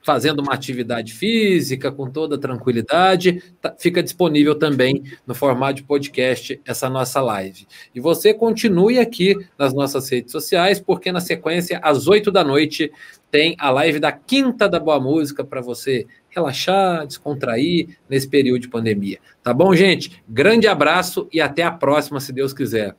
Fazendo 0.02 0.40
uma 0.40 0.54
atividade 0.54 1.12
física 1.12 1.90
com 1.90 2.10
toda 2.10 2.38
tranquilidade, 2.38 3.42
tá, 3.60 3.74
fica 3.78 4.02
disponível 4.02 4.54
também 4.54 5.02
no 5.26 5.34
formato 5.34 5.74
de 5.74 5.84
podcast 5.84 6.60
essa 6.64 6.90
nossa 6.90 7.20
live. 7.20 7.66
E 7.94 8.00
você 8.00 8.34
continue 8.34 8.98
aqui 8.98 9.36
nas 9.58 9.72
nossas 9.72 10.08
redes 10.08 10.32
sociais, 10.32 10.80
porque 10.80 11.12
na 11.12 11.20
sequência, 11.20 11.80
às 11.82 12.06
oito 12.08 12.30
da 12.30 12.42
noite, 12.42 12.90
tem 13.30 13.56
a 13.58 13.70
live 13.70 13.98
da 13.98 14.12
Quinta 14.12 14.68
da 14.68 14.78
Boa 14.78 15.00
Música 15.00 15.42
para 15.42 15.60
você 15.60 16.06
relaxar, 16.28 17.06
descontrair 17.06 17.96
nesse 18.08 18.28
período 18.28 18.60
de 18.60 18.68
pandemia. 18.68 19.18
Tá 19.42 19.54
bom, 19.54 19.74
gente? 19.74 20.22
Grande 20.28 20.66
abraço 20.66 21.28
e 21.32 21.40
até 21.40 21.62
a 21.62 21.70
próxima, 21.70 22.20
se 22.20 22.32
Deus 22.32 22.52
quiser. 22.52 22.94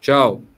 Tchau. 0.00 0.55